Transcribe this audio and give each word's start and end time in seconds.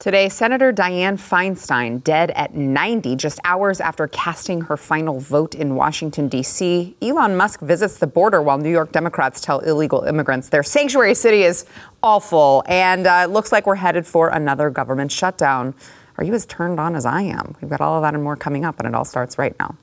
Today, 0.00 0.28
Senator 0.28 0.72
Dianne 0.72 1.18
Feinstein 1.18 2.04
dead 2.04 2.30
at 2.36 2.54
90, 2.54 3.16
just 3.16 3.40
hours 3.42 3.80
after 3.80 4.06
casting 4.06 4.60
her 4.60 4.76
final 4.76 5.18
vote 5.18 5.56
in 5.56 5.74
Washington, 5.74 6.28
D.C. 6.28 6.94
Elon 7.02 7.36
Musk 7.36 7.58
visits 7.58 7.98
the 7.98 8.06
border 8.06 8.40
while 8.40 8.58
New 8.58 8.70
York 8.70 8.92
Democrats 8.92 9.40
tell 9.40 9.58
illegal 9.58 10.02
immigrants 10.02 10.50
their 10.50 10.62
sanctuary 10.62 11.16
city 11.16 11.42
is 11.42 11.66
awful. 12.00 12.62
And 12.68 13.08
uh, 13.08 13.22
it 13.24 13.30
looks 13.30 13.50
like 13.50 13.66
we're 13.66 13.74
headed 13.74 14.06
for 14.06 14.28
another 14.28 14.70
government 14.70 15.10
shutdown. 15.10 15.74
Are 16.16 16.22
you 16.22 16.32
as 16.32 16.46
turned 16.46 16.78
on 16.78 16.94
as 16.94 17.04
I 17.04 17.22
am? 17.22 17.56
We've 17.60 17.68
got 17.68 17.80
all 17.80 17.96
of 17.96 18.02
that 18.02 18.14
and 18.14 18.22
more 18.22 18.36
coming 18.36 18.64
up, 18.64 18.78
and 18.78 18.86
it 18.86 18.94
all 18.94 19.04
starts 19.04 19.36
right 19.36 19.58
now. 19.58 19.74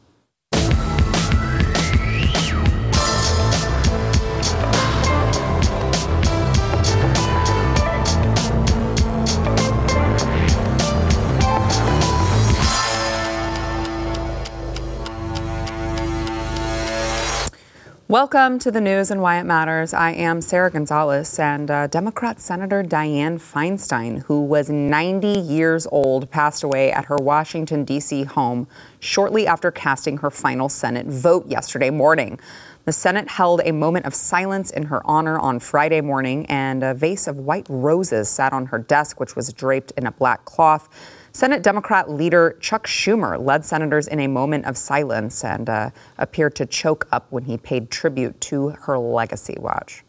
Welcome 18.08 18.60
to 18.60 18.70
the 18.70 18.82
news 18.82 19.10
and 19.10 19.20
why 19.20 19.40
it 19.40 19.46
matters. 19.46 19.92
I 19.92 20.12
am 20.12 20.40
Sarah 20.40 20.70
Gonzalez 20.70 21.40
and 21.40 21.72
uh, 21.72 21.88
Democrat 21.88 22.40
Senator 22.40 22.84
Dianne 22.84 23.40
Feinstein, 23.40 24.22
who 24.26 24.42
was 24.42 24.70
90 24.70 25.28
years 25.28 25.88
old, 25.92 26.30
passed 26.30 26.62
away 26.62 26.92
at 26.92 27.06
her 27.06 27.16
Washington, 27.16 27.84
D.C. 27.84 28.26
home 28.26 28.68
shortly 29.00 29.48
after 29.48 29.72
casting 29.72 30.18
her 30.18 30.30
final 30.30 30.70
Senate 30.70 31.08
vote 31.08 31.48
yesterday 31.48 31.90
morning. 31.90 32.40
The 32.84 32.92
Senate 32.92 33.28
held 33.28 33.62
a 33.66 33.72
moment 33.72 34.06
of 34.06 34.14
silence 34.14 34.70
in 34.70 34.84
her 34.84 35.02
honor 35.04 35.40
on 35.40 35.60
Friday 35.60 36.02
morning, 36.02 36.46
and 36.46 36.84
a 36.84 36.94
vase 36.94 37.28
of 37.28 37.40
white 37.40 37.66
roses 37.68 38.30
sat 38.30 38.54
on 38.54 38.68
her 38.68 38.78
desk, 38.78 39.20
which 39.20 39.36
was 39.36 39.52
draped 39.52 39.90
in 39.98 40.06
a 40.06 40.12
black 40.12 40.46
cloth. 40.46 40.88
Senate 41.36 41.62
Democrat 41.62 42.10
leader 42.10 42.55
Chuck 42.62 42.88
Schumer 42.88 43.38
led 43.38 43.66
senators 43.66 44.08
in 44.08 44.22
a 44.22 44.28
moment 44.28 44.64
of 44.66 44.78
silence 44.78 45.44
and 45.44 45.70
uh, 45.70 45.90
appeared 46.18 46.55
to 46.55 46.66
choke 46.66 47.10
up 47.12 47.30
when 47.30 47.44
he 47.44 47.58
paid 47.58 47.92
tribute 47.92 48.40
to 48.40 48.70
her 48.70 48.98
legacy. 48.98 49.58
Watch. 49.60 50.05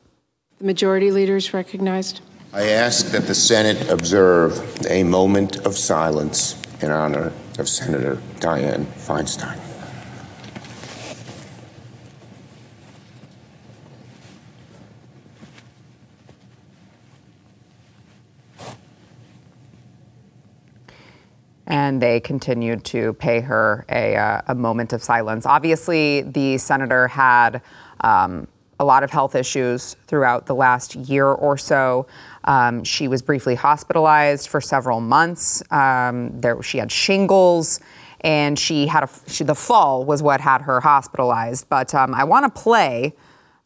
The 0.59 0.67
majority 0.67 1.11
leaders 1.11 1.53
recognized. 1.53 2.21
I 2.53 2.69
ask 2.69 3.07
that 3.07 3.27
the 3.27 3.35
Senate 3.35 3.91
observe 3.91 4.87
a 4.89 5.03
moment 5.03 5.57
of 5.67 5.77
silence 5.77 6.63
in 6.81 6.93
honor 6.93 7.33
of 7.59 7.69
Senator 7.69 8.23
Dianne 8.39 8.85
Feinstein. 8.85 9.66
And 21.67 22.01
they 22.01 22.21
continued 22.21 22.85
to 22.85 23.13
pay 23.15 23.41
her 23.41 23.85
a, 23.89 24.17
uh, 24.17 24.43
a 24.49 24.55
moment 24.55 24.93
of 24.93 25.03
silence. 25.03 25.47
Obviously, 25.47 26.23
the 26.23 26.59
senator 26.59 27.09
had 27.09 27.61
um, 28.01 28.47
a 28.79 28.85
lot 28.85 29.03
of 29.03 29.11
health 29.11 29.35
issues 29.35 29.97
throughout 30.07 30.47
the 30.47 30.55
last 30.55 30.95
year 30.95 31.27
or 31.27 31.57
so. 31.57 32.07
Um, 32.45 32.85
she 32.85 33.09
was 33.09 33.23
briefly 33.23 33.55
hospitalized 33.55 34.49
for 34.49 34.61
several 34.61 35.01
months. 35.01 35.63
Um, 35.73 36.41
there, 36.41 36.63
she 36.63 36.79
had 36.79 36.93
shingles, 36.93 37.81
and 38.21 38.59
she 38.59 38.87
had 38.87 39.05
a 39.05 39.09
she, 39.27 39.45
the 39.45 39.55
fall 39.55 40.05
was 40.05 40.23
what 40.23 40.41
had 40.41 40.63
her 40.63 40.81
hospitalized. 40.81 41.69
But 41.69 41.95
um, 41.95 42.15
I 42.15 42.25
want 42.25 42.55
to 42.55 42.63
play 42.63 43.15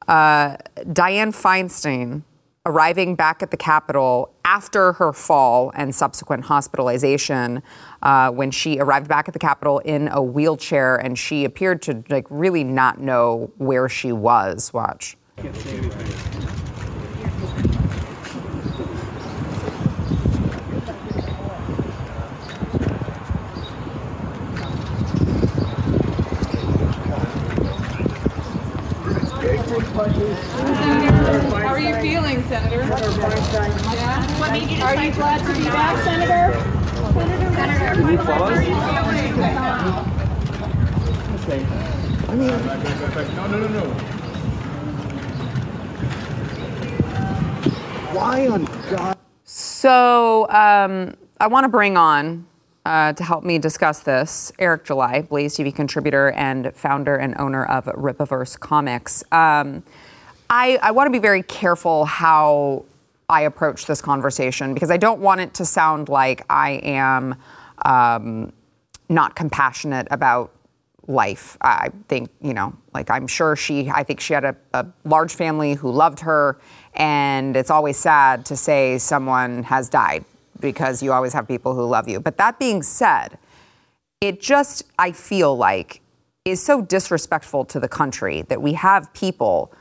uh, 0.09 0.57
Dianne 0.77 1.35
Feinstein 1.35 2.23
arriving 2.67 3.15
back 3.15 3.43
at 3.43 3.51
the 3.51 3.57
Capitol 3.57 4.33
after 4.45 4.93
her 4.95 5.13
fall 5.13 5.73
and 5.75 5.95
subsequent 5.95 6.45
hospitalization 6.45 7.63
uh, 8.03 8.31
when 8.31 8.51
she 8.51 8.79
arrived 8.79 9.09
back 9.09 9.29
at 9.29 9.35
the 9.35 9.41
Capitol 9.41 9.79
in 9.81 10.09
a 10.09 10.23
wheelchair 10.23 10.97
and 10.97 11.19
she 11.19 11.45
appeared 11.45 11.83
to 11.83 12.03
like 12.09 12.27
really 12.31 12.65
not 12.65 13.01
know 13.01 13.53
where 13.59 13.89
she 13.89 14.13
was. 14.13 14.73
Watch. 14.73 15.17
How 30.01 31.67
are 31.67 31.81
you 31.81 31.95
feeling, 31.97 32.43
Senator? 32.49 32.81
Yeah. 32.81 34.41
What 34.41 34.53
made 34.53 34.71
you 34.71 34.83
Are 34.83 34.95
you 34.95 35.13
glad 35.13 35.47
to 35.47 35.53
be 35.59 35.65
back, 35.65 36.03
Senator? 36.05 36.53
Senator, 36.53 37.13
Senator, 37.13 37.50
can 37.61 38.09
you 38.11 38.19
us? 38.19 38.65
No, 43.37 43.47
no, 43.47 43.59
no, 43.59 43.69
no. 43.69 43.85
Why 48.13 48.49
on 48.49 48.65
God? 48.91 49.17
So 49.45 50.49
um, 50.51 51.15
I 51.41 51.47
want 51.47 51.65
to 51.65 51.69
bring 51.69 51.97
on 51.97 52.47
uh, 52.85 53.13
to 53.13 53.25
help 53.25 53.45
me 53.45 53.59
discuss 53.59 54.01
this, 54.01 54.53
Eric 54.59 54.85
July, 54.85 55.23
Blaze 55.23 55.57
TV 55.57 55.75
contributor 55.75 56.31
and 56.33 56.75
founder 56.75 57.17
and 57.17 57.39
owner 57.39 57.65
of 57.65 57.85
Rippaverse 57.85 58.59
Comics. 58.59 59.23
Um, 59.33 59.83
I, 60.49 60.79
I 60.83 60.91
want 60.91 61.07
to 61.07 61.13
be 61.13 61.19
very 61.19 61.43
careful 61.43 62.05
how 62.05 62.85
I 63.31 63.43
approach 63.43 63.87
this 63.87 64.03
conversation 64.03 64.75
because 64.75 64.91
I 64.91 64.97
don't 64.97 65.21
want 65.21 65.41
it 65.41 65.55
to 65.55 65.65
sound 65.65 66.09
like 66.09 66.45
I 66.51 66.73
am 66.83 67.37
um, 67.85 68.53
not 69.09 69.37
compassionate 69.37 70.09
about 70.11 70.53
life. 71.07 71.57
I 71.61 71.91
think, 72.09 72.31
you 72.41 72.55
know, 72.55 72.75
like 72.93 73.09
I'm 73.09 73.29
sure 73.29 73.55
she, 73.55 73.89
I 73.89 74.03
think 74.03 74.21
she 74.21 74.35
had 74.35 74.45
a, 74.45 74.57
a 74.75 74.87
large 75.05 75.35
family 75.35 75.75
who 75.75 75.91
loved 75.91 76.21
her, 76.21 76.59
and 76.95 77.57
it's 77.57 77.71
always 77.71 77.97
sad 77.97 78.45
to 78.47 78.57
say 78.57 78.99
someone 78.99 79.63
has 79.63 79.89
died 79.89 80.25
because 80.59 81.03
you 81.03 81.13
always 81.13 81.33
have 81.33 81.47
people 81.47 81.75
who 81.75 81.87
love 81.87 82.09
you. 82.09 82.19
But 82.19 82.37
that 82.39 82.59
being 82.59 82.83
said, 82.83 83.39
it 84.21 84.41
just, 84.41 84.83
I 84.99 85.13
feel 85.13 85.57
like, 85.57 86.01
is 86.45 86.61
so 86.63 86.83
disrespectful 86.83 87.65
to 87.67 87.79
the 87.79 87.89
country 87.89 88.43
that 88.43 88.61
we 88.61 88.73
have 88.73 89.13
people 89.15 89.73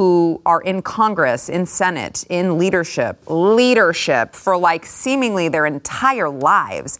who 0.00 0.40
are 0.46 0.62
in 0.62 0.80
Congress, 0.80 1.50
in 1.50 1.66
Senate, 1.66 2.24
in 2.30 2.56
leadership, 2.56 3.18
leadership 3.26 4.34
for 4.34 4.56
like 4.56 4.86
seemingly 4.86 5.46
their 5.50 5.66
entire 5.66 6.30
lives. 6.30 6.98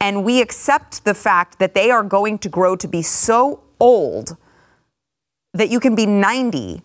And 0.00 0.24
we 0.24 0.40
accept 0.40 1.04
the 1.04 1.14
fact 1.14 1.60
that 1.60 1.74
they 1.74 1.92
are 1.92 2.02
going 2.02 2.38
to 2.38 2.48
grow 2.48 2.74
to 2.74 2.88
be 2.88 3.00
so 3.00 3.60
old 3.78 4.36
that 5.54 5.70
you 5.70 5.78
can 5.78 5.94
be 5.94 6.04
90 6.04 6.82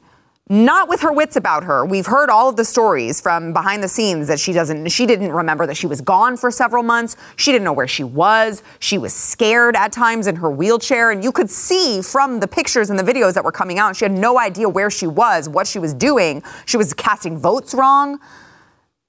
not 0.50 0.88
with 0.88 1.02
her 1.02 1.12
wits 1.12 1.35
about 1.35 1.66
her. 1.66 1.85
We've 1.85 2.06
heard 2.06 2.30
all 2.30 2.47
of 2.47 2.56
the 2.56 2.63
stories 2.63 3.19
from 3.19 3.52
behind 3.52 3.84
the 3.84 3.88
scenes 3.88 4.28
that 4.28 4.40
she 4.40 4.53
doesn't 4.53 4.88
she 4.90 5.06
didn't 5.06 5.31
remember 5.31 5.66
that 5.68 5.75
she 5.75 5.88
was 5.88 6.00
gone 6.00 6.38
for 6.38 6.52
several 6.52 6.84
months. 6.84 7.18
She 7.35 7.52
didn't 7.52 7.66
know 7.66 7.73
where 7.73 7.88
she 7.88 8.03
was. 8.03 8.64
She 8.79 8.97
was 8.97 9.14
scared 9.14 9.76
at 9.76 9.91
times 9.91 10.26
in 10.28 10.38
her 10.38 10.49
wheelchair 10.49 11.11
and 11.11 11.23
you 11.23 11.32
could 11.32 11.49
see 11.49 12.02
from 12.02 12.40
the 12.40 12.47
pictures 12.47 12.90
and 12.90 12.97
the 12.97 13.03
videos 13.03 13.34
that 13.34 13.44
were 13.44 13.52
coming 13.52 13.78
out 13.78 13.96
she 13.96 14.05
had 14.05 14.11
no 14.11 14.40
idea 14.40 14.70
where 14.70 14.90
she 14.90 15.08
was, 15.08 15.49
what 15.49 15.67
she 15.67 15.79
was 15.79 15.94
doing. 15.94 16.44
She 16.66 16.78
was 16.78 16.93
casting 16.93 17.38
votes 17.38 17.73
wrong. 17.73 18.20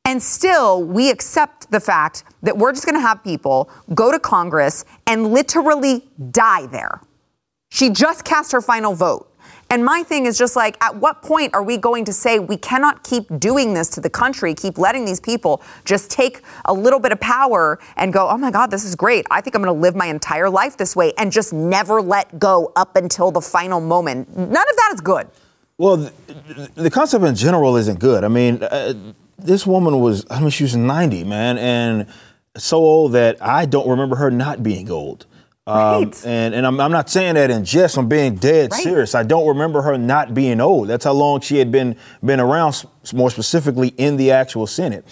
And 0.05 0.23
still, 0.23 0.83
we 0.83 1.11
accept 1.11 1.71
the 1.71 1.81
fact 1.81 2.25
that 2.43 2.57
we're 2.57 2.73
just 2.73 2.87
going 2.87 2.95
to 2.95 3.07
have 3.07 3.23
people 3.23 3.69
go 3.95 4.11
to 4.11 4.19
Congress 4.19 4.87
and 5.07 5.33
literally 5.33 6.09
die 6.31 6.67
there. 6.67 7.03
She 7.71 7.91
just 7.91 8.25
cast 8.25 8.53
her 8.53 8.63
final 8.63 8.95
vote. 8.95 9.28
And 9.71 9.85
my 9.85 10.03
thing 10.03 10.25
is 10.25 10.39
just 10.39 10.57
like, 10.57 10.83
at 10.83 10.97
what 10.97 11.21
point 11.21 11.55
are 11.55 11.63
we 11.63 11.77
going 11.77 12.05
to 12.07 12.13
say 12.13 12.39
we 12.39 12.57
cannot 12.57 13.03
keep 13.03 13.27
doing 13.39 13.75
this 13.75 13.91
to 13.91 14.01
the 14.01 14.09
country, 14.09 14.55
keep 14.55 14.79
letting 14.79 15.05
these 15.05 15.21
people 15.21 15.63
just 15.85 16.11
take 16.11 16.41
a 16.65 16.73
little 16.73 16.99
bit 16.99 17.13
of 17.13 17.21
power 17.21 17.79
and 17.97 18.13
go, 18.13 18.29
oh 18.29 18.39
my 18.39 18.51
God, 18.51 18.71
this 18.71 18.85
is 18.85 18.95
great. 18.95 19.27
I 19.31 19.43
think 19.43 19.55
I'm 19.55 19.63
going 19.63 19.75
to 19.75 19.81
live 19.81 19.95
my 19.95 20.07
entire 20.07 20.49
life 20.49 20.79
this 20.79 20.97
way 20.97 21.13
and 21.19 21.31
just 21.31 21.53
never 21.53 22.01
let 22.01 22.39
go 22.39 22.73
up 22.77 22.97
until 22.97 23.31
the 23.31 23.43
final 23.43 23.81
moment. 23.81 24.35
None 24.35 24.49
of 24.49 24.55
that 24.77 24.91
is 24.95 25.01
good. 25.03 25.29
Well, 25.77 25.99
the, 25.99 26.71
the 26.75 26.91
concept 26.91 27.25
in 27.25 27.35
general 27.35 27.77
isn't 27.77 28.01
good. 28.01 28.25
I 28.25 28.29
mean, 28.29 28.63
uh, 28.63 28.95
this 29.39 29.67
woman 29.67 30.01
was, 30.01 30.25
I 30.31 30.41
mean, 30.41 30.51
she 30.51 30.65
was 30.65 30.75
90, 30.75 31.25
man, 31.25 31.59
and 31.59 32.07
so 32.57 32.79
old 32.79 33.13
that 33.13 33.41
I 33.43 33.67
don't 33.67 33.89
remember 33.89 34.17
her 34.17 34.31
not 34.31 34.63
being 34.63 34.91
old. 34.91 35.27
Um, 35.69 36.05
Right. 36.05 36.27
and 36.27 36.55
and 36.55 36.67
I'm, 36.67 36.81
I'm 36.81 36.91
not 36.93 37.11
saying 37.11 37.35
that 37.35 37.51
in 37.51 37.63
jest. 37.65 37.99
I'm 37.99 38.09
being 38.09 38.37
dead 38.37 38.73
Right. 38.73 38.83
serious. 38.83 39.15
I 39.15 39.23
don't 39.23 39.47
remember 39.47 39.83
her 39.83 39.99
not 39.99 40.33
being 40.33 40.61
old. 40.61 40.89
That's 40.89 41.05
how 41.05 41.13
long 41.13 41.41
she 41.41 41.59
had 41.59 41.71
been 41.71 41.95
been 42.25 42.41
around. 42.41 42.85
More 43.13 43.31
specifically, 43.31 43.89
in 43.99 44.17
the 44.17 44.31
actual 44.33 44.67
Senate. 44.67 45.05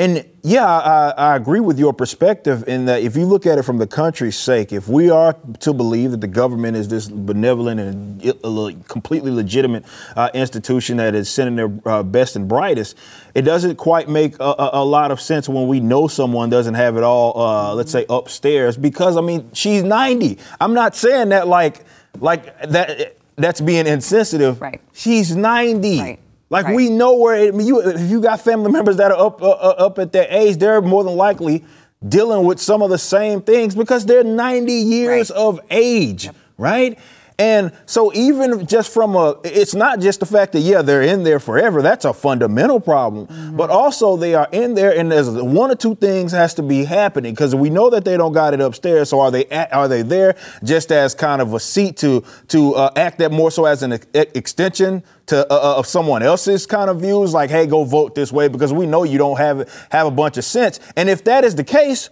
And 0.00 0.24
yeah, 0.42 0.64
I, 0.64 1.10
I 1.10 1.36
agree 1.36 1.60
with 1.60 1.78
your 1.78 1.92
perspective 1.92 2.66
in 2.66 2.86
that 2.86 3.02
if 3.02 3.18
you 3.18 3.26
look 3.26 3.44
at 3.44 3.58
it 3.58 3.64
from 3.64 3.76
the 3.76 3.86
country's 3.86 4.38
sake, 4.38 4.72
if 4.72 4.88
we 4.88 5.10
are 5.10 5.34
to 5.58 5.74
believe 5.74 6.12
that 6.12 6.22
the 6.22 6.26
government 6.26 6.78
is 6.78 6.88
this 6.88 7.06
benevolent 7.06 7.78
and 7.78 8.88
completely 8.88 9.30
legitimate 9.30 9.84
uh, 10.16 10.30
institution 10.32 10.96
that 10.96 11.14
is 11.14 11.28
sending 11.28 11.56
their 11.56 11.70
uh, 11.84 12.02
best 12.02 12.34
and 12.34 12.48
brightest, 12.48 12.96
it 13.34 13.42
doesn't 13.42 13.76
quite 13.76 14.08
make 14.08 14.40
a, 14.40 14.54
a, 14.58 14.70
a 14.72 14.84
lot 14.86 15.10
of 15.10 15.20
sense 15.20 15.50
when 15.50 15.68
we 15.68 15.80
know 15.80 16.08
someone 16.08 16.48
doesn't 16.48 16.74
have 16.74 16.96
it 16.96 17.02
all, 17.02 17.38
uh, 17.38 17.74
let's 17.74 17.92
say, 17.92 18.06
upstairs. 18.08 18.78
Because 18.78 19.18
I 19.18 19.20
mean, 19.20 19.50
she's 19.52 19.82
90. 19.82 20.38
I'm 20.62 20.72
not 20.72 20.96
saying 20.96 21.28
that 21.28 21.46
like 21.46 21.84
like 22.20 22.58
that. 22.70 23.18
That's 23.36 23.60
being 23.60 23.86
insensitive. 23.86 24.62
Right. 24.62 24.80
She's 24.94 25.36
90. 25.36 26.00
Right. 26.00 26.20
Like 26.50 26.66
Right. 26.66 26.74
we 26.76 26.90
know 26.90 27.16
where 27.16 27.36
it, 27.36 27.54
I 27.54 27.56
mean, 27.56 27.66
you, 27.66 27.80
if 27.80 28.10
you 28.10 28.20
got 28.20 28.40
family 28.40 28.70
members 28.72 28.96
that 28.96 29.12
are 29.12 29.26
up 29.26 29.40
uh, 29.40 29.50
uh, 29.50 29.74
up 29.86 29.98
at 30.00 30.12
their 30.12 30.26
age, 30.28 30.56
they're 30.58 30.82
more 30.82 31.04
than 31.04 31.16
likely 31.16 31.64
dealing 32.06 32.44
with 32.44 32.58
some 32.60 32.82
of 32.82 32.90
the 32.90 32.98
same 32.98 33.40
things 33.40 33.74
because 33.74 34.04
they're 34.06 34.24
90 34.24 34.72
years 34.72 35.30
Right. 35.30 35.38
of 35.38 35.60
age, 35.70 36.28
right? 36.58 36.98
And 37.40 37.72
so 37.86 38.12
even 38.12 38.66
just 38.66 38.92
from 38.92 39.16
a, 39.16 39.34
it's 39.44 39.74
not 39.74 39.98
just 40.00 40.20
the 40.20 40.26
fact 40.26 40.52
that 40.52 40.60
yeah 40.60 40.82
they're 40.82 41.00
in 41.00 41.22
there 41.24 41.40
forever. 41.40 41.80
That's 41.80 42.04
a 42.04 42.12
fundamental 42.12 42.80
problem. 42.80 43.28
Mm-hmm. 43.28 43.56
But 43.56 43.70
also 43.70 44.18
they 44.18 44.34
are 44.34 44.46
in 44.52 44.74
there, 44.74 44.94
and 44.94 45.10
there's 45.10 45.30
one 45.30 45.70
or 45.70 45.74
two 45.74 45.94
things 45.94 46.32
has 46.32 46.52
to 46.54 46.62
be 46.62 46.84
happening 46.84 47.32
because 47.32 47.54
we 47.54 47.70
know 47.70 47.88
that 47.88 48.04
they 48.04 48.18
don't 48.18 48.34
got 48.34 48.52
it 48.52 48.60
upstairs. 48.60 49.08
So 49.08 49.20
are 49.20 49.30
they 49.30 49.46
at, 49.46 49.72
are 49.72 49.88
they 49.88 50.02
there 50.02 50.36
just 50.62 50.92
as 50.92 51.14
kind 51.14 51.40
of 51.40 51.54
a 51.54 51.60
seat 51.60 51.96
to 51.98 52.22
to 52.48 52.74
uh, 52.74 52.90
act 52.94 53.18
that 53.20 53.32
more 53.32 53.50
so 53.50 53.64
as 53.64 53.82
an 53.82 53.94
ex- 53.94 54.06
extension 54.12 55.02
to 55.26 55.50
uh, 55.50 55.56
uh, 55.56 55.78
of 55.78 55.86
someone 55.86 56.22
else's 56.22 56.66
kind 56.66 56.90
of 56.90 57.00
views? 57.00 57.32
Like 57.32 57.48
hey, 57.48 57.66
go 57.66 57.84
vote 57.84 58.14
this 58.14 58.30
way 58.30 58.48
because 58.48 58.74
we 58.74 58.84
know 58.84 59.04
you 59.04 59.16
don't 59.16 59.38
have 59.38 59.88
have 59.90 60.06
a 60.06 60.10
bunch 60.10 60.36
of 60.36 60.44
sense. 60.44 60.78
And 60.94 61.08
if 61.08 61.24
that 61.24 61.44
is 61.44 61.54
the 61.54 61.64
case, 61.64 62.10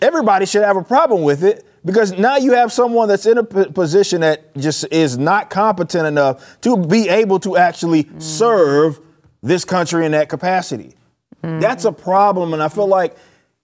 everybody 0.00 0.46
should 0.46 0.62
have 0.62 0.76
a 0.76 0.82
problem 0.84 1.22
with 1.22 1.44
it 1.44 1.66
because 1.84 2.12
now 2.18 2.36
you 2.36 2.52
have 2.52 2.72
someone 2.72 3.08
that's 3.08 3.26
in 3.26 3.38
a 3.38 3.44
p- 3.44 3.70
position 3.70 4.20
that 4.20 4.54
just 4.56 4.86
is 4.90 5.16
not 5.16 5.50
competent 5.50 6.06
enough 6.06 6.60
to 6.62 6.76
be 6.76 7.08
able 7.08 7.38
to 7.40 7.56
actually 7.56 8.08
serve 8.18 9.00
this 9.42 9.64
country 9.64 10.04
in 10.04 10.12
that 10.12 10.28
capacity. 10.28 10.94
That's 11.42 11.84
a 11.84 11.92
problem, 11.92 12.54
and 12.54 12.62
I 12.62 12.68
feel 12.68 12.88
like 12.88 13.16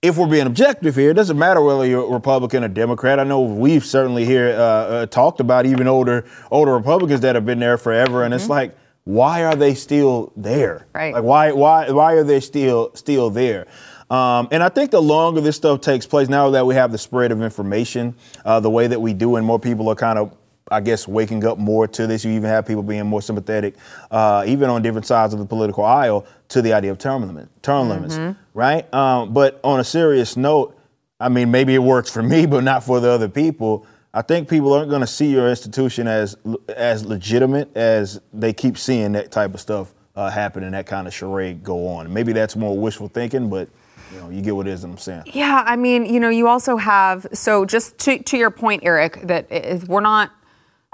if 0.02 0.16
we're 0.16 0.28
being 0.28 0.46
objective 0.46 0.94
here, 0.94 1.10
it 1.10 1.14
doesn't 1.14 1.38
matter 1.38 1.60
whether 1.60 1.84
you're 1.84 2.04
a 2.04 2.12
Republican 2.12 2.62
or 2.62 2.68
Democrat. 2.68 3.18
I 3.18 3.24
know 3.24 3.40
we've 3.40 3.84
certainly 3.84 4.24
here 4.24 4.50
uh, 4.50 4.60
uh, 4.60 5.06
talked 5.06 5.40
about 5.40 5.66
even 5.66 5.88
older 5.88 6.24
older 6.52 6.72
Republicans 6.74 7.20
that 7.20 7.34
have 7.34 7.44
been 7.44 7.58
there 7.58 7.76
forever, 7.78 8.22
and 8.22 8.32
it's 8.34 8.48
like, 8.48 8.76
why 9.04 9.44
are 9.44 9.56
they 9.56 9.74
still 9.74 10.32
there? 10.36 10.86
Right. 10.94 11.12
Like 11.12 11.24
why 11.24 11.52
why 11.52 11.90
why 11.90 12.12
are 12.14 12.24
they 12.24 12.40
still 12.40 12.92
still 12.94 13.30
there? 13.30 13.66
Um, 14.12 14.48
and 14.50 14.62
I 14.62 14.68
think 14.68 14.90
the 14.90 15.00
longer 15.00 15.40
this 15.40 15.56
stuff 15.56 15.80
takes 15.80 16.06
place, 16.06 16.28
now 16.28 16.50
that 16.50 16.66
we 16.66 16.74
have 16.74 16.92
the 16.92 16.98
spread 16.98 17.32
of 17.32 17.40
information, 17.40 18.14
uh, 18.44 18.60
the 18.60 18.68
way 18.68 18.86
that 18.86 19.00
we 19.00 19.14
do, 19.14 19.36
and 19.36 19.46
more 19.46 19.58
people 19.58 19.88
are 19.88 19.94
kind 19.94 20.18
of, 20.18 20.36
I 20.70 20.82
guess, 20.82 21.08
waking 21.08 21.46
up 21.46 21.56
more 21.56 21.88
to 21.88 22.06
this. 22.06 22.22
You 22.22 22.32
even 22.32 22.50
have 22.50 22.66
people 22.66 22.82
being 22.82 23.06
more 23.06 23.22
sympathetic, 23.22 23.74
uh, 24.10 24.44
even 24.46 24.68
on 24.68 24.82
different 24.82 25.06
sides 25.06 25.32
of 25.32 25.38
the 25.38 25.46
political 25.46 25.82
aisle, 25.82 26.26
to 26.48 26.60
the 26.60 26.74
idea 26.74 26.90
of 26.90 26.98
term 26.98 27.26
limit, 27.26 27.48
term 27.62 27.88
limits, 27.88 28.18
right? 28.52 28.92
Um, 28.92 29.32
but 29.32 29.58
on 29.64 29.80
a 29.80 29.84
serious 29.84 30.36
note, 30.36 30.78
I 31.18 31.30
mean, 31.30 31.50
maybe 31.50 31.74
it 31.74 31.82
works 31.82 32.10
for 32.10 32.22
me, 32.22 32.44
but 32.54 32.64
not 32.64 32.84
for 32.84 33.00
the 33.00 33.08
other 33.08 33.30
people. 33.30 33.86
I 34.12 34.20
think 34.20 34.46
people 34.46 34.74
aren't 34.74 34.90
going 34.90 35.00
to 35.00 35.06
see 35.06 35.30
your 35.30 35.48
institution 35.48 36.06
as 36.06 36.36
as 36.68 37.06
legitimate 37.06 37.74
as 37.74 38.20
they 38.34 38.52
keep 38.52 38.76
seeing 38.76 39.12
that 39.12 39.32
type 39.32 39.54
of 39.54 39.60
stuff 39.60 39.94
uh, 40.16 40.28
happen 40.28 40.64
and 40.64 40.74
that 40.74 40.84
kind 40.84 41.06
of 41.06 41.14
charade 41.14 41.64
go 41.64 41.86
on. 41.88 42.12
Maybe 42.12 42.34
that's 42.34 42.54
more 42.54 42.76
wishful 42.76 43.08
thinking, 43.08 43.48
but 43.48 43.70
you 44.12 44.20
know, 44.20 44.30
you 44.30 44.42
get 44.42 44.54
what 44.54 44.66
it 44.66 44.72
is 44.72 44.84
I'm 44.84 44.98
saying. 44.98 45.24
Yeah, 45.26 45.62
I 45.66 45.76
mean, 45.76 46.04
you 46.06 46.20
know, 46.20 46.28
you 46.28 46.48
also 46.48 46.76
have 46.76 47.26
so 47.32 47.64
just 47.64 47.98
to 48.00 48.22
to 48.22 48.36
your 48.36 48.50
point, 48.50 48.82
Eric, 48.84 49.20
that 49.22 49.48
we're 49.88 50.00
not. 50.00 50.30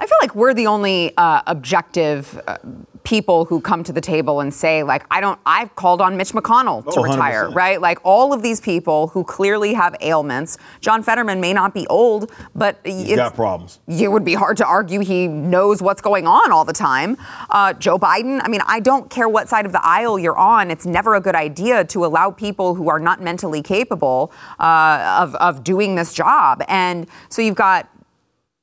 I 0.01 0.07
feel 0.07 0.19
like 0.23 0.35
we're 0.35 0.55
the 0.55 0.67
only 0.69 1.13
uh, 1.17 1.43
objective 1.47 2.41
uh, 2.47 2.59
people 3.03 3.47
who 3.47 3.61
come 3.61 3.83
to 3.83 3.93
the 3.93 4.01
table 4.01 4.41
and 4.41 4.53
say, 4.55 4.83
like, 4.85 5.05
I 5.11 5.21
don't. 5.21 5.41
I've 5.45 5.75
called 5.75 6.01
on 6.01 6.17
Mitch 6.17 6.33
McConnell 6.33 6.85
to 6.93 7.01
Oh, 7.01 7.03
retire, 7.03 7.51
right? 7.51 7.81
Like 7.81 7.99
all 8.05 8.33
of 8.33 8.43
these 8.43 8.61
people 8.61 9.09
who 9.09 9.25
clearly 9.25 9.73
have 9.75 9.97
ailments. 10.01 10.57
John 10.81 11.03
Fetterman 11.03 11.41
may 11.41 11.53
not 11.53 11.75
be 11.75 11.85
old, 11.89 12.31
but 12.55 12.79
He's 12.85 13.17
got 13.17 13.35
problems. 13.35 13.81
it 13.89 14.07
would 14.13 14.25
be 14.25 14.35
hard 14.35 14.57
to 14.59 14.67
argue 14.67 15.01
he 15.01 15.27
knows 15.27 15.83
what's 15.83 16.01
going 16.03 16.27
on 16.29 16.53
all 16.53 16.65
the 16.65 16.73
time. 16.73 17.17
Uh, 17.51 17.73
Joe 17.73 17.99
Biden, 17.99 18.41
I 18.45 18.49
mean, 18.49 18.61
I 18.67 18.79
don't 18.79 19.11
care 19.11 19.29
what 19.29 19.49
side 19.49 19.67
of 19.67 19.73
the 19.73 19.85
aisle 19.85 20.17
you're 20.19 20.39
on. 20.39 20.71
It's 20.71 20.87
never 20.87 21.17
a 21.17 21.21
good 21.21 21.35
idea 21.35 21.85
to 21.87 22.05
allow 22.05 22.31
people 22.31 22.75
who 22.77 22.89
are 22.89 23.01
not 23.01 23.21
mentally 23.21 23.63
capable 23.63 24.31
uh, 24.61 25.19
of, 25.21 25.35
of 25.37 25.65
doing 25.65 25.97
this 25.97 26.13
job. 26.13 26.63
And 26.69 27.09
so 27.31 27.43
you've 27.43 27.57
got 27.57 27.89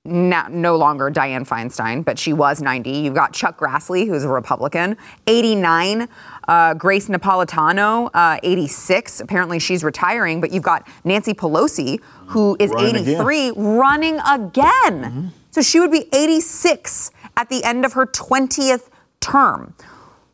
no, 0.05 0.47
no 0.49 0.75
longer 0.77 1.09
Dianne 1.09 1.47
Feinstein, 1.47 2.05
but 2.05 2.17
she 2.19 2.31
was 2.31 2.61
90. 2.61 2.89
You've 2.89 3.15
got 3.15 3.33
Chuck 3.33 3.59
Grassley, 3.59 4.07
who's 4.07 4.23
a 4.23 4.29
Republican, 4.29 4.97
89. 5.27 6.07
Uh, 6.47 6.73
Grace 6.75 7.07
Napolitano, 7.07 8.09
uh, 8.13 8.39
86. 8.43 9.19
Apparently 9.19 9.59
she's 9.59 9.83
retiring, 9.83 10.39
but 10.39 10.51
you've 10.51 10.63
got 10.63 10.87
Nancy 11.03 11.33
Pelosi, 11.33 11.99
who 12.27 12.55
is 12.59 12.69
Running 12.71 12.95
again. 12.97 13.15
83, 13.15 13.51
running 13.55 14.19
again. 14.29 15.33
So 15.51 15.61
she 15.61 15.79
would 15.79 15.91
be 15.91 16.07
86 16.13 17.11
at 17.37 17.49
the 17.49 17.63
end 17.63 17.85
of 17.85 17.93
her 17.93 18.05
20th 18.05 18.89
term. 19.19 19.73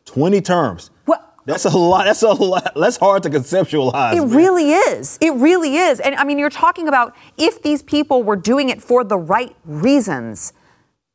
20 0.04 0.40
terms. 0.42 0.90
That's 1.44 1.64
a 1.64 1.76
lot. 1.76 2.04
That's 2.04 2.22
a 2.22 2.32
lot. 2.32 2.72
That's 2.76 2.96
hard 2.96 3.24
to 3.24 3.30
conceptualize. 3.30 4.14
It 4.14 4.20
man. 4.20 4.30
really 4.30 4.72
is. 4.72 5.18
It 5.20 5.32
really 5.34 5.76
is. 5.76 6.00
And 6.00 6.14
I 6.14 6.24
mean, 6.24 6.38
you're 6.38 6.50
talking 6.50 6.88
about 6.88 7.16
if 7.36 7.62
these 7.62 7.82
people 7.82 8.22
were 8.22 8.36
doing 8.36 8.68
it 8.68 8.80
for 8.82 9.02
the 9.02 9.18
right 9.18 9.54
reasons, 9.64 10.52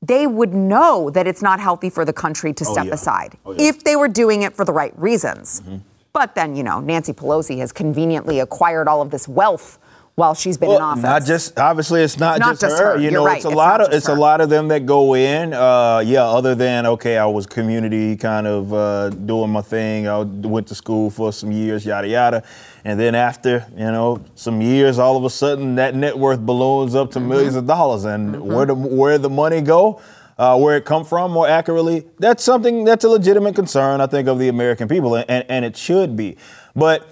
they 0.02 0.28
would 0.28 0.54
know 0.54 1.10
that 1.10 1.28
it's 1.28 1.42
not 1.42 1.60
healthy 1.60 1.90
for 1.90 2.06
the 2.06 2.14
country 2.14 2.54
to 2.54 2.66
oh, 2.68 2.74
step 2.74 2.86
yeah. 2.88 2.94
aside 2.94 3.38
Oh, 3.46 3.54
yeah. 3.54 3.70
if 3.70 3.84
they 3.84 3.96
were 3.96 4.08
doing 4.08 4.44
it 4.44 4.54
for 4.54 4.66
the 4.66 4.74
right 4.74 4.98
reasons. 5.00 5.62
Mm-hmm. 5.62 5.78
But 6.14 6.36
then, 6.36 6.56
you 6.56 6.64
know, 6.64 6.80
Nancy 6.80 7.14
Pelosi 7.14 7.60
has 7.60 7.72
conveniently 7.72 8.40
acquired 8.40 8.88
all 8.88 9.02
of 9.02 9.12
this 9.12 9.28
wealth 9.28 9.80
while 10.18 10.34
she's 10.34 10.58
been 10.58 10.72
in 10.72 10.82
office. 10.82 11.04
Not 11.04 11.26
just 11.26 11.60
obviously, 11.60 12.02
it's 12.02 12.18
not, 12.18 12.40
not 12.40 12.54
just, 12.54 12.62
just 12.62 12.80
her. 12.80 12.94
her. 12.94 12.98
You 12.98 13.04
You're 13.04 13.12
know, 13.12 13.26
right. 13.26 13.36
it's 13.38 13.46
a 13.46 13.50
It's 13.50 13.56
lot 13.56 13.82
of 13.82 13.94
it's 13.94 14.08
a 14.08 14.16
lot 14.16 14.42
of 14.42 14.50
them 14.50 14.68
that 14.70 14.88
go 14.88 15.16
in. 15.16 15.54
Uh, 15.54 16.00
yeah, 16.04 16.24
other 16.24 16.56
than 16.56 16.88
okay, 16.88 17.20
I 17.20 17.26
was 17.28 17.46
community 17.46 18.16
kind 18.18 18.48
of 18.48 18.74
uh, 18.74 19.10
doing 19.10 19.52
my 19.52 19.62
thing. 19.62 20.08
I 20.08 20.24
went 20.24 20.68
to 20.70 20.76
school 20.76 21.12
for 21.12 21.32
some 21.32 21.52
years, 21.52 21.86
yada 21.86 22.08
yada, 22.08 22.44
and 22.84 23.00
then 23.00 23.14
after 23.14 23.68
you 23.74 23.92
know 23.92 24.26
some 24.34 24.60
years, 24.60 24.98
all 24.98 25.18
of 25.18 25.24
a 25.24 25.30
sudden 25.30 25.76
that 25.76 25.94
net 25.94 26.18
worth 26.18 26.40
balloons 26.40 26.96
up 26.96 27.12
to 27.12 27.20
millions 27.20 27.56
of 27.56 27.68
dollars, 27.68 28.04
and 28.04 28.42
where 28.42 28.66
the 28.66 28.74
where 28.74 29.20
the 29.20 29.30
money 29.30 29.62
go. 29.62 30.02
Uh, 30.40 30.56
where 30.56 30.78
it 30.78 30.86
come 30.86 31.04
from, 31.04 31.32
more 31.32 31.48
accurately, 31.48 32.06
that's 32.20 32.44
something 32.44 32.84
that's 32.84 33.04
a 33.04 33.10
legitimate 33.10 33.56
concern, 33.56 34.00
I 34.02 34.06
think, 34.06 34.28
of 34.28 34.38
the 34.38 34.50
American 34.50 34.88
people, 34.88 35.16
and, 35.16 35.28
and 35.50 35.66
it 35.66 35.76
should 35.76 36.16
be. 36.16 36.38
But 36.76 37.08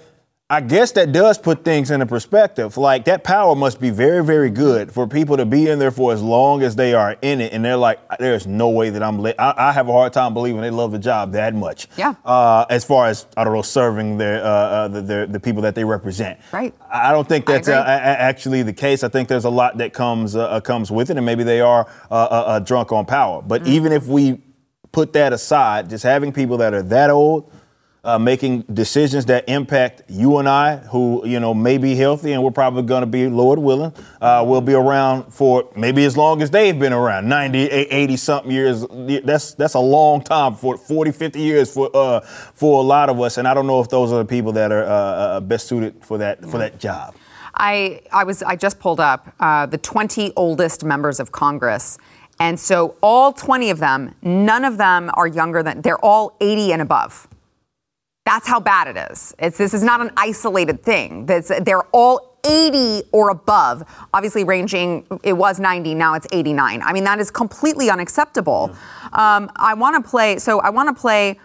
I 0.48 0.60
guess 0.60 0.92
that 0.92 1.10
does 1.10 1.38
put 1.38 1.64
things 1.64 1.90
into 1.90 2.06
perspective. 2.06 2.76
Like 2.76 3.06
that 3.06 3.24
power 3.24 3.56
must 3.56 3.80
be 3.80 3.90
very, 3.90 4.22
very 4.22 4.48
good 4.48 4.92
for 4.92 5.08
people 5.08 5.36
to 5.38 5.44
be 5.44 5.68
in 5.68 5.80
there 5.80 5.90
for 5.90 6.12
as 6.12 6.22
long 6.22 6.62
as 6.62 6.76
they 6.76 6.94
are 6.94 7.16
in 7.20 7.40
it, 7.40 7.52
and 7.52 7.64
they're 7.64 7.76
like, 7.76 7.98
"There's 8.20 8.46
no 8.46 8.68
way 8.68 8.90
that 8.90 9.02
I'm." 9.02 9.18
Li-. 9.18 9.34
I, 9.40 9.70
I 9.70 9.72
have 9.72 9.88
a 9.88 9.92
hard 9.92 10.12
time 10.12 10.34
believing 10.34 10.60
they 10.60 10.70
love 10.70 10.92
the 10.92 11.00
job 11.00 11.32
that 11.32 11.52
much. 11.52 11.88
Yeah. 11.96 12.14
Uh, 12.24 12.64
as 12.70 12.84
far 12.84 13.06
as 13.06 13.26
I 13.36 13.42
don't 13.42 13.54
know, 13.54 13.62
serving 13.62 14.18
their 14.18 14.40
uh, 14.40 14.46
uh, 14.46 14.88
the, 14.88 15.00
the 15.02 15.26
the 15.32 15.40
people 15.40 15.62
that 15.62 15.74
they 15.74 15.82
represent. 15.82 16.38
Right. 16.52 16.72
I 16.88 17.10
don't 17.10 17.28
think 17.28 17.44
that's 17.44 17.66
uh, 17.66 17.82
actually 17.84 18.62
the 18.62 18.72
case. 18.72 19.02
I 19.02 19.08
think 19.08 19.28
there's 19.28 19.46
a 19.46 19.50
lot 19.50 19.78
that 19.78 19.94
comes 19.94 20.36
uh, 20.36 20.46
uh, 20.46 20.60
comes 20.60 20.92
with 20.92 21.10
it, 21.10 21.16
and 21.16 21.26
maybe 21.26 21.42
they 21.42 21.60
are 21.60 21.88
uh, 22.08 22.14
uh, 22.14 22.18
uh, 22.46 22.58
drunk 22.60 22.92
on 22.92 23.04
power. 23.04 23.42
But 23.42 23.62
Mm-hmm. 23.62 23.72
even 23.72 23.92
if 23.92 24.06
we 24.06 24.40
put 24.92 25.12
that 25.14 25.32
aside, 25.32 25.90
just 25.90 26.04
having 26.04 26.32
people 26.32 26.58
that 26.58 26.72
are 26.72 26.82
that 26.82 27.10
old 27.10 27.50
uh, 28.06 28.18
making 28.20 28.62
decisions 28.72 29.26
that 29.26 29.48
impact 29.48 30.02
you 30.08 30.38
and 30.38 30.48
I, 30.48 30.76
who 30.76 31.26
you 31.26 31.40
know 31.40 31.52
may 31.52 31.76
be 31.76 31.96
healthy, 31.96 32.32
and 32.32 32.42
we're 32.42 32.52
probably 32.52 32.84
going 32.84 33.00
to 33.00 33.06
be, 33.06 33.26
Lord 33.26 33.58
willing, 33.58 33.92
uh, 34.20 34.44
will 34.46 34.60
be 34.60 34.74
around 34.74 35.32
for 35.32 35.68
maybe 35.74 36.04
as 36.04 36.16
long 36.16 36.40
as 36.40 36.50
they've 36.50 36.78
been 36.78 36.92
around, 36.92 37.28
90, 37.28 37.58
80 37.58 38.16
something 38.16 38.52
years. 38.52 38.86
That's 39.24 39.54
that's 39.54 39.74
a 39.74 39.80
long 39.80 40.22
time 40.22 40.54
for 40.54 40.78
40, 40.78 41.10
50 41.10 41.40
years 41.40 41.74
for 41.74 41.90
uh, 41.94 42.20
for 42.20 42.80
a 42.80 42.86
lot 42.86 43.10
of 43.10 43.20
us, 43.20 43.38
and 43.38 43.48
I 43.48 43.54
don't 43.54 43.66
know 43.66 43.80
if 43.80 43.88
those 43.88 44.12
are 44.12 44.18
the 44.18 44.24
people 44.24 44.52
that 44.52 44.70
are 44.70 44.84
uh, 44.84 44.88
uh, 44.88 45.40
best 45.40 45.66
suited 45.66 46.04
for 46.04 46.16
that 46.18 46.44
for 46.48 46.58
that 46.58 46.78
job. 46.78 47.16
I, 47.58 48.02
I 48.12 48.22
was 48.22 48.42
I 48.42 48.54
just 48.54 48.78
pulled 48.78 49.00
up 49.00 49.34
uh, 49.40 49.66
the 49.66 49.78
20 49.78 50.32
oldest 50.36 50.84
members 50.84 51.18
of 51.18 51.32
Congress, 51.32 51.98
and 52.38 52.60
so 52.60 52.96
all 53.02 53.32
20 53.32 53.70
of 53.70 53.78
them, 53.78 54.14
none 54.22 54.64
of 54.64 54.78
them 54.78 55.10
are 55.14 55.26
younger 55.26 55.62
than 55.64 55.80
they're 55.80 56.04
all 56.04 56.36
80 56.40 56.72
and 56.74 56.82
above. 56.82 57.26
That's 58.26 58.46
how 58.48 58.58
bad 58.58 58.88
it 58.88 59.12
is. 59.12 59.34
It's, 59.38 59.56
this 59.56 59.72
is 59.72 59.84
not 59.84 60.00
an 60.00 60.10
isolated 60.16 60.82
thing. 60.82 61.26
That's, 61.26 61.50
they're 61.60 61.84
all 61.92 62.36
80 62.44 63.04
or 63.12 63.30
above, 63.30 63.84
obviously 64.12 64.42
ranging, 64.44 65.06
it 65.22 65.32
was 65.32 65.58
90, 65.58 65.94
now 65.94 66.14
it's 66.14 66.26
89. 66.32 66.82
I 66.82 66.92
mean, 66.92 67.04
that 67.04 67.18
is 67.18 67.30
completely 67.30 67.88
unacceptable. 67.88 68.74
Um, 69.12 69.50
I 69.56 69.74
want 69.74 70.02
to 70.02 70.08
play, 70.08 70.38
so 70.38 70.60
I 70.60 70.70
want 70.70 70.94
to 70.94 71.00
play 71.00 71.38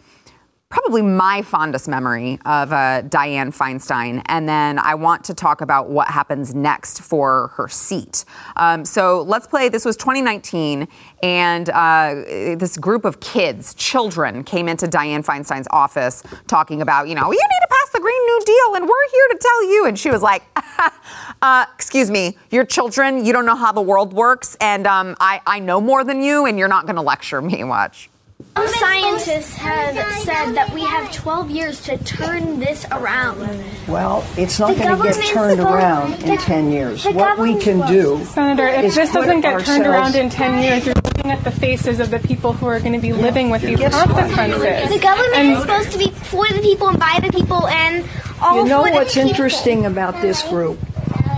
probably 0.72 1.01
my 1.01 1.42
fondest 1.42 1.88
memory 1.88 2.40
of 2.46 2.72
uh, 2.72 3.04
Dianne 3.04 3.56
Feinstein, 3.56 4.22
and 4.28 4.48
then 4.48 4.80
I 4.80 4.96
want 4.96 5.25
to 5.25 5.34
talk 5.34 5.62
about 5.62 5.90
what 5.90 6.08
happens 6.08 6.56
next 6.56 7.01
for 7.01 7.50
her 7.56 7.68
seat. 7.68 8.25
Um, 8.56 8.86
so 8.86 9.22
let's 9.24 9.46
play. 9.46 9.70
This 9.70 9.84
was 9.84 9.98
2019, 9.98 10.88
and 11.22 11.70
uh, 11.70 12.13
this 12.58 12.78
group 12.78 13.04
of 13.06 13.20
kids, 13.20 13.74
children, 13.74 14.44
came 14.44 14.70
into 14.70 14.88
Dianne 14.88 15.25
Feinstein's 15.25 15.68
office 15.72 16.24
talking 16.48 16.82
about, 16.82 17.10
you 17.10 17.16
know, 17.16 17.32
you 17.32 17.38
need 17.38 17.62
to 17.62 17.68
pass 17.70 17.90
the 17.94 18.00
Green 18.00 18.25
New 18.25 18.42
Deal, 18.46 18.75
and 18.75 18.86
we're 18.86 19.10
here 19.12 19.28
to 19.32 19.38
tell 19.40 19.63
you. 19.70 19.86
And 19.86 20.00
she 20.00 20.10
was 20.10 20.22
like, 20.22 20.44
uh, 21.42 21.66
"Excuse 21.75 22.10
me, 22.10 22.38
you're 22.50 22.66
children. 22.66 23.25
You 23.25 23.34
don't 23.34 23.46
know 23.46 23.56
how 23.56 23.74
the 23.74 23.82
world 23.82 24.13
works, 24.13 24.56
and 24.62 24.88
um, 24.88 25.18
I, 25.20 25.42
I 25.46 25.60
know 25.60 25.82
more 25.82 26.06
than 26.06 26.24
you, 26.24 26.46
and 26.46 26.58
you're 26.58 26.70
not 26.70 26.86
going 26.86 26.96
to 26.96 27.01
lecture 27.01 27.42
me. 27.42 27.63
Watch." 27.66 28.11
Some 28.55 28.67
scientists 28.67 29.53
have 29.55 29.95
said 30.24 30.53
that 30.53 30.71
we 30.74 30.81
have 30.81 31.12
12 31.13 31.50
years 31.51 31.81
to 31.83 31.98
turn 32.03 32.60
this 32.60 32.86
around. 32.91 33.39
Well, 33.88 34.25
it's 34.38 34.60
not 34.60 34.75
going 34.77 34.98
to 34.98 35.03
get 35.03 35.15
turned 35.25 35.60
around 35.60 36.21
in 36.24 36.38
10 36.38 36.71
years. 36.71 37.05
What 37.05 37.38
we 37.39 37.57
can 37.60 37.86
do 37.88 38.24
Senator, 38.25 38.67
if 38.67 38.86
is 38.86 38.95
this 38.95 39.12
doesn't 39.13 39.41
get 39.41 39.65
turned 39.65 39.86
around 39.86 40.15
in 40.15 40.29
10 40.29 40.62
years, 40.63 40.86
you're 40.86 40.95
looking 40.95 41.31
at 41.31 41.43
the 41.43 41.51
faces 41.51 42.00
of 42.00 42.10
the 42.12 42.19
people 42.19 42.53
who 42.53 42.65
are 42.67 42.79
going 42.79 42.93
to 42.93 43.00
be 43.00 43.13
living 43.13 43.50
with 43.50 43.62
these 43.62 43.77
Guess 43.79 43.93
consequences. 43.93 44.89
The 44.89 45.00
government 45.00 45.36
And- 45.36 45.51
is 45.53 45.62
supposed 45.62 45.91
to 45.91 45.98
be 45.98 46.10
for 46.12 46.48
the 46.48 46.60
people 46.62 46.88
and 46.89 47.00
by 47.00 47.19
the 47.21 47.31
people 47.31 47.67
and 47.67 48.03
all 48.41 48.57
You 48.57 48.65
know 48.65 48.83
for 48.83 48.89
the 48.89 48.95
what's 48.95 49.13
people. 49.13 49.29
interesting 49.29 49.86
about 49.86 50.21
this 50.21 50.41
group 50.43 50.79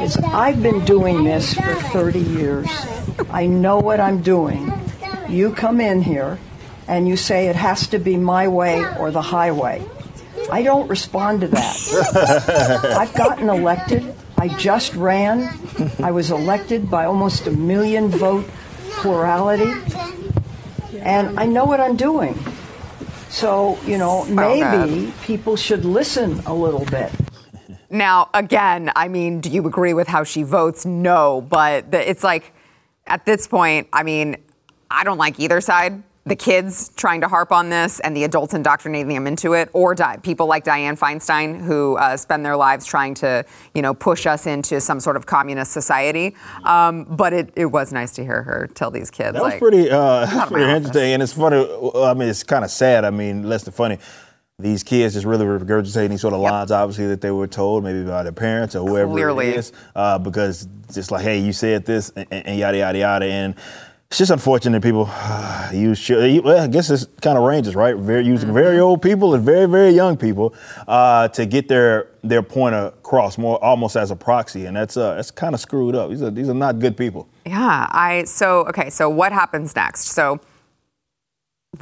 is 0.01 0.17
I've 0.17 0.62
been 0.63 0.83
doing 0.86 1.24
this 1.24 1.53
for 1.53 1.74
30 1.75 2.19
years. 2.19 2.67
I 3.29 3.45
know 3.45 3.77
what 3.79 4.00
I'm 4.00 4.22
doing. 4.22 4.72
You 5.29 5.51
come 5.51 5.79
in 5.81 6.01
here 6.01 6.38
and 6.88 7.08
you 7.08 7.18
say 7.18 7.48
it 7.48 7.56
has 7.56 7.88
to 7.88 8.00
be 8.00 8.18
my 8.18 8.48
way 8.48 8.84
or 8.98 9.12
the 9.12 9.22
highway. 9.22 9.86
I 10.52 10.63
don't 10.63 10.88
respond 10.88 11.42
to 11.42 11.48
that. 11.48 12.96
I've 13.00 13.13
gotten 13.13 13.50
elected. 13.50 14.13
I 14.38 14.50
just 14.50 14.94
ran. 14.96 15.50
I 16.02 16.12
was 16.12 16.32
elected 16.32 16.90
by 16.90 17.06
almost 17.06 17.48
a 17.48 17.52
million 17.52 18.10
vote 18.10 18.46
plurality. 18.92 19.72
And 21.00 21.40
I 21.40 21.46
know 21.46 21.66
what 21.66 21.80
I'm 21.80 21.96
doing. 21.96 22.38
So, 23.30 23.80
you 23.86 23.98
know, 23.98 24.25
maybe 24.25 25.12
people 25.24 25.56
should 25.56 25.86
listen 25.86 26.40
a 26.46 26.54
little 26.54 26.86
bit. 26.86 27.12
Now, 27.90 28.30
again, 28.34 28.92
I 28.96 29.08
mean, 29.08 29.40
do 29.40 29.50
you 29.50 29.66
agree 29.66 29.94
with 29.94 30.08
how 30.08 30.24
she 30.24 30.44
votes? 30.44 30.86
No, 30.86 31.42
but 31.42 31.92
the, 31.92 32.10
it's 32.10 32.24
like 32.24 32.54
at 33.06 33.25
this 33.25 33.48
point, 33.48 33.88
I 33.94 34.04
mean, 34.04 34.38
I 34.90 35.04
don't 35.04 35.18
like 35.18 35.40
either 35.40 35.62
side. 35.62 36.04
The 36.25 36.38
kids 36.38 36.89
trying 36.96 37.20
to 37.20 37.27
harp 37.27 37.51
on 37.51 37.70
this 37.70 38.00
and 38.00 38.15
the 38.15 38.24
adults 38.24 38.53
indoctrinating 38.53 39.13
them 39.13 39.27
into 39.27 39.51
it, 39.53 39.70
or 39.74 39.94
di- 39.94 40.15
people 40.24 40.48
like 40.48 40.63
Dianne 40.63 40.98
Feinstein 40.98 41.62
who 41.62 41.98
uh, 41.98 42.15
spend 42.15 42.46
their 42.46 42.56
lives 42.56 42.86
trying 42.86 43.13
to, 43.15 43.44
you 43.75 43.82
know, 43.82 43.94
push 43.94 44.25
us 44.25 44.48
into 44.48 44.80
some 44.80 45.01
sort 45.01 45.18
of 45.18 45.25
communist 45.25 45.74
society. 45.74 46.34
Um, 46.63 47.03
but 47.03 47.34
it, 47.34 47.51
it 47.58 47.65
was 47.65 47.92
nice 47.92 48.13
to 48.13 48.24
hear 48.24 48.42
her 48.44 48.70
tell 48.74 48.89
these 48.89 49.12
kids. 49.12 49.34
That 49.34 49.44
was 49.44 49.51
like, 49.51 49.60
pretty, 49.60 49.92
uh, 49.92 50.25
"Get 50.25 50.34
out 50.34 50.44
of 50.44 50.48
pretty 50.48 50.63
office." 50.63 50.77
interesting, 50.77 51.12
and 51.13 51.24
it's 51.24 51.34
funny. 51.34 51.58
I 51.96 52.13
mean, 52.13 52.30
it's 52.30 52.44
kind 52.44 52.63
of 52.63 52.72
sad. 52.72 53.03
I 53.03 53.10
mean, 53.10 53.44
less 53.44 53.63
than 53.63 53.74
funny. 53.74 53.98
These 54.60 54.84
kids 54.84 55.15
just 55.15 55.25
really 55.25 55.46
regurgitating 55.46 56.10
these 56.12 56.22
sort 56.22 56.36
of 56.36 56.39
lines, 56.39 56.72
obviously 56.72 57.08
that 57.08 57.20
they 57.20 57.32
were 57.32 57.48
told, 57.48 57.84
maybe 57.84 58.06
by 58.06 58.24
their 58.24 58.32
parents 58.32 58.75
or 58.75 58.88
whoever 58.88 59.12
Clearly. 59.12 59.48
it 59.50 59.58
is, 59.58 59.74
uh, 59.94 60.20
because 60.20 60.70
just 60.94 61.12
like, 61.12 61.24
hey, 61.24 61.39
you 61.39 61.51
said 61.51 61.86
this, 61.86 62.12
and, 62.15 62.27
and 62.32 62.60
yada 62.60 62.77
yada 62.77 62.98
yada, 62.98 63.25
and 63.25 63.56
it's 64.13 64.20
just 64.20 64.29
unfortunate 64.29 64.84
people 64.84 65.10
use. 65.74 66.08
Well, 66.08 66.60
I 66.62 66.67
guess 66.67 66.91
it's 66.91 67.08
kind 67.20 67.36
of 67.36 67.43
ranges, 67.46 67.75
right? 67.75 67.96
Very 67.96 68.24
using 68.24 68.50
Mm-hmm. 68.50 68.58
very 68.58 68.79
old 68.79 69.01
people 69.01 69.34
and 69.34 69.43
very 69.43 69.65
very 69.65 69.89
young 69.89 70.17
people 70.17 70.53
uh, 70.88 71.29
to 71.29 71.48
get 71.48 71.67
their 71.67 72.12
their 72.22 72.43
point 72.43 72.75
across, 72.75 73.39
more 73.39 73.58
almost 73.63 73.96
as 73.96 74.12
a 74.12 74.15
proxy, 74.15 74.65
and 74.67 74.77
that's 74.77 74.98
uh, 74.98 75.15
that's 75.15 75.32
kind 75.32 75.55
of 75.55 75.60
screwed 75.60 75.96
up. 75.96 76.12
These 76.12 76.22
are 76.22 76.29
these 76.29 76.48
are 76.48 76.53
not 76.53 76.77
good 76.77 76.96
people. 76.96 77.27
Yeah, 77.43 77.88
I 77.89 78.25
so 78.25 78.67
okay, 78.67 78.91
so 78.91 79.10
what 79.10 79.32
happens 79.32 79.75
next? 79.75 80.10
So 80.10 80.39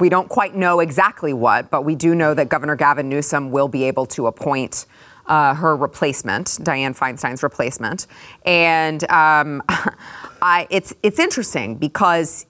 we 0.00 0.08
don't 0.08 0.30
quite 0.30 0.54
know 0.54 0.80
exactly 0.80 1.34
what, 1.34 1.70
but 1.70 1.84
we 1.84 1.94
do 1.94 2.14
know 2.14 2.32
that 2.32 2.48
Governor 2.48 2.76
Gavin 2.76 3.10
Newsom 3.10 3.50
will 3.50 3.68
be 3.68 3.84
able 3.84 4.06
to 4.06 4.26
appoint 4.26 4.86
uh, 5.26 5.54
her 5.54 5.76
replacement, 5.76 6.46
Dianne 6.62 6.96
Feinstein's 6.96 7.42
replacement, 7.42 8.06
and 8.46 9.08
um, 9.10 9.62
I, 10.42 10.66
it's 10.70 10.92
it's 11.04 11.20
interesting 11.20 11.76
because 11.76 12.46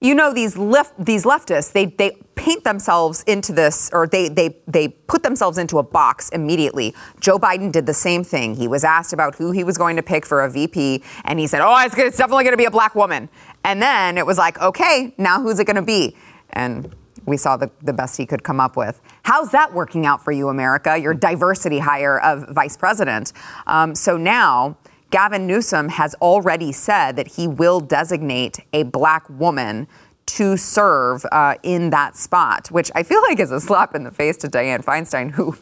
you 0.00 0.16
know 0.16 0.34
these 0.34 0.58
left 0.58 0.92
these 1.02 1.24
leftists 1.24 1.72
they 1.72 1.86
they 1.86 2.18
paint 2.34 2.64
themselves 2.64 3.22
into 3.22 3.52
this 3.52 3.88
or 3.92 4.08
they 4.08 4.28
they 4.28 4.56
they 4.66 4.88
put 4.88 5.22
themselves 5.22 5.56
into 5.56 5.78
a 5.78 5.82
box 5.84 6.28
immediately. 6.30 6.92
Joe 7.20 7.38
Biden 7.38 7.70
did 7.70 7.86
the 7.86 7.94
same 7.94 8.24
thing. 8.24 8.56
He 8.56 8.66
was 8.66 8.82
asked 8.82 9.12
about 9.12 9.36
who 9.36 9.52
he 9.52 9.62
was 9.62 9.78
going 9.78 9.94
to 9.94 10.02
pick 10.02 10.26
for 10.26 10.42
a 10.42 10.50
VP 10.50 11.04
and 11.24 11.38
he 11.38 11.46
said, 11.46 11.60
"Oh, 11.62 11.74
it's, 11.84 11.94
gonna, 11.94 12.08
it's 12.08 12.18
definitely 12.18 12.42
going 12.42 12.52
to 12.52 12.58
be 12.58 12.64
a 12.64 12.70
black 12.70 12.96
woman." 12.96 13.28
And 13.64 13.80
then 13.80 14.18
it 14.18 14.26
was 14.26 14.38
like, 14.38 14.60
"Okay, 14.60 15.14
now 15.16 15.40
who's 15.40 15.60
it 15.60 15.66
going 15.66 15.76
to 15.76 15.82
be?" 15.82 16.16
And 16.50 16.92
we 17.26 17.36
saw 17.36 17.56
the, 17.56 17.70
the 17.82 17.92
best 17.92 18.16
he 18.16 18.26
could 18.26 18.42
come 18.42 18.58
up 18.58 18.76
with. 18.76 19.00
How's 19.22 19.50
that 19.50 19.72
working 19.72 20.04
out 20.04 20.22
for 20.22 20.32
you, 20.32 20.48
America? 20.48 20.96
Your 20.96 21.14
diversity 21.14 21.78
hire 21.78 22.20
of 22.20 22.48
vice 22.48 22.76
president. 22.76 23.32
Um, 23.66 23.94
so 23.94 24.16
now 24.16 24.76
Gavin 25.10 25.46
Newsom 25.46 25.88
has 25.90 26.14
already 26.16 26.72
said 26.72 27.16
that 27.16 27.28
he 27.28 27.46
will 27.46 27.80
designate 27.80 28.60
a 28.72 28.82
black 28.82 29.28
woman 29.30 29.86
to 30.26 30.56
serve 30.56 31.24
uh, 31.30 31.54
in 31.62 31.90
that 31.90 32.16
spot, 32.16 32.68
which 32.70 32.90
I 32.94 33.02
feel 33.02 33.22
like 33.22 33.38
is 33.38 33.52
a 33.52 33.60
slap 33.60 33.94
in 33.94 34.04
the 34.04 34.10
face 34.10 34.36
to 34.38 34.48
Dianne 34.48 34.84
Feinstein, 34.84 35.30
who 35.30 35.56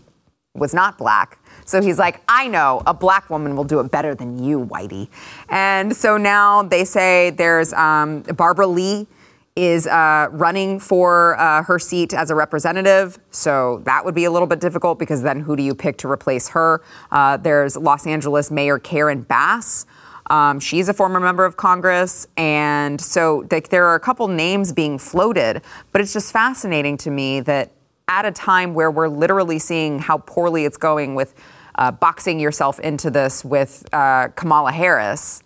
was 0.54 0.72
not 0.72 0.96
black. 0.96 1.38
So 1.66 1.82
he's 1.82 1.98
like, 1.98 2.22
I 2.28 2.48
know 2.48 2.82
a 2.86 2.94
black 2.94 3.28
woman 3.28 3.56
will 3.56 3.64
do 3.64 3.80
it 3.80 3.90
better 3.90 4.14
than 4.14 4.42
you, 4.42 4.64
Whitey. 4.64 5.08
And 5.48 5.94
so 5.94 6.16
now 6.16 6.62
they 6.62 6.84
say 6.84 7.30
there's 7.30 7.72
um, 7.72 8.22
Barbara 8.22 8.66
Lee 8.66 9.06
is 9.56 9.86
uh, 9.86 10.28
running 10.32 10.80
for 10.80 11.38
uh, 11.38 11.62
her 11.62 11.78
seat 11.78 12.12
as 12.12 12.30
a 12.30 12.34
representative. 12.34 13.18
So 13.30 13.82
that 13.84 14.04
would 14.04 14.14
be 14.14 14.24
a 14.24 14.30
little 14.30 14.48
bit 14.48 14.60
difficult 14.60 14.98
because 14.98 15.22
then 15.22 15.40
who 15.40 15.54
do 15.54 15.62
you 15.62 15.74
pick 15.74 15.96
to 15.98 16.10
replace 16.10 16.48
her? 16.48 16.82
Uh, 17.12 17.36
there's 17.36 17.76
Los 17.76 18.06
Angeles 18.06 18.50
Mayor 18.50 18.78
Karen 18.78 19.22
Bass. 19.22 19.86
Um, 20.30 20.58
she's 20.58 20.88
a 20.88 20.94
former 20.94 21.20
member 21.20 21.44
of 21.44 21.56
Congress. 21.56 22.26
And 22.36 23.00
so 23.00 23.46
there 23.48 23.86
are 23.86 23.94
a 23.94 24.00
couple 24.00 24.26
names 24.26 24.72
being 24.72 24.98
floated, 24.98 25.62
but 25.92 26.00
it's 26.00 26.12
just 26.12 26.32
fascinating 26.32 26.96
to 26.98 27.10
me 27.10 27.40
that 27.40 27.70
at 28.08 28.24
a 28.24 28.32
time 28.32 28.74
where 28.74 28.90
we're 28.90 29.08
literally 29.08 29.58
seeing 29.58 29.98
how 29.98 30.18
poorly 30.18 30.64
it's 30.64 30.76
going 30.76 31.14
with 31.14 31.34
uh, 31.76 31.90
boxing 31.90 32.40
yourself 32.40 32.80
into 32.80 33.10
this 33.10 33.44
with 33.44 33.84
uh, 33.92 34.28
Kamala 34.28 34.72
Harris, 34.72 35.42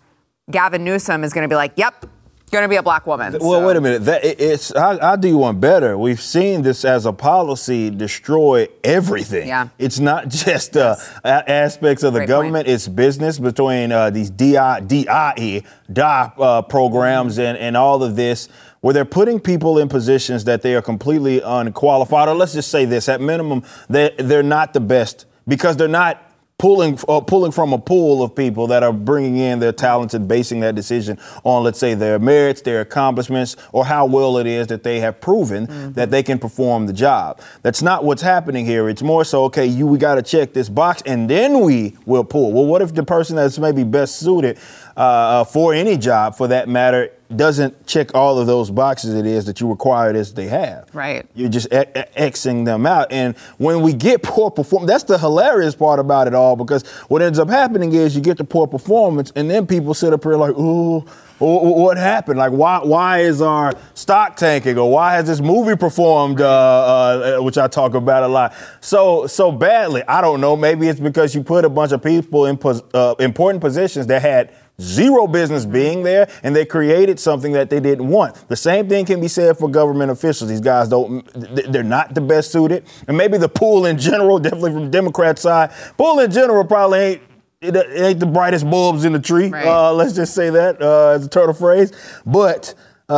Gavin 0.51 0.83
Newsom 0.83 1.23
is 1.23 1.33
going 1.33 1.43
to 1.43 1.51
be 1.51 1.55
like, 1.55 1.73
yep, 1.75 2.05
going 2.49 2.63
to 2.63 2.67
be 2.69 2.75
a 2.75 2.83
black 2.83 3.05
woman. 3.07 3.33
Well, 3.33 3.59
So- 3.59 3.67
wait 3.67 3.75
a 3.77 3.81
minute. 3.81 4.05
That 4.05 4.23
it- 4.23 4.39
it's 4.41 4.73
I, 4.75 4.95
I'll 4.97 5.17
do 5.17 5.27
you 5.27 5.37
one 5.37 5.59
better. 5.59 5.97
We've 5.97 6.21
seen 6.21 6.61
this 6.61 6.83
as 6.85 7.05
a 7.05 7.13
policy 7.13 7.89
destroy 7.89 8.67
everything. 8.83 9.47
Yeah. 9.47 9.69
It's 9.77 9.99
not 9.99 10.27
just 10.45 10.75
uh, 10.77 10.95
a- 11.23 11.49
aspects 11.49 12.03
of 12.03 12.13
the 12.13 12.19
Great 12.19 12.29
government. 12.29 12.67
It's 12.67 12.87
business 12.87 13.39
between 13.39 13.91
uh, 13.91 14.09
these 14.09 14.29
DI, 14.29 14.81
DIE, 14.81 15.63
DI 15.91 16.31
uh, 16.37 16.61
programs 16.63 17.37
and, 17.39 17.57
and 17.57 17.75
all 17.77 18.03
of 18.03 18.15
this, 18.15 18.47
where 18.81 18.93
they're 18.93 19.05
putting 19.05 19.39
people 19.39 19.77
in 19.79 19.89
positions 19.89 20.43
that 20.45 20.61
they 20.61 20.75
are 20.75 20.81
completely 20.81 21.41
unqualified. 21.41 22.27
Or 22.29 22.35
let's 22.35 22.53
just 22.53 22.69
say 22.71 22.85
this: 22.85 23.09
at 23.09 23.21
minimum, 23.21 23.63
they 23.89 24.13
they're 24.17 24.43
not 24.43 24.73
the 24.73 24.79
best 24.79 25.25
because 25.47 25.77
they're 25.77 25.87
not 25.87 26.28
pulling 26.59 26.99
uh, 27.07 27.21
pulling 27.21 27.51
from 27.51 27.73
a 27.73 27.79
pool 27.79 28.21
of 28.21 28.35
people 28.35 28.67
that 28.67 28.83
are 28.83 28.93
bringing 28.93 29.37
in 29.37 29.59
their 29.59 29.71
talents 29.71 30.13
and 30.13 30.27
basing 30.27 30.59
that 30.59 30.75
decision 30.75 31.17
on, 31.43 31.63
let's 31.63 31.79
say, 31.79 31.95
their 31.95 32.19
merits, 32.19 32.61
their 32.61 32.81
accomplishments, 32.81 33.55
or 33.71 33.85
how 33.85 34.05
well 34.05 34.37
it 34.37 34.45
is 34.45 34.67
that 34.67 34.83
they 34.83 34.99
have 34.99 35.19
proven 35.19 35.93
that 35.93 36.11
they 36.11 36.21
can 36.21 36.37
perform 36.37 36.85
the 36.85 36.93
job. 36.93 37.41
That's 37.63 37.81
not 37.81 38.03
what's 38.03 38.21
happening 38.21 38.65
here. 38.65 38.89
It's 38.89 39.01
more 39.01 39.23
so, 39.23 39.45
okay, 39.45 39.65
you 39.65 39.87
we 39.87 39.97
got 39.97 40.15
to 40.15 40.21
check 40.21 40.53
this 40.53 40.69
box, 40.69 41.01
and 41.05 41.29
then 41.29 41.61
we 41.61 41.97
will 42.05 42.25
pull. 42.25 42.51
Well, 42.51 42.65
what 42.65 42.81
if 42.81 42.93
the 42.93 43.03
person 43.03 43.37
that's 43.37 43.57
maybe 43.57 43.83
best 43.83 44.17
suited 44.17 44.59
uh, 44.97 44.99
uh, 44.99 45.43
for 45.43 45.73
any 45.73 45.97
job, 45.97 46.35
for 46.35 46.47
that 46.47 46.67
matter, 46.67 47.11
doesn't 47.35 47.85
check 47.85 48.15
all 48.15 48.39
of 48.39 48.47
those 48.47 48.71
boxes 48.71 49.13
it 49.13 49.25
is 49.25 49.45
that 49.45 49.61
you 49.61 49.69
require 49.69 50.15
as 50.15 50.33
they 50.33 50.47
have. 50.47 50.89
Right. 50.93 51.27
You're 51.35 51.49
just 51.49 51.69
Xing 51.69 52.65
them 52.65 52.87
out. 52.87 53.11
And 53.11 53.37
when 53.57 53.81
we 53.81 53.93
get 53.93 54.23
poor 54.23 54.49
performance, 54.49 54.89
that's 54.91 55.03
the 55.03 55.19
hilarious 55.19 55.75
part 55.75 55.99
about 55.99 56.27
it 56.27 56.33
all 56.33 56.55
because 56.55 56.87
what 57.07 57.21
ends 57.21 57.37
up 57.37 57.49
happening 57.49 57.93
is 57.93 58.15
you 58.15 58.21
get 58.21 58.37
the 58.37 58.43
poor 58.43 58.65
performance 58.65 59.31
and 59.35 59.49
then 59.49 59.67
people 59.67 59.93
sit 59.93 60.11
up 60.11 60.23
here 60.23 60.37
like, 60.37 60.57
ooh, 60.57 61.05
what 61.39 61.97
happened? 61.97 62.37
Like, 62.37 62.51
why 62.51 62.79
why 62.83 63.19
is 63.19 63.41
our 63.41 63.73
stock 63.93 64.35
tanking, 64.35 64.77
or 64.77 64.91
why 64.91 65.13
has 65.13 65.25
this 65.25 65.39
movie 65.39 65.77
performed, 65.77 66.41
uh, 66.41 67.37
uh, 67.37 67.43
which 67.43 67.57
I 67.57 67.67
talk 67.69 67.93
about 67.93 68.23
a 68.23 68.27
lot, 68.27 68.53
so 68.81 69.25
so 69.25 69.49
badly? 69.51 70.03
I 70.05 70.19
don't 70.19 70.41
know. 70.41 70.57
Maybe 70.57 70.89
it's 70.89 70.99
because 70.99 71.33
you 71.33 71.41
put 71.41 71.63
a 71.63 71.69
bunch 71.69 71.93
of 71.93 72.03
people 72.03 72.45
in 72.45 72.57
pos- 72.57 72.83
uh, 72.93 73.15
important 73.19 73.61
positions 73.61 74.07
that 74.07 74.21
had 74.21 74.53
zero 74.79 75.27
business 75.27 75.65
being 75.65 76.03
there, 76.03 76.29
and 76.43 76.55
they 76.55 76.65
created 76.65 77.19
something 77.19 77.51
that 77.53 77.69
they 77.69 77.79
didn't 77.79 78.07
want. 78.07 78.47
The 78.47 78.55
same 78.55 78.87
thing 78.87 79.05
can 79.05 79.21
be 79.21 79.27
said 79.27 79.57
for 79.57 79.69
government 79.69 80.11
officials. 80.11 80.49
These 80.49 80.61
guys 80.61 80.89
don't, 80.89 81.27
they're 81.33 81.83
not 81.83 82.13
the 82.13 82.21
best 82.21 82.51
suited, 82.51 82.85
and 83.07 83.17
maybe 83.17 83.37
the 83.37 83.49
pool 83.49 83.85
in 83.85 83.97
general, 83.97 84.39
definitely 84.39 84.71
from 84.71 84.85
the 84.85 84.91
Democrat 84.91 85.39
side, 85.39 85.71
pool 85.97 86.19
in 86.19 86.31
general 86.31 86.63
probably 86.65 86.99
ain't 86.99 87.21
it, 87.61 87.75
it, 87.75 88.01
ain't 88.01 88.19
the 88.19 88.25
brightest 88.25 88.69
bulbs 88.69 89.03
in 89.03 89.13
the 89.13 89.19
tree. 89.19 89.49
Right. 89.49 89.65
Uh, 89.65 89.93
let's 89.93 90.13
just 90.13 90.33
say 90.33 90.49
that 90.49 90.81
uh, 90.81 91.09
as 91.09 91.25
a 91.25 91.29
turtle 91.29 91.53
phrase. 91.53 91.91
But 92.25 92.73
uh, 93.09 93.13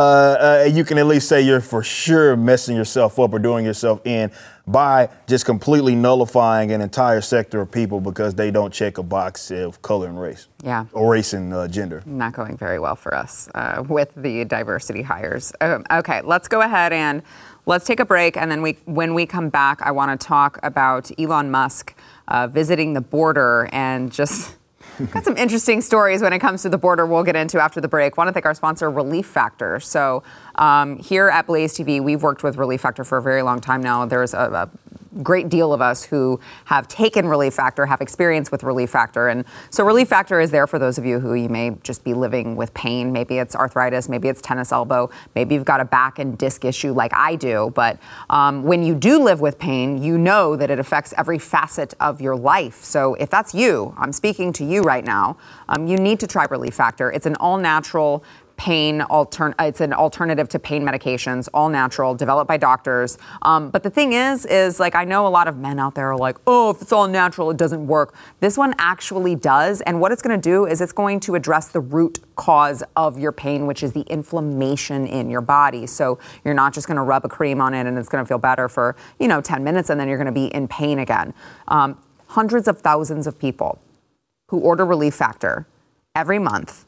uh, 0.64 0.68
you 0.72 0.84
can 0.84 0.98
at 0.98 1.06
least 1.06 1.28
say 1.28 1.42
you're 1.42 1.60
for 1.60 1.82
sure 1.82 2.36
messing 2.36 2.74
yourself 2.74 3.18
up 3.18 3.32
or 3.32 3.38
doing 3.38 3.64
yourself 3.64 4.00
in 4.06 4.32
by 4.66 5.08
just 5.26 5.44
completely 5.44 5.94
nullifying 5.94 6.70
an 6.70 6.80
entire 6.80 7.20
sector 7.20 7.60
of 7.60 7.70
people 7.70 8.00
because 8.00 8.34
they 8.34 8.50
don't 8.50 8.72
check 8.72 8.98
a 8.98 9.02
box 9.02 9.50
of 9.50 9.82
color 9.82 10.08
and 10.08 10.20
race. 10.20 10.48
Yeah. 10.62 10.86
Or 10.92 11.12
race 11.12 11.32
and 11.32 11.52
uh, 11.52 11.68
gender. 11.68 12.02
Not 12.06 12.32
going 12.32 12.56
very 12.56 12.78
well 12.78 12.96
for 12.96 13.14
us 13.14 13.48
uh, 13.54 13.82
with 13.88 14.12
the 14.14 14.44
diversity 14.44 15.02
hires. 15.02 15.52
Um, 15.60 15.84
okay, 15.90 16.20
let's 16.22 16.48
go 16.48 16.60
ahead 16.60 16.92
and 16.92 17.22
let's 17.66 17.84
take 17.84 18.00
a 18.00 18.04
break. 18.04 18.36
And 18.36 18.50
then 18.50 18.62
we, 18.62 18.78
when 18.84 19.14
we 19.14 19.26
come 19.26 19.48
back, 19.48 19.82
I 19.82 19.90
want 19.90 20.18
to 20.18 20.26
talk 20.26 20.58
about 20.62 21.10
Elon 21.18 21.50
Musk 21.50 21.94
uh, 22.28 22.46
visiting 22.46 22.92
the 22.92 23.00
border 23.00 23.68
and 23.72 24.12
just 24.12 24.56
got 25.10 25.24
some 25.24 25.36
interesting 25.36 25.80
stories 25.80 26.22
when 26.22 26.32
it 26.32 26.38
comes 26.38 26.62
to 26.62 26.68
the 26.68 26.78
border 26.78 27.06
we'll 27.06 27.24
get 27.24 27.36
into 27.36 27.60
after 27.60 27.80
the 27.80 27.88
break. 27.88 28.16
Want 28.16 28.28
to 28.28 28.32
thank 28.32 28.46
our 28.46 28.54
sponsor, 28.54 28.90
Relief 28.90 29.26
Factor. 29.26 29.80
So, 29.80 30.22
um, 30.56 30.98
here 30.98 31.28
at 31.28 31.46
Blaze 31.46 31.74
TV, 31.74 32.02
we've 32.02 32.22
worked 32.22 32.42
with 32.42 32.56
Relief 32.56 32.80
Factor 32.80 33.04
for 33.04 33.18
a 33.18 33.22
very 33.22 33.42
long 33.42 33.60
time 33.60 33.82
now. 33.82 34.04
There's 34.04 34.34
a, 34.34 34.38
a 34.38 34.70
great 35.22 35.48
deal 35.48 35.72
of 35.72 35.80
us 35.80 36.04
who 36.04 36.40
have 36.66 36.88
taken 36.88 37.26
Relief 37.26 37.54
Factor, 37.54 37.86
have 37.86 38.00
experience 38.00 38.50
with 38.50 38.62
Relief 38.62 38.90
Factor. 38.90 39.28
And 39.28 39.44
so 39.70 39.84
Relief 39.84 40.08
Factor 40.08 40.40
is 40.40 40.50
there 40.50 40.66
for 40.66 40.78
those 40.78 40.98
of 40.98 41.04
you 41.04 41.20
who 41.20 41.34
you 41.34 41.48
may 41.48 41.76
just 41.82 42.04
be 42.04 42.14
living 42.14 42.56
with 42.56 42.72
pain. 42.74 43.12
Maybe 43.12 43.38
it's 43.38 43.54
arthritis, 43.54 44.08
maybe 44.08 44.28
it's 44.28 44.40
tennis 44.40 44.72
elbow, 44.72 45.10
maybe 45.34 45.54
you've 45.54 45.64
got 45.64 45.80
a 45.80 45.84
back 45.84 46.18
and 46.18 46.38
disc 46.38 46.64
issue 46.64 46.92
like 46.92 47.12
I 47.14 47.36
do. 47.36 47.72
But 47.74 47.98
um, 48.30 48.62
when 48.62 48.82
you 48.82 48.94
do 48.94 49.22
live 49.22 49.40
with 49.40 49.58
pain, 49.58 50.02
you 50.02 50.16
know 50.16 50.56
that 50.56 50.70
it 50.70 50.78
affects 50.78 51.12
every 51.16 51.38
facet 51.38 51.94
of 52.00 52.20
your 52.20 52.36
life. 52.36 52.82
So 52.82 53.14
if 53.14 53.30
that's 53.30 53.54
you, 53.54 53.94
I'm 53.98 54.12
speaking 54.12 54.52
to 54.54 54.64
you 54.64 54.82
right 54.82 55.04
now, 55.04 55.36
um, 55.68 55.86
you 55.86 55.98
need 55.98 56.20
to 56.20 56.26
try 56.26 56.46
Relief 56.50 56.74
Factor. 56.74 57.10
It's 57.10 57.26
an 57.26 57.36
all 57.36 57.58
natural 57.58 58.24
pain 58.62 59.00
altern- 59.10 59.54
it's 59.58 59.80
an 59.80 59.92
alternative 59.92 60.48
to 60.48 60.56
pain 60.56 60.84
medications 60.84 61.48
all 61.52 61.68
natural 61.68 62.14
developed 62.14 62.46
by 62.46 62.56
doctors. 62.56 63.18
Um, 63.42 63.70
but 63.70 63.82
the 63.82 63.90
thing 63.90 64.12
is 64.12 64.46
is 64.46 64.78
like 64.78 64.94
i 64.94 65.02
know 65.04 65.26
a 65.26 65.32
lot 65.38 65.48
of 65.48 65.56
men 65.56 65.80
out 65.80 65.96
there 65.96 66.12
are 66.12 66.16
like 66.16 66.36
oh 66.46 66.70
if 66.70 66.80
it's 66.80 66.92
all 66.92 67.08
natural 67.08 67.50
it 67.50 67.56
doesn't 67.56 67.84
work. 67.84 68.14
This 68.38 68.56
one 68.56 68.72
actually 68.78 69.34
does 69.34 69.80
and 69.80 70.00
what 70.00 70.12
it's 70.12 70.22
going 70.22 70.40
to 70.40 70.50
do 70.50 70.64
is 70.64 70.80
it's 70.80 70.92
going 70.92 71.18
to 71.26 71.34
address 71.34 71.66
the 71.70 71.80
root 71.80 72.20
cause 72.36 72.84
of 72.94 73.18
your 73.18 73.32
pain 73.32 73.66
which 73.66 73.82
is 73.82 73.94
the 73.94 74.02
inflammation 74.02 75.08
in 75.08 75.28
your 75.28 75.40
body. 75.40 75.84
So 75.88 76.20
you're 76.44 76.54
not 76.54 76.72
just 76.72 76.86
going 76.86 76.98
to 76.98 77.02
rub 77.02 77.24
a 77.24 77.28
cream 77.28 77.60
on 77.60 77.74
it 77.74 77.88
and 77.88 77.98
it's 77.98 78.08
going 78.08 78.24
to 78.24 78.28
feel 78.28 78.38
better 78.38 78.68
for 78.68 78.94
you 79.18 79.26
know 79.26 79.40
10 79.40 79.64
minutes 79.64 79.90
and 79.90 79.98
then 79.98 80.06
you're 80.06 80.22
going 80.22 80.32
to 80.32 80.40
be 80.40 80.46
in 80.54 80.68
pain 80.68 81.00
again. 81.00 81.34
Um, 81.66 81.98
hundreds 82.28 82.68
of 82.68 82.78
thousands 82.78 83.26
of 83.26 83.40
people 83.40 83.80
who 84.50 84.60
order 84.60 84.86
relief 84.86 85.16
factor 85.16 85.66
every 86.14 86.38
month 86.38 86.84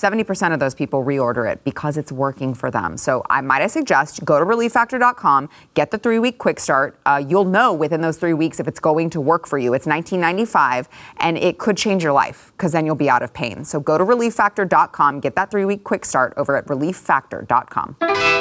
70% 0.00 0.52
of 0.54 0.60
those 0.60 0.74
people 0.74 1.04
reorder 1.04 1.50
it 1.50 1.62
because 1.64 1.96
it's 1.96 2.12
working 2.12 2.54
for 2.54 2.70
them. 2.70 2.96
So 2.96 3.24
I 3.28 3.40
might 3.40 3.62
I 3.62 3.66
suggest 3.66 4.24
go 4.24 4.38
to 4.38 4.44
relieffactor.com, 4.44 5.48
get 5.74 5.90
the 5.90 5.98
three 5.98 6.18
week 6.18 6.38
quick 6.38 6.60
start. 6.60 6.98
Uh, 7.04 7.22
you'll 7.26 7.44
know 7.44 7.72
within 7.72 8.00
those 8.00 8.16
three 8.16 8.34
weeks 8.34 8.60
if 8.60 8.68
it's 8.68 8.80
going 8.80 9.10
to 9.10 9.20
work 9.20 9.46
for 9.46 9.58
you. 9.58 9.74
It's 9.74 9.86
19.95 9.86 10.86
and 11.18 11.36
it 11.36 11.58
could 11.58 11.76
change 11.76 12.02
your 12.04 12.12
life 12.12 12.52
because 12.56 12.72
then 12.72 12.86
you'll 12.86 12.94
be 12.94 13.10
out 13.10 13.22
of 13.22 13.32
pain. 13.34 13.64
So 13.64 13.80
go 13.80 13.98
to 13.98 14.04
relieffactor.com, 14.04 15.20
get 15.20 15.34
that 15.34 15.50
three 15.50 15.64
week 15.64 15.82
quick 15.84 16.04
start 16.04 16.34
over 16.36 16.56
at 16.56 16.66
relieffactor.com. 16.66 18.37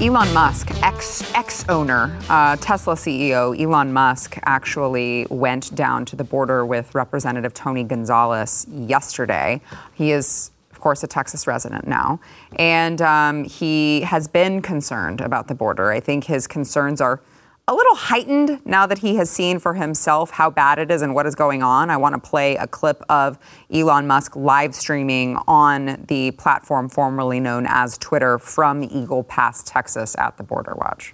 Elon 0.00 0.32
Musk, 0.32 0.70
ex 0.82 1.30
ex 1.34 1.68
owner, 1.68 2.16
uh, 2.30 2.56
Tesla 2.56 2.94
CEO 2.94 3.54
Elon 3.60 3.92
Musk 3.92 4.38
actually 4.44 5.26
went 5.28 5.74
down 5.74 6.06
to 6.06 6.16
the 6.16 6.24
border 6.24 6.64
with 6.64 6.94
Representative 6.94 7.52
Tony 7.52 7.84
Gonzalez 7.84 8.66
yesterday. 8.70 9.60
He 9.92 10.12
is, 10.12 10.52
of 10.70 10.80
course, 10.80 11.02
a 11.02 11.06
Texas 11.06 11.46
resident 11.46 11.86
now, 11.86 12.18
and 12.56 13.02
um, 13.02 13.44
he 13.44 14.00
has 14.00 14.26
been 14.26 14.62
concerned 14.62 15.20
about 15.20 15.48
the 15.48 15.54
border. 15.54 15.90
I 15.90 16.00
think 16.00 16.24
his 16.24 16.46
concerns 16.46 17.02
are 17.02 17.20
a 17.68 17.74
little 17.74 17.94
heightened 17.94 18.60
now 18.66 18.86
that 18.86 18.98
he 18.98 19.16
has 19.16 19.30
seen 19.30 19.58
for 19.58 19.74
himself 19.74 20.30
how 20.30 20.50
bad 20.50 20.78
it 20.78 20.90
is 20.90 21.02
and 21.02 21.14
what 21.14 21.26
is 21.26 21.34
going 21.34 21.62
on. 21.62 21.90
I 21.90 21.96
want 21.96 22.14
to 22.14 22.20
play 22.20 22.56
a 22.56 22.66
clip 22.66 23.02
of 23.08 23.38
Elon 23.72 24.06
Musk 24.06 24.34
live 24.34 24.74
streaming 24.74 25.36
on 25.46 26.04
the 26.08 26.32
platform 26.32 26.88
formerly 26.88 27.38
known 27.38 27.66
as 27.68 27.96
Twitter 27.98 28.38
from 28.38 28.82
Eagle 28.82 29.22
Pass, 29.22 29.62
Texas 29.62 30.16
at 30.18 30.36
the 30.36 30.42
Border 30.42 30.74
Watch. 30.76 31.12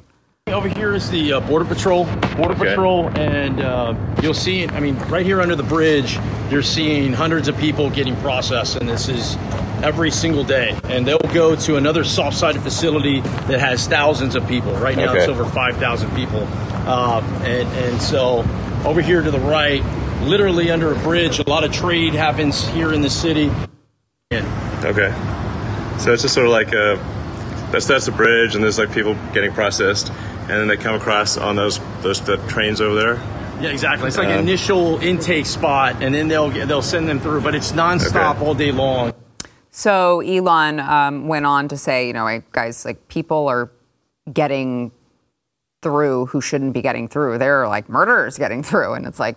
Over 0.49 0.69
here 0.69 0.95
is 0.95 1.11
the 1.11 1.33
uh, 1.33 1.41
Border 1.41 1.65
Patrol, 1.65 2.05
Border 2.37 2.55
okay. 2.55 2.69
Patrol, 2.69 3.09
and 3.19 3.61
uh, 3.61 3.97
you'll 4.23 4.33
see, 4.33 4.69
I 4.69 4.79
mean, 4.79 4.97
right 5.09 5.27
here 5.27 5.41
under 5.41 5.57
the 5.57 5.65
bridge, 5.65 6.21
you're 6.51 6.63
seeing 6.63 7.13
hundreds 7.13 7.49
of 7.49 7.59
people 7.59 7.91
getting 7.91 8.15
processed, 8.19 8.77
and 8.77 8.89
this 8.89 9.09
is 9.09 9.37
every 9.85 10.11
single 10.11 10.45
day. 10.45 10.79
And 10.85 11.07
they'll 11.07 11.19
go 11.33 11.57
to 11.57 11.77
another 11.77 12.05
soft-sided 12.05 12.63
facility 12.63 13.21
that 13.21 13.61
has 13.61 13.87
thousands 13.87 14.35
of 14.35 14.47
people. 14.47 14.73
Right 14.75 14.97
now, 14.97 15.11
okay. 15.11 15.21
it's 15.21 15.29
over 15.29 15.45
5,000 15.45 16.15
people. 16.15 16.43
Um, 16.89 17.25
and, 17.43 17.69
and 17.69 18.03
so 18.03 18.45
over 18.85 19.01
here 19.01 19.23
to 19.23 19.31
the 19.31 19.41
right, 19.41 19.83
literally 20.23 20.71
under 20.71 20.93
a 20.93 20.99
bridge, 21.01 21.39
a 21.39 21.49
lot 21.49 21.65
of 21.65 21.73
trade 21.73 22.15
happens 22.15 22.67
here 22.69 22.93
in 22.93 23.03
the 23.03 23.11
city. 23.11 23.51
Okay. 24.33 25.13
So 25.99 26.13
it's 26.13 26.23
just 26.23 26.35
sort 26.35 26.47
of 26.47 26.53
like 26.53 26.73
a, 26.73 26.97
that's, 27.73 27.87
that's 27.87 28.07
the 28.07 28.13
bridge, 28.13 28.55
and 28.55 28.63
there's 28.63 28.79
like 28.79 28.93
people 28.93 29.15
getting 29.33 29.53
processed 29.53 30.13
and 30.49 30.61
then 30.61 30.69
they 30.69 30.77
come 30.77 30.95
across 30.95 31.37
on 31.37 31.57
those 31.57 31.81
those 32.03 32.21
the 32.21 32.37
trains 32.49 32.81
over 32.81 32.95
there. 32.95 33.15
Yeah, 33.61 33.71
exactly. 33.71 34.07
It's 34.07 34.17
like 34.17 34.29
an 34.29 34.39
initial 34.39 34.99
intake 34.99 35.47
spot, 35.47 36.03
and 36.03 36.15
then 36.15 36.29
they'll 36.29 36.51
they'll 36.51 36.83
send 36.83 37.09
them 37.09 37.19
through, 37.19 37.41
but 37.41 37.55
it's 37.55 37.73
nonstop 37.73 38.37
okay. 38.37 38.45
all 38.45 38.55
day 38.55 38.71
long. 38.71 39.13
So 39.77 40.23
Elon 40.23 40.81
um, 40.81 41.29
went 41.29 41.45
on 41.45 41.69
to 41.69 41.77
say, 41.77 42.07
you 42.07 42.15
know, 42.15 42.43
guys, 42.51 42.87
like 42.87 43.09
people 43.09 43.47
are 43.47 43.71
getting 44.33 44.91
through 45.83 46.25
who 46.27 46.41
shouldn't 46.41 46.73
be 46.73 46.81
getting 46.81 47.09
through. 47.09 47.37
There 47.37 47.63
are 47.63 47.69
like 47.69 47.87
murderers 47.91 48.39
getting 48.39 48.63
through, 48.63 48.95
and 48.95 49.05
it's 49.05 49.21
like, 49.21 49.37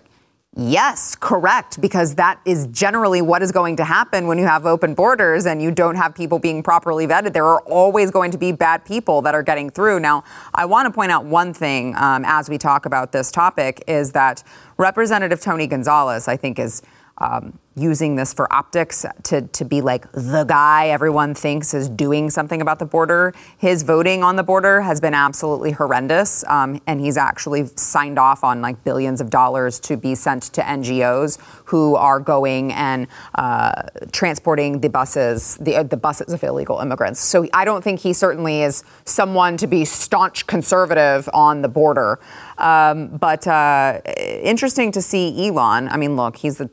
Yes, 0.55 1.15
correct, 1.15 1.79
because 1.79 2.15
that 2.15 2.41
is 2.43 2.67
generally 2.67 3.21
what 3.21 3.43
is 3.43 3.51
going 3.51 3.75
to 3.75 3.83
happen 3.83 4.25
when 4.25 4.39
you 4.39 4.45
have 4.45 4.65
open 4.65 4.95
borders 4.95 5.45
and 5.45 5.61
you 5.61 5.69
don't 5.69 5.95
have 5.95 6.15
people 6.15 6.39
being 6.39 6.63
properly 6.63 7.05
vetted. 7.05 7.33
There 7.33 7.45
are 7.45 7.61
always 7.61 8.09
going 8.09 8.31
to 8.31 8.37
be 8.37 8.51
bad 8.51 8.83
people 8.83 9.21
that 9.21 9.35
are 9.35 9.43
getting 9.43 9.69
through. 9.69 9.99
Now, 9.99 10.23
I 10.55 10.65
want 10.65 10.87
to 10.87 10.91
point 10.91 11.11
out 11.11 11.23
one 11.23 11.53
thing 11.53 11.95
um, 11.97 12.25
as 12.25 12.49
we 12.49 12.57
talk 12.57 12.87
about 12.87 13.11
this 13.11 13.29
topic 13.29 13.83
is 13.87 14.11
that 14.13 14.43
Representative 14.77 15.39
Tony 15.39 15.67
Gonzalez, 15.67 16.27
I 16.27 16.35
think, 16.35 16.57
is 16.57 16.81
um, 17.19 17.59
using 17.79 18.15
this 18.15 18.33
for 18.33 18.51
optics 18.53 19.05
to, 19.23 19.41
to 19.41 19.63
be 19.63 19.81
like 19.81 20.11
the 20.11 20.43
guy 20.43 20.89
everyone 20.89 21.33
thinks 21.33 21.73
is 21.73 21.87
doing 21.87 22.29
something 22.29 22.61
about 22.61 22.79
the 22.79 22.85
border. 22.85 23.33
His 23.57 23.83
voting 23.83 24.23
on 24.23 24.35
the 24.35 24.43
border 24.43 24.81
has 24.81 24.99
been 24.99 25.13
absolutely 25.13 25.71
horrendous, 25.71 26.43
um, 26.47 26.81
and 26.87 26.99
he's 26.99 27.17
actually 27.17 27.67
signed 27.75 28.19
off 28.19 28.43
on 28.43 28.61
like 28.61 28.83
billions 28.83 29.21
of 29.21 29.29
dollars 29.29 29.79
to 29.81 29.97
be 29.97 30.15
sent 30.15 30.43
to 30.43 30.61
NGOs 30.61 31.39
who 31.65 31.95
are 31.95 32.19
going 32.19 32.73
and 32.73 33.07
uh, 33.35 33.83
transporting 34.11 34.81
the 34.81 34.89
buses, 34.89 35.57
the, 35.57 35.77
uh, 35.77 35.83
the 35.83 35.97
buses 35.97 36.33
of 36.33 36.43
illegal 36.43 36.79
immigrants. 36.79 37.19
So 37.19 37.47
I 37.53 37.65
don't 37.65 37.83
think 37.83 38.01
he 38.01 38.13
certainly 38.13 38.63
is 38.63 38.83
someone 39.05 39.57
to 39.57 39.67
be 39.67 39.85
staunch 39.85 40.47
conservative 40.47 41.29
on 41.33 41.61
the 41.61 41.69
border. 41.69 42.19
Um, 42.57 43.07
but 43.07 43.47
uh, 43.47 44.01
interesting 44.17 44.91
to 44.91 45.01
see 45.01 45.47
Elon. 45.47 45.87
I 45.87 45.97
mean, 45.97 46.15
look, 46.15 46.35
he's 46.35 46.57
the 46.57 46.69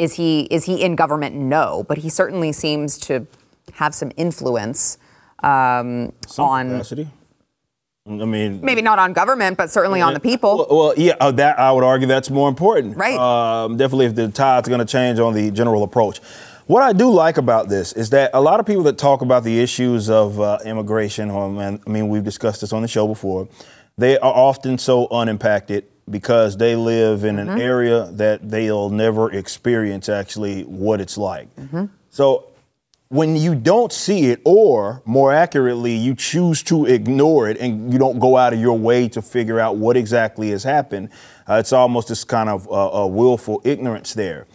is 0.00 0.14
he 0.14 0.42
is 0.50 0.64
he 0.64 0.82
in 0.82 0.96
government? 0.96 1.36
No, 1.36 1.84
but 1.86 1.98
he 1.98 2.08
certainly 2.08 2.52
seems 2.52 2.98
to 3.00 3.26
have 3.74 3.94
some 3.94 4.10
influence 4.16 4.98
um, 5.42 6.12
some 6.26 6.44
on 6.44 6.70
capacity. 6.70 7.08
I 8.06 8.24
mean, 8.24 8.60
Maybe 8.62 8.82
not 8.82 8.98
on 8.98 9.12
government, 9.12 9.56
but 9.58 9.70
certainly 9.70 10.00
on 10.00 10.14
the 10.14 10.20
people. 10.20 10.56
Well, 10.56 10.66
well, 10.70 10.94
yeah, 10.96 11.14
uh, 11.20 11.30
that 11.32 11.58
I 11.58 11.70
would 11.70 11.84
argue 11.84 12.08
that's 12.08 12.30
more 12.30 12.48
important. 12.48 12.96
Right. 12.96 13.16
Um, 13.18 13.76
definitely, 13.76 14.06
if 14.06 14.14
the 14.14 14.28
tide's 14.28 14.68
going 14.68 14.80
to 14.80 14.90
change 14.90 15.18
on 15.18 15.34
the 15.34 15.50
general 15.50 15.84
approach. 15.84 16.18
What 16.66 16.82
I 16.82 16.92
do 16.92 17.10
like 17.10 17.36
about 17.36 17.68
this 17.68 17.92
is 17.92 18.10
that 18.10 18.30
a 18.32 18.40
lot 18.40 18.58
of 18.58 18.66
people 18.66 18.84
that 18.84 18.96
talk 18.96 19.22
about 19.22 19.44
the 19.44 19.60
issues 19.60 20.08
of 20.08 20.40
uh, 20.40 20.58
immigration, 20.64 21.30
um, 21.30 21.58
and 21.58 21.80
I 21.86 21.90
mean, 21.90 22.08
we've 22.08 22.24
discussed 22.24 22.62
this 22.62 22.72
on 22.72 22.82
the 22.82 22.88
show 22.88 23.06
before, 23.06 23.48
they 23.98 24.18
are 24.18 24.32
often 24.32 24.78
so 24.78 25.06
unimpacted 25.10 25.84
because 26.10 26.56
they 26.56 26.76
live 26.76 27.24
in 27.24 27.36
Mm-hmm. 27.36 27.50
an 27.50 27.60
area 27.60 28.10
that 28.12 28.50
they'll 28.50 28.90
never 28.90 29.32
experience 29.32 30.08
actually 30.08 30.62
what 30.64 31.00
it's 31.00 31.16
like. 31.16 31.54
Mm-hmm. 31.56 31.86
So 32.10 32.46
when 33.08 33.34
you 33.34 33.54
don't 33.54 33.92
see 33.92 34.26
it, 34.26 34.40
or 34.44 35.02
more 35.04 35.32
accurately, 35.32 35.94
you 35.96 36.14
choose 36.14 36.62
to 36.64 36.86
ignore 36.86 37.48
it 37.48 37.58
and 37.58 37.92
you 37.92 37.98
don't 37.98 38.18
go 38.20 38.36
out 38.36 38.52
of 38.52 38.60
your 38.60 38.78
way 38.78 39.08
to 39.08 39.20
figure 39.20 39.58
out 39.58 39.76
what 39.76 39.96
exactly 39.96 40.50
has 40.50 40.62
happened, 40.62 41.10
uh, 41.48 41.54
it's 41.54 41.72
almost 41.72 42.08
this 42.08 42.22
kind 42.24 42.48
of 42.48 42.68
uh, 42.68 42.72
a 42.72 43.06
willful 43.06 43.60
ignorance 43.64 44.14
there. 44.14 44.46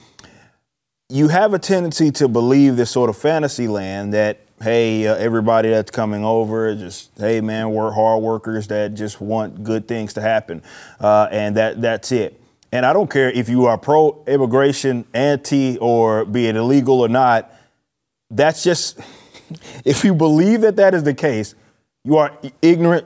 You 1.10 1.28
have 1.28 1.54
a 1.54 1.60
tendency 1.60 2.12
to 2.12 2.28
believe 2.28 2.78
this 2.78 2.92
sort 2.92 3.10
of 3.10 3.18
fantasy 3.18 3.68
land 3.68 4.14
that, 4.14 4.45
hey, 4.62 5.08
uh, 5.08 5.16
everybody 5.16 5.70
that's 5.70 5.92
coming 5.92 6.24
over, 6.24 6.74
just, 6.76 7.12
hey, 7.18 7.42
man, 7.42 7.72
we're 7.72 7.92
hard 7.92 8.24
workers 8.24 8.68
that 8.68 8.94
just 8.94 9.22
want 9.22 9.64
good 9.64 9.88
things 9.88 10.14
to 10.14 10.22
happen. 10.22 10.64
Uh, 11.00 11.28
and 11.32 11.58
that 11.58 11.82
that's 11.82 12.12
it. 12.12 12.40
And 12.72 12.86
I 12.86 12.94
don't 12.94 13.10
care 13.10 13.30
if 13.32 13.48
you 13.48 13.66
are 13.66 13.78
pro 13.78 14.24
immigration, 14.28 15.06
anti, 15.14 15.78
or 15.78 16.26
be 16.26 16.48
it 16.48 16.56
illegal 16.56 17.02
or 17.02 17.10
not 17.10 17.52
that's 18.30 18.64
just 18.64 19.00
if 19.86 20.04
you 20.04 20.14
believe 20.14 20.62
that 20.62 20.76
that 20.76 20.94
is 20.94 21.04
the 21.04 21.14
case 21.14 21.56
you 22.04 22.18
are 22.18 22.38
ignorant 22.62 23.06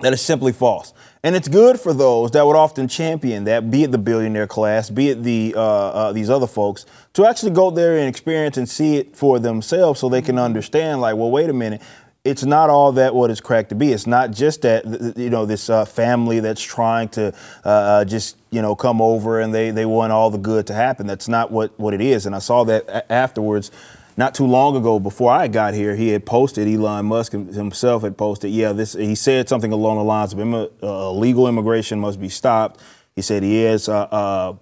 that 0.00 0.12
is 0.12 0.20
simply 0.20 0.52
false 0.52 0.92
and 1.22 1.34
it's 1.34 1.48
good 1.48 1.80
for 1.80 1.92
those 1.92 2.30
that 2.30 2.46
would 2.46 2.56
often 2.56 2.88
champion 2.88 3.44
that 3.44 3.70
be 3.70 3.84
it 3.84 3.90
the 3.92 3.98
billionaire 3.98 4.46
class 4.46 4.90
be 4.90 5.10
it 5.10 5.22
the 5.22 5.54
uh, 5.56 5.60
uh, 5.60 6.12
these 6.12 6.30
other 6.30 6.46
folks 6.46 6.86
to 7.12 7.26
actually 7.26 7.52
go 7.52 7.70
there 7.70 7.98
and 7.98 8.08
experience 8.08 8.56
and 8.56 8.68
see 8.68 8.96
it 8.96 9.16
for 9.16 9.38
themselves 9.38 10.00
so 10.00 10.08
they 10.08 10.22
can 10.22 10.38
understand 10.38 11.00
like 11.00 11.16
well 11.16 11.30
wait 11.30 11.50
a 11.50 11.52
minute 11.52 11.82
it's 12.24 12.44
not 12.44 12.68
all 12.68 12.92
that 12.92 13.14
what 13.14 13.30
it's 13.30 13.40
cracked 13.40 13.70
to 13.70 13.74
be. 13.74 13.92
It's 13.92 14.06
not 14.06 14.32
just 14.32 14.62
that 14.62 14.84
th- 14.84 14.98
th- 14.98 15.16
you 15.16 15.30
know 15.30 15.46
this 15.46 15.70
uh, 15.70 15.84
family 15.84 16.40
that's 16.40 16.62
trying 16.62 17.08
to 17.10 17.32
uh, 17.64 17.68
uh, 17.68 18.04
just 18.04 18.36
you 18.50 18.60
know 18.60 18.74
come 18.74 19.00
over 19.00 19.40
and 19.40 19.54
they 19.54 19.70
they 19.70 19.86
want 19.86 20.12
all 20.12 20.30
the 20.30 20.38
good 20.38 20.66
to 20.66 20.74
happen. 20.74 21.06
That's 21.06 21.28
not 21.28 21.50
what 21.50 21.78
what 21.78 21.94
it 21.94 22.00
is. 22.00 22.26
And 22.26 22.34
I 22.34 22.40
saw 22.40 22.64
that 22.64 22.84
a- 22.88 23.10
afterwards. 23.10 23.70
Not 24.18 24.34
too 24.34 24.46
long 24.46 24.74
ago, 24.74 24.98
before 24.98 25.30
I 25.30 25.46
got 25.46 25.74
here, 25.74 25.94
he 25.94 26.08
had 26.08 26.26
posted. 26.26 26.66
Elon 26.66 27.06
Musk 27.06 27.30
himself 27.30 28.02
had 28.02 28.18
posted. 28.18 28.50
Yeah, 28.50 28.72
this. 28.72 28.94
He 28.94 29.14
said 29.14 29.48
something 29.48 29.70
along 29.70 29.98
the 29.98 30.02
lines 30.02 30.32
of 30.32 30.40
uh, 30.40 30.66
illegal 30.82 31.46
immigration 31.46 32.00
must 32.00 32.20
be 32.20 32.28
stopped. 32.28 32.80
He 33.14 33.22
said 33.22 33.44
he 33.44 33.64
is 33.64 33.88
uh, 33.88 34.00
uh, 34.10 34.56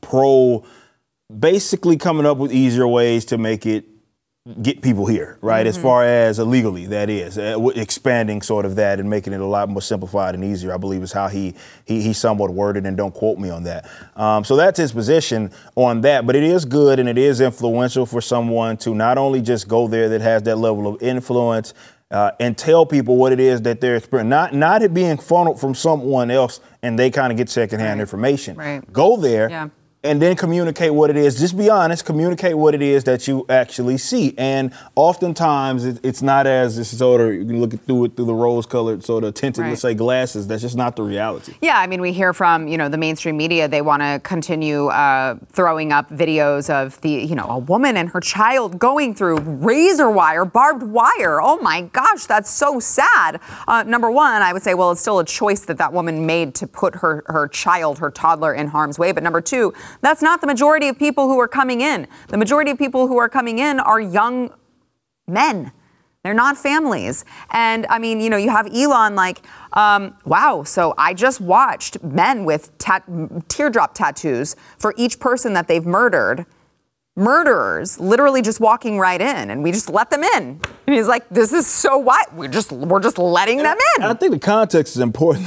pro, 0.00 0.64
basically 1.38 1.96
coming 1.96 2.26
up 2.26 2.38
with 2.38 2.52
easier 2.52 2.88
ways 2.88 3.24
to 3.26 3.38
make 3.38 3.64
it 3.64 3.84
get 4.62 4.80
people 4.80 5.06
here, 5.06 5.38
right? 5.40 5.66
As 5.66 5.76
far 5.76 6.04
as 6.04 6.38
illegally, 6.38 6.86
that 6.86 7.10
is, 7.10 7.36
uh, 7.36 7.58
expanding 7.74 8.42
sort 8.42 8.64
of 8.64 8.76
that 8.76 9.00
and 9.00 9.10
making 9.10 9.32
it 9.32 9.40
a 9.40 9.44
lot 9.46 9.68
more 9.68 9.82
simplified 9.82 10.34
and 10.34 10.44
easier. 10.44 10.72
I 10.72 10.76
believe 10.76 11.02
is 11.02 11.12
how 11.12 11.28
he 11.28 11.54
he, 11.84 12.00
he 12.00 12.12
somewhat 12.12 12.50
worded, 12.50 12.86
and 12.86 12.96
don't 12.96 13.12
quote 13.14 13.38
me 13.38 13.50
on 13.50 13.64
that. 13.64 13.88
Um, 14.14 14.44
so 14.44 14.54
that's 14.54 14.78
his 14.78 14.92
position 14.92 15.50
on 15.74 16.02
that. 16.02 16.26
But 16.26 16.36
it 16.36 16.44
is 16.44 16.64
good 16.64 16.98
and 17.00 17.08
it 17.08 17.18
is 17.18 17.40
influential 17.40 18.06
for 18.06 18.20
someone 18.20 18.76
to 18.78 18.94
not 18.94 19.18
only 19.18 19.42
just 19.42 19.66
go 19.66 19.88
there 19.88 20.08
that 20.10 20.20
has 20.20 20.42
that 20.44 20.56
level 20.56 20.86
of 20.86 21.02
influence. 21.02 21.74
Uh, 22.08 22.30
and 22.38 22.56
tell 22.56 22.86
people 22.86 23.16
what 23.16 23.32
it 23.32 23.40
is 23.40 23.62
that 23.62 23.80
they're 23.80 23.96
experiencing, 23.96 24.28
not 24.28 24.54
not 24.54 24.80
it 24.80 24.94
being 24.94 25.18
funneled 25.18 25.58
from 25.58 25.74
someone 25.74 26.30
else, 26.30 26.60
and 26.80 26.96
they 26.96 27.10
kind 27.10 27.32
of 27.32 27.36
get 27.36 27.48
secondhand 27.48 28.00
information. 28.00 28.56
Right. 28.56 28.92
Go 28.92 29.16
there, 29.16 29.50
Yeah. 29.50 29.70
And 30.06 30.20
then 30.22 30.36
communicate 30.36 30.94
what 30.94 31.10
it 31.10 31.16
is. 31.16 31.38
Just 31.38 31.56
be 31.56 31.68
honest, 31.70 32.04
communicate 32.04 32.56
what 32.56 32.74
it 32.74 32.82
is 32.82 33.04
that 33.04 33.26
you 33.28 33.44
actually 33.48 33.98
see. 33.98 34.34
And 34.38 34.72
oftentimes 34.94 35.84
it, 35.84 36.00
it's 36.02 36.22
not 36.22 36.46
as 36.46 36.76
this 36.76 36.96
sort 36.96 37.20
of 37.20 37.32
you 37.34 37.44
can 37.44 37.60
look 37.60 37.72
through 37.84 38.04
it 38.06 38.16
through 38.16 38.24
the 38.26 38.34
rose-colored 38.34 39.04
sort 39.04 39.24
of 39.24 39.34
tinted, 39.34 39.62
Right. 39.62 39.70
let's 39.70 39.82
say, 39.82 39.94
glasses. 39.94 40.46
That's 40.46 40.62
just 40.62 40.76
not 40.76 40.96
the 40.96 41.02
reality. 41.02 41.54
Yeah, 41.60 41.78
I 41.78 41.86
mean, 41.86 42.00
we 42.00 42.12
hear 42.12 42.32
from 42.32 42.68
you 42.68 42.76
know 42.78 42.88
the 42.88 42.98
mainstream 42.98 43.36
media. 43.36 43.68
They 43.68 43.82
want 43.82 44.02
to 44.02 44.20
continue 44.22 44.86
uh, 44.88 45.36
throwing 45.52 45.92
up 45.92 46.10
videos 46.10 46.68
of 46.70 47.00
the 47.02 47.10
you 47.10 47.34
know 47.34 47.46
a 47.48 47.58
woman 47.58 47.96
and 47.96 48.08
her 48.10 48.20
child 48.20 48.78
going 48.78 49.14
through 49.14 49.38
razor 49.38 50.10
wire, 50.10 50.44
barbed 50.44 50.82
wire. 50.82 51.40
Oh 51.40 51.58
my 51.62 51.82
gosh, 51.82 52.24
that's 52.26 52.50
so 52.50 52.80
sad. 52.80 53.40
Uh, 53.68 53.82
number 53.84 54.10
one, 54.10 54.42
I 54.42 54.52
would 54.52 54.62
say, 54.62 54.74
well, 54.74 54.90
it's 54.92 55.00
still 55.00 55.18
a 55.18 55.24
choice 55.24 55.60
that 55.66 55.78
that 55.78 55.92
woman 55.92 56.26
made 56.26 56.54
to 56.56 56.66
put 56.66 56.96
her 56.96 57.24
her 57.28 57.48
child, 57.48 57.98
her 57.98 58.10
toddler, 58.10 58.52
in 58.54 58.68
harm's 58.68 58.98
way. 58.98 59.12
But 59.12 59.22
number 59.22 59.40
two, 59.40 59.72
that's 60.00 60.22
not 60.22 60.40
the 60.40 60.46
majority 60.46 60.88
of 60.88 60.98
people 60.98 61.28
who 61.28 61.38
are 61.38 61.48
coming 61.48 61.80
in. 61.80 62.06
The 62.28 62.38
majority 62.38 62.70
of 62.70 62.78
people 62.78 63.08
who 63.08 63.18
are 63.18 63.28
coming 63.28 63.58
in 63.58 63.80
are 63.80 64.00
young 64.00 64.52
men. 65.26 65.72
They're 66.26 66.34
not 66.34 66.58
families. 66.58 67.24
And 67.50 67.86
I 67.88 68.00
mean, 68.00 68.20
you 68.20 68.28
know, 68.28 68.36
you 68.36 68.50
have 68.50 68.66
Elon 68.74 69.14
like, 69.14 69.46
um, 69.74 70.16
wow, 70.24 70.64
so 70.64 70.92
I 70.98 71.14
just 71.14 71.40
watched 71.40 72.02
men 72.02 72.44
with 72.44 72.76
tat- 72.78 73.04
teardrop 73.48 73.94
tattoos 73.94 74.56
for 74.76 74.92
each 74.96 75.20
person 75.20 75.52
that 75.52 75.68
they've 75.68 75.86
murdered. 75.86 76.44
Murderers 77.14 78.00
literally 78.00 78.42
just 78.42 78.58
walking 78.58 78.98
right 78.98 79.20
in, 79.20 79.50
and 79.50 79.62
we 79.62 79.70
just 79.70 79.88
let 79.88 80.10
them 80.10 80.24
in. 80.24 80.60
And 80.86 80.96
he's 80.96 81.06
like, 81.06 81.28
"This 81.30 81.52
is 81.52 81.66
so 81.66 81.96
what? 81.96 82.34
We're 82.34 82.48
just 82.48 82.72
we're 82.72 83.00
just 83.00 83.18
letting 83.18 83.58
them 83.58 83.78
in." 83.96 84.02
And 84.02 84.12
I 84.12 84.14
think 84.14 84.32
the 84.32 84.38
context 84.40 84.96
is 84.96 85.00
important. 85.00 85.46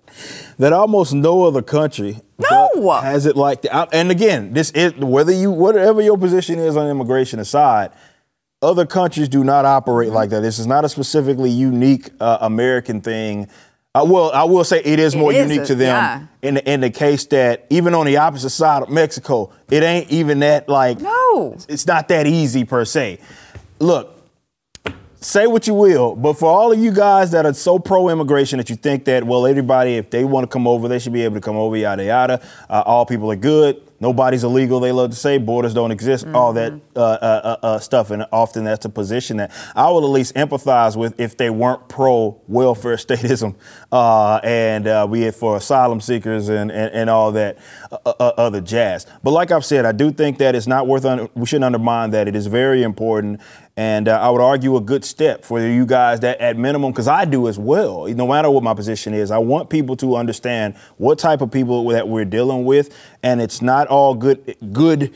that 0.58 0.74
almost 0.74 1.14
no 1.14 1.46
other 1.46 1.62
country 1.62 2.20
No. 2.50 2.90
has 3.00 3.26
it 3.26 3.36
like 3.36 3.62
that. 3.62 3.88
And 3.92 4.10
again, 4.10 4.52
this 4.52 4.70
is 4.72 4.94
whether 4.94 5.32
you 5.32 5.50
whatever 5.50 6.00
your 6.00 6.16
position 6.18 6.58
is 6.58 6.76
on 6.76 6.88
immigration 6.88 7.38
aside, 7.40 7.90
other 8.62 8.86
countries 8.86 9.28
do 9.28 9.42
not 9.44 9.64
operate 9.64 10.10
like 10.10 10.30
that. 10.30 10.40
This 10.40 10.58
is 10.58 10.66
not 10.66 10.84
a 10.84 10.88
specifically 10.88 11.50
unique 11.50 12.10
uh, 12.20 12.38
American 12.40 13.00
thing. 13.00 13.48
Uh, 13.94 14.04
well, 14.08 14.30
I 14.32 14.44
will 14.44 14.62
say 14.64 14.80
it 14.84 15.00
is 15.00 15.14
It 15.14 15.18
more 15.18 15.32
is 15.32 15.48
unique 15.50 15.62
a- 15.62 15.66
to 15.66 15.74
them 15.74 15.88
yeah. 16.42 16.48
in 16.48 16.54
the, 16.54 16.70
in 16.70 16.80
the 16.80 16.90
case 16.90 17.24
that 17.26 17.66
even 17.70 17.92
on 17.94 18.06
the 18.06 18.18
opposite 18.18 18.50
side 18.50 18.82
of 18.84 18.88
Mexico, 18.90 19.50
it 19.70 19.82
ain't 19.82 20.10
even 20.10 20.40
that 20.40 20.68
like 20.68 21.00
No. 21.00 21.56
it's 21.68 21.86
not 21.86 22.06
that 22.08 22.26
easy 22.26 22.64
per 22.64 22.84
se. 22.84 23.18
Look, 23.80 24.19
say 25.20 25.46
what 25.46 25.66
you 25.66 25.74
will, 25.74 26.16
but 26.16 26.34
for 26.34 26.50
all 26.50 26.72
of 26.72 26.78
you 26.78 26.90
guys 26.90 27.30
that 27.32 27.44
are 27.44 27.52
so 27.52 27.78
pro 27.78 28.08
immigration 28.08 28.56
that 28.58 28.70
you 28.70 28.76
think 28.76 29.04
that, 29.04 29.24
well, 29.24 29.46
everybody, 29.46 29.96
if 29.96 30.10
they 30.10 30.24
want 30.24 30.44
to 30.44 30.48
come 30.48 30.66
over, 30.66 30.88
they 30.88 30.98
should 30.98 31.12
be 31.12 31.22
able 31.22 31.34
to 31.34 31.40
come 31.40 31.56
over, 31.56 31.76
yada, 31.76 32.04
yada. 32.04 32.42
Uh, 32.68 32.82
all 32.86 33.04
people 33.04 33.30
are 33.30 33.36
good. 33.36 33.82
Nobody's 34.02 34.44
illegal. 34.44 34.80
They 34.80 34.92
love 34.92 35.10
to 35.10 35.16
say 35.16 35.36
borders 35.36 35.74
don't 35.74 35.90
exist, 35.90 36.26
all 36.28 36.54
that 36.54 36.72
uh, 36.96 37.00
uh, 37.00 37.56
uh, 37.62 37.66
uh, 37.66 37.78
stuff. 37.78 38.10
And 38.10 38.24
often 38.32 38.64
that's 38.64 38.86
a 38.86 38.88
position 38.88 39.36
that 39.36 39.52
I 39.76 39.90
will 39.90 40.04
at 40.04 40.10
least 40.10 40.34
empathize 40.36 40.96
with 40.96 41.20
if 41.20 41.36
they 41.36 41.50
weren't 41.50 41.86
pro 41.86 42.40
welfare 42.48 42.96
statism 42.96 43.56
uh, 43.92 44.40
and 44.42 44.88
uh, 44.88 45.06
be 45.06 45.24
it 45.24 45.34
for 45.34 45.58
asylum 45.58 46.00
seekers 46.00 46.48
and, 46.48 46.72
and, 46.72 46.94
and 46.94 47.10
all 47.10 47.30
that 47.32 47.58
uh, 47.92 47.98
uh, 48.06 48.32
other 48.38 48.62
jazz. 48.62 49.06
But 49.22 49.32
like 49.32 49.50
I've 49.50 49.66
said, 49.66 49.84
I 49.84 49.92
do 49.92 50.10
think 50.10 50.38
that 50.38 50.54
it's 50.54 50.66
not 50.66 50.86
worth, 50.86 51.04
under, 51.04 51.28
we 51.34 51.44
shouldn't 51.44 51.66
undermine 51.66 52.10
that. 52.12 52.26
It 52.26 52.34
is 52.34 52.46
very 52.46 52.82
important. 52.82 53.42
And 53.76 54.08
uh, 54.08 54.20
I 54.20 54.28
would 54.30 54.40
argue 54.42 54.76
a 54.76 54.80
good 54.80 55.04
step 55.04 55.44
for 55.44 55.60
you 55.60 55.86
guys 55.86 56.20
that 56.20 56.40
at 56.40 56.56
minimum, 56.56 56.92
because 56.92 57.08
I 57.08 57.24
do 57.24 57.48
as 57.48 57.58
well, 57.58 58.06
no 58.06 58.26
matter 58.26 58.50
what 58.50 58.62
my 58.62 58.74
position 58.74 59.14
is, 59.14 59.30
I 59.30 59.38
want 59.38 59.70
people 59.70 59.96
to 59.96 60.16
understand 60.16 60.76
what 60.98 61.18
type 61.18 61.40
of 61.40 61.50
people 61.50 61.86
that 61.88 62.08
we're 62.08 62.24
dealing 62.24 62.64
with. 62.64 62.94
And 63.22 63.40
it's 63.40 63.62
not 63.62 63.86
all 63.88 64.14
good, 64.14 64.56
good 64.72 65.14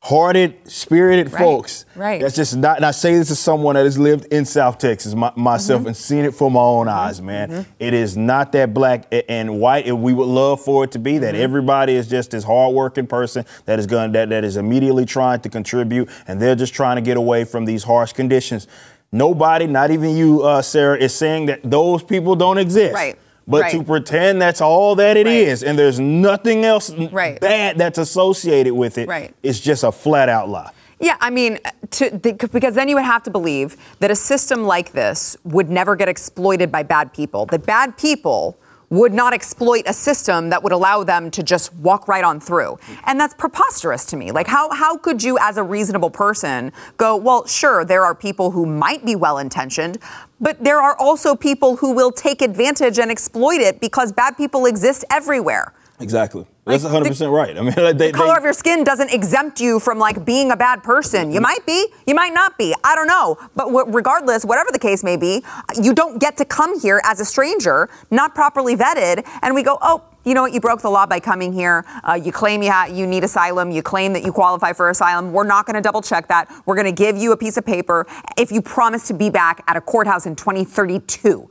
hearted, 0.00 0.54
spirited 0.70 1.32
Right, 1.32 1.38
folks. 1.42 1.84
right. 1.96 2.20
That's 2.22 2.36
just 2.36 2.56
not, 2.56 2.76
and 2.76 2.86
I 2.86 2.92
say 2.92 3.14
this 3.16 3.30
as 3.32 3.38
someone 3.40 3.74
that 3.74 3.84
has 3.84 3.98
lived 3.98 4.32
in 4.32 4.44
South 4.44 4.78
Texas 4.78 5.14
my, 5.14 5.32
myself 5.34 5.80
Mm-hmm. 5.80 5.86
and 5.88 5.96
seen 5.96 6.24
it 6.24 6.34
for 6.34 6.50
my 6.50 6.60
own 6.60 6.88
eyes, 6.88 7.20
man. 7.20 7.66
It 7.80 7.94
is 7.94 8.16
not 8.16 8.52
that 8.52 8.72
black 8.72 9.12
and 9.28 9.58
white. 9.60 9.86
And 9.86 10.02
we 10.02 10.14
would 10.14 10.28
love 10.28 10.60
for 10.60 10.84
it 10.84 10.92
to 10.92 10.98
be 10.98 11.12
Mm-hmm. 11.14 11.22
that 11.22 11.34
everybody 11.34 11.94
is 11.94 12.08
just 12.08 12.30
this 12.30 12.44
hardworking 12.44 13.06
person 13.08 13.44
that 13.64 13.78
is 13.78 13.86
going 13.86 14.12
that 14.12 14.28
that 14.28 14.44
is 14.44 14.56
immediately 14.56 15.04
trying 15.04 15.40
to 15.40 15.48
contribute, 15.48 16.08
and 16.28 16.40
they're 16.40 16.54
just 16.54 16.74
trying 16.74 16.96
to 16.96 17.02
get 17.02 17.16
away 17.16 17.44
from 17.44 17.64
these 17.64 17.82
harsh 17.82 18.12
conditions. 18.12 18.68
Nobody, 19.10 19.66
not 19.66 19.90
even 19.90 20.14
you, 20.16 20.42
uh, 20.42 20.60
Sarah, 20.62 20.96
is 20.98 21.14
saying 21.14 21.46
that 21.46 21.60
those 21.68 22.02
people 22.02 22.36
don't 22.36 22.58
exist. 22.58 22.94
Right. 22.94 23.18
But 23.48 23.62
Right. 23.62 23.72
to 23.72 23.82
pretend 23.82 24.42
that's 24.42 24.60
all 24.60 24.94
that 24.96 25.16
it 25.16 25.26
is, 25.26 25.62
Right. 25.62 25.70
and 25.70 25.78
there's 25.78 25.98
nothing 25.98 26.66
else 26.66 26.90
Right. 27.10 27.40
bad 27.40 27.78
that's 27.78 27.96
associated 27.98 28.74
with 28.74 28.98
it, 28.98 29.08
Right. 29.08 29.32
it's 29.42 29.58
just 29.58 29.84
a 29.84 29.90
flat 29.90 30.28
out 30.28 30.50
lie. 30.50 30.70
Yeah, 31.00 31.14
I 31.20 31.30
mean, 31.30 31.58
to, 31.92 32.10
the, 32.10 32.32
because 32.52 32.74
then 32.74 32.88
you 32.88 32.96
would 32.96 33.04
have 33.04 33.22
to 33.22 33.30
believe 33.30 33.76
that 34.00 34.10
a 34.10 34.16
system 34.16 34.64
like 34.64 34.92
this 34.92 35.36
would 35.44 35.70
never 35.70 35.96
get 35.96 36.08
exploited 36.08 36.70
by 36.70 36.82
bad 36.82 37.14
people. 37.14 37.46
That 37.46 37.64
bad 37.64 37.96
people 37.96 38.56
would 38.90 39.12
not 39.12 39.34
exploit 39.34 39.82
a 39.86 39.92
system 39.92 40.48
that 40.50 40.62
would 40.62 40.72
allow 40.72 41.04
them 41.04 41.30
to 41.30 41.42
just 41.42 41.74
walk 41.74 42.08
right 42.08 42.24
on 42.24 42.40
through. 42.40 42.78
And 43.04 43.20
that's 43.20 43.34
preposterous 43.34 44.04
to 44.06 44.16
me. 44.16 44.32
Like, 44.32 44.46
how, 44.46 44.70
how 44.70 44.96
could 44.96 45.22
you, 45.22 45.38
as 45.40 45.56
a 45.56 45.62
reasonable 45.62 46.10
person, 46.10 46.72
go, 46.96 47.16
well, 47.16 47.46
sure, 47.46 47.84
there 47.84 48.04
are 48.04 48.14
people 48.14 48.50
who 48.50 48.64
might 48.64 49.04
be 49.04 49.14
well 49.14 49.38
intentioned, 49.38 49.98
but 50.40 50.62
there 50.62 50.80
are 50.80 50.96
also 50.98 51.36
people 51.36 51.76
who 51.76 51.92
will 51.92 52.12
take 52.12 52.40
advantage 52.40 52.98
and 52.98 53.10
exploit 53.10 53.60
it 53.60 53.80
because 53.80 54.12
bad 54.12 54.36
people 54.36 54.66
exist 54.66 55.04
everywhere. 55.10 55.74
Exactly. 56.00 56.46
That's 56.68 56.84
100 56.84 57.08
percent 57.08 57.30
right. 57.32 57.56
I 57.56 57.60
mean, 57.62 57.74
like, 57.76 57.98
they, 57.98 58.10
The 58.10 58.16
color 58.16 58.32
they- 58.34 58.38
of 58.38 58.44
your 58.44 58.52
skin 58.52 58.84
doesn't 58.84 59.12
exempt 59.12 59.60
you 59.60 59.80
from 59.80 59.98
like 59.98 60.24
being 60.24 60.50
a 60.50 60.56
bad 60.56 60.82
person. 60.82 61.30
You 61.32 61.40
might 61.40 61.64
be, 61.66 61.86
you 62.06 62.14
might 62.14 62.32
not 62.34 62.56
be. 62.58 62.74
I 62.84 62.94
don't 62.94 63.06
know. 63.08 63.36
But 63.56 63.66
w- 63.66 63.86
regardless, 63.88 64.44
whatever 64.44 64.70
the 64.72 64.78
case 64.78 65.02
may 65.02 65.16
be, 65.16 65.42
you 65.82 65.92
don't 65.94 66.20
get 66.20 66.36
to 66.38 66.44
come 66.44 66.78
here 66.80 67.00
as 67.04 67.20
a 67.20 67.24
stranger, 67.24 67.88
not 68.10 68.34
properly 68.34 68.76
vetted, 68.76 69.26
and 69.42 69.54
we 69.54 69.62
go, 69.62 69.78
oh. 69.82 70.02
You 70.24 70.34
know 70.34 70.42
what? 70.42 70.52
You 70.52 70.60
broke 70.60 70.82
the 70.82 70.90
law 70.90 71.06
by 71.06 71.20
coming 71.20 71.54
here. 71.54 71.86
Uh, 72.06 72.12
you 72.12 72.32
claim 72.32 72.62
you, 72.62 72.70
ha- 72.70 72.88
you 72.92 73.06
need 73.06 73.24
asylum. 73.24 73.70
You 73.70 73.82
claim 73.82 74.12
that 74.12 74.24
you 74.24 74.32
qualify 74.32 74.74
for 74.74 74.90
asylum. 74.90 75.32
We're 75.32 75.44
not 75.46 75.64
going 75.64 75.76
to 75.76 75.80
double 75.80 76.02
check 76.02 76.28
that. 76.28 76.52
We're 76.66 76.74
going 76.74 76.84
to 76.84 76.92
give 76.92 77.16
you 77.16 77.32
a 77.32 77.36
piece 77.36 77.56
of 77.56 77.64
paper 77.64 78.06
if 78.36 78.52
you 78.52 78.60
promise 78.60 79.06
to 79.08 79.14
be 79.14 79.30
back 79.30 79.64
at 79.68 79.78
a 79.78 79.80
courthouse 79.80 80.26
in 80.26 80.36
2032. 80.36 81.48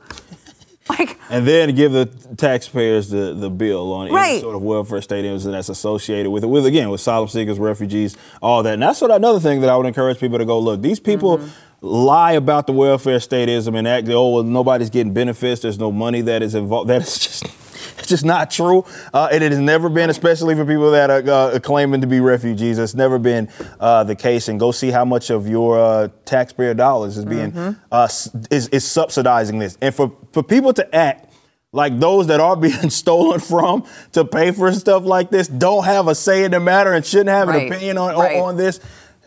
Like, 0.98 1.18
and 1.30 1.46
then 1.46 1.74
give 1.74 1.92
the 1.92 2.06
taxpayers 2.36 3.10
the, 3.10 3.34
the 3.34 3.50
bill 3.50 3.92
on 3.92 4.06
any 4.06 4.14
Right. 4.14 4.40
sort 4.40 4.56
of 4.56 4.62
welfare 4.62 5.00
statism 5.00 5.52
that's 5.52 5.68
associated 5.68 6.30
with 6.30 6.44
it. 6.44 6.46
With 6.46 6.64
again, 6.66 6.88
with 6.88 7.00
asylum 7.00 7.28
seekers, 7.28 7.58
refugees, 7.58 8.16
all 8.40 8.62
that. 8.62 8.74
And 8.74 8.82
that's 8.82 9.00
what 9.00 9.10
another 9.10 9.38
thing 9.38 9.60
that 9.60 9.70
I 9.70 9.76
would 9.76 9.86
encourage 9.86 10.18
people 10.18 10.38
to 10.38 10.44
go 10.46 10.58
look. 10.58 10.80
These 10.80 11.00
people 11.00 11.38
mm-hmm. 11.38 11.48
Lie 11.80 12.32
about 12.32 12.66
the 12.66 12.72
welfare 12.72 13.18
statism 13.18 13.76
and 13.78 13.86
act, 13.86 14.08
oh, 14.10 14.30
well, 14.34 14.42
nobody's 14.42 14.90
getting 14.90 15.12
benefits. 15.14 15.62
There's 15.62 15.78
no 15.78 15.92
money 15.92 16.20
that 16.22 16.42
is 16.42 16.54
involved. 16.54 16.90
That 16.90 17.02
is 17.02 17.18
just. 17.18 17.44
It's 17.98 18.08
just 18.08 18.24
not 18.24 18.50
true. 18.50 18.84
Uh, 19.12 19.28
and 19.32 19.42
it 19.42 19.50
has 19.50 19.60
never 19.60 19.88
been, 19.88 20.08
especially 20.08 20.54
for 20.54 20.64
people 20.64 20.92
that 20.92 21.10
are 21.10 21.22
uh, 21.54 21.58
claiming 21.60 22.00
to 22.00 22.06
be 22.06 22.20
refugees, 22.20 22.78
it's 22.78 22.94
never 22.94 23.18
been 23.18 23.48
uh, 23.80 24.04
the 24.04 24.14
case. 24.14 24.46
And 24.48 24.58
go 24.58 24.70
see 24.70 24.90
how 24.92 25.04
much 25.04 25.30
of 25.30 25.48
your 25.48 25.78
uh, 25.78 26.08
taxpayer 26.24 26.74
dollars 26.74 27.16
is 27.18 27.24
being 27.24 27.56
uh, 27.56 28.04
s- 28.04 28.30
is, 28.52 28.68
is 28.68 28.84
subsidizing 28.88 29.58
this. 29.58 29.76
And 29.80 29.92
for, 29.92 30.12
for 30.32 30.42
people 30.44 30.72
to 30.74 30.94
act 30.94 31.32
like 31.72 31.98
those 31.98 32.28
that 32.28 32.38
are 32.40 32.56
being 32.68 32.88
stolen 32.90 33.40
from 33.40 33.84
to 34.12 34.24
pay 34.24 34.52
for 34.52 34.72
stuff 34.72 35.04
like 35.04 35.30
this 35.30 35.48
don't 35.48 35.84
have 35.84 36.06
a 36.08 36.14
say 36.14 36.44
in 36.44 36.52
the 36.52 36.60
matter 36.60 36.92
and 36.92 37.04
shouldn't 37.04 37.28
have 37.30 37.48
Right. 37.48 37.66
an 37.66 37.72
opinion 37.72 37.98
on, 37.98 38.14
on- 38.14 38.20
Right. 38.20 38.36
on 38.38 38.56
this. 38.56 38.78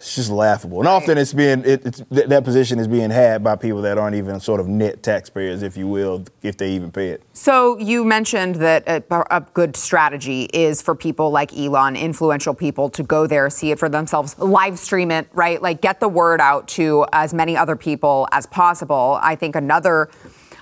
It's 0.01 0.15
just 0.15 0.31
laughable. 0.31 0.79
And 0.79 0.87
often 0.87 1.19
it's 1.19 1.31
being 1.31 1.63
it, 1.63 1.85
it's, 1.85 2.01
th- 2.11 2.25
that 2.27 2.43
position 2.43 2.79
is 2.79 2.87
being 2.87 3.11
had 3.11 3.43
by 3.43 3.55
people 3.55 3.83
that 3.83 3.99
aren't 3.99 4.15
even 4.15 4.39
sort 4.39 4.59
of 4.59 4.67
net 4.67 5.03
taxpayers, 5.03 5.61
if 5.61 5.77
you 5.77 5.87
will, 5.87 6.25
if 6.41 6.57
they 6.57 6.71
even 6.71 6.91
pay 6.91 7.09
it. 7.09 7.21
So 7.33 7.77
you 7.77 8.03
mentioned 8.03 8.55
that 8.55 8.83
a, 8.87 9.03
a 9.29 9.41
good 9.53 9.77
strategy 9.77 10.45
is 10.53 10.81
for 10.81 10.95
people 10.95 11.29
like 11.29 11.55
Elon, 11.55 11.95
influential 11.95 12.55
people, 12.55 12.89
to 12.89 13.03
go 13.03 13.27
there, 13.27 13.47
see 13.51 13.69
it 13.69 13.77
for 13.77 13.89
themselves, 13.89 14.35
live 14.39 14.79
stream 14.79 15.11
it, 15.11 15.29
right? 15.33 15.61
Like 15.61 15.81
get 15.81 15.99
the 15.99 16.09
word 16.09 16.41
out 16.41 16.67
to 16.69 17.05
as 17.13 17.31
many 17.31 17.55
other 17.55 17.75
people 17.75 18.27
as 18.31 18.47
possible. 18.47 19.19
I 19.21 19.35
think 19.35 19.55
another. 19.55 20.09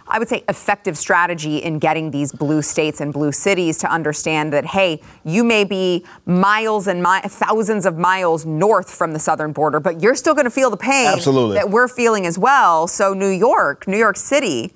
I 0.09 0.17
would 0.17 0.27
say 0.27 0.43
effective 0.49 0.97
strategy 0.97 1.57
in 1.57 1.77
getting 1.77 2.09
these 2.09 2.31
blue 2.31 2.61
states 2.61 2.99
and 2.99 3.13
blue 3.13 3.31
cities 3.31 3.77
to 3.79 3.91
understand 3.91 4.51
that, 4.53 4.65
hey, 4.65 5.01
you 5.23 5.43
may 5.43 5.63
be 5.63 6.03
miles 6.25 6.87
and 6.87 7.03
mi- 7.03 7.21
thousands 7.21 7.85
of 7.85 7.97
miles 7.97 8.45
north 8.45 8.89
from 8.89 9.13
the 9.13 9.19
southern 9.19 9.51
border, 9.51 9.79
but 9.79 10.01
you're 10.01 10.15
still 10.15 10.33
going 10.33 10.45
to 10.45 10.51
feel 10.51 10.71
the 10.71 10.77
pain 10.77 11.07
Absolutely. 11.07 11.55
that 11.55 11.69
we're 11.69 11.87
feeling 11.87 12.25
as 12.25 12.39
well. 12.39 12.87
So, 12.87 13.13
New 13.13 13.29
York, 13.29 13.87
New 13.87 13.97
York 13.97 14.17
City, 14.17 14.73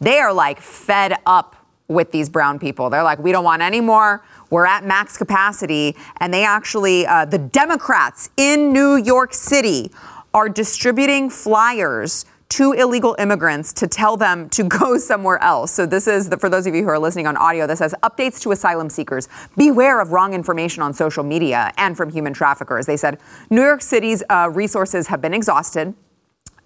they 0.00 0.18
are 0.18 0.32
like 0.32 0.60
fed 0.60 1.14
up 1.26 1.54
with 1.86 2.10
these 2.10 2.28
brown 2.28 2.58
people. 2.58 2.90
They're 2.90 3.02
like, 3.02 3.18
we 3.20 3.30
don't 3.32 3.44
want 3.44 3.62
any 3.62 3.80
more. 3.80 4.24
We're 4.50 4.66
at 4.66 4.84
max 4.84 5.16
capacity. 5.16 5.96
And 6.18 6.34
they 6.34 6.44
actually, 6.44 7.06
uh, 7.06 7.24
the 7.24 7.38
Democrats 7.38 8.30
in 8.36 8.72
New 8.72 8.96
York 8.96 9.32
City 9.32 9.92
are 10.34 10.48
distributing 10.48 11.30
flyers 11.30 12.24
to 12.52 12.72
illegal 12.72 13.16
immigrants 13.18 13.72
to 13.72 13.86
tell 13.86 14.16
them 14.16 14.48
to 14.50 14.64
go 14.80 14.98
somewhere 14.98 15.42
else. 15.42 15.72
So 15.72 15.86
this 15.86 16.06
is 16.06 16.28
the, 16.28 16.36
for 16.36 16.48
those 16.48 16.66
of 16.66 16.74
you 16.74 16.82
who 16.82 16.88
are 16.88 16.98
listening 16.98 17.26
on 17.26 17.36
audio. 17.36 17.66
This 17.66 17.78
says 17.78 17.94
updates 18.02 18.40
to 18.42 18.52
asylum 18.52 18.90
seekers: 18.90 19.28
beware 19.56 20.00
of 20.00 20.12
wrong 20.12 20.34
information 20.34 20.82
on 20.82 20.92
social 20.92 21.24
media 21.24 21.72
and 21.78 21.96
from 21.96 22.10
human 22.10 22.32
traffickers. 22.32 22.86
They 22.86 22.96
said 22.96 23.18
New 23.50 23.62
York 23.62 23.82
City's 23.82 24.22
uh, 24.28 24.50
resources 24.52 25.06
have 25.08 25.20
been 25.20 25.34
exhausted. 25.34 25.94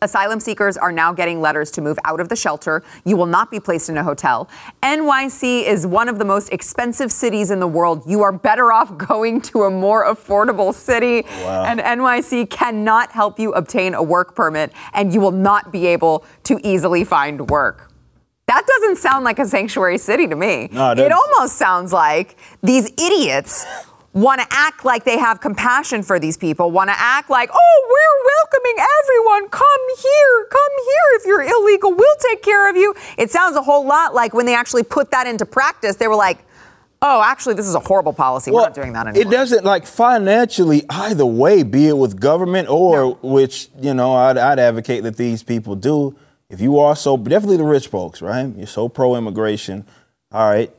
Asylum 0.02 0.40
seekers 0.40 0.76
are 0.76 0.92
now 0.92 1.12
getting 1.12 1.40
letters 1.40 1.70
to 1.72 1.80
move 1.80 1.98
out 2.04 2.20
of 2.20 2.28
the 2.28 2.36
shelter. 2.36 2.82
You 3.06 3.16
will 3.16 3.26
not 3.26 3.50
be 3.50 3.58
placed 3.58 3.88
in 3.88 3.96
a 3.96 4.04
hotel. 4.04 4.48
NYC 4.82 5.64
is 5.64 5.86
one 5.86 6.08
of 6.08 6.18
the 6.18 6.24
most 6.24 6.52
expensive 6.52 7.10
cities 7.10 7.50
in 7.50 7.60
the 7.60 7.66
world. 7.66 8.02
You 8.06 8.20
are 8.22 8.32
better 8.32 8.72
off 8.72 8.96
going 9.08 9.40
to 9.42 9.62
a 9.62 9.70
more 9.70 10.04
affordable 10.04 10.74
city. 10.74 11.22
Wow. 11.42 11.64
And 11.64 11.80
NYC 11.80 12.50
cannot 12.50 13.10
help 13.10 13.38
you 13.38 13.52
obtain 13.54 13.94
a 13.94 14.02
work 14.02 14.34
permit, 14.34 14.72
and 14.92 15.14
you 15.14 15.20
will 15.20 15.32
not 15.32 15.72
be 15.72 15.86
able 15.86 16.26
to 16.44 16.60
easily 16.62 17.02
find 17.02 17.48
work. 17.48 17.90
That 18.48 18.64
doesn't 18.66 18.96
sound 18.96 19.24
like 19.24 19.38
a 19.38 19.46
sanctuary 19.46 19.98
city 19.98 20.28
to 20.28 20.36
me. 20.36 20.68
No, 20.70 20.92
it 20.92 20.98
it 20.98 21.10
almost 21.10 21.56
sounds 21.56 21.92
like 21.92 22.36
these 22.62 22.90
idiots 22.92 23.64
want 24.16 24.40
to 24.40 24.46
act 24.50 24.84
like 24.84 25.04
they 25.04 25.18
have 25.18 25.40
compassion 25.40 26.02
for 26.02 26.18
these 26.18 26.38
people, 26.38 26.70
want 26.70 26.88
to 26.88 26.98
act 26.98 27.28
like, 27.28 27.50
oh, 27.52 27.86
we're 27.90 28.32
welcoming 28.34 28.84
everyone. 29.02 29.48
Come 29.50 29.96
here, 29.98 30.46
come 30.50 30.72
here. 30.84 31.20
If 31.20 31.26
you're 31.26 31.42
illegal, 31.42 31.94
we'll 31.94 32.16
take 32.30 32.42
care 32.42 32.70
of 32.70 32.76
you. 32.76 32.94
It 33.18 33.30
sounds 33.30 33.56
a 33.56 33.62
whole 33.62 33.86
lot 33.86 34.14
like 34.14 34.32
when 34.32 34.46
they 34.46 34.54
actually 34.54 34.84
put 34.84 35.10
that 35.10 35.26
into 35.26 35.44
practice, 35.44 35.96
they 35.96 36.08
were 36.08 36.16
like, 36.16 36.38
oh, 37.02 37.22
actually, 37.22 37.56
this 37.56 37.66
is 37.66 37.74
a 37.74 37.80
horrible 37.80 38.14
policy. 38.14 38.50
we're 38.50 38.62
not 38.62 38.74
doing 38.74 38.94
that 38.94 39.06
anymore. 39.06 39.30
It 39.30 39.30
doesn't 39.30 39.64
like 39.64 39.86
financially 39.86 40.84
either 40.88 41.26
way, 41.26 41.62
be 41.62 41.88
it 41.88 41.98
with 41.98 42.18
government 42.18 42.68
or 42.70 43.16
which 43.22 43.68
you 43.80 43.92
know 43.92 44.14
I'd, 44.14 44.38
I'd 44.38 44.58
advocate 44.58 45.02
that 45.02 45.18
these 45.18 45.42
people 45.42 45.76
do. 45.76 46.16
If 46.48 46.62
you 46.62 46.78
are 46.78 46.96
so 46.96 47.18
definitely 47.18 47.58
the 47.58 47.64
rich 47.64 47.88
folks, 47.88 48.22
right? 48.22 48.46
You're 48.56 48.66
so 48.66 48.88
pro 48.88 49.14
immigration. 49.16 49.84
All 50.32 50.48
right, 50.48 50.72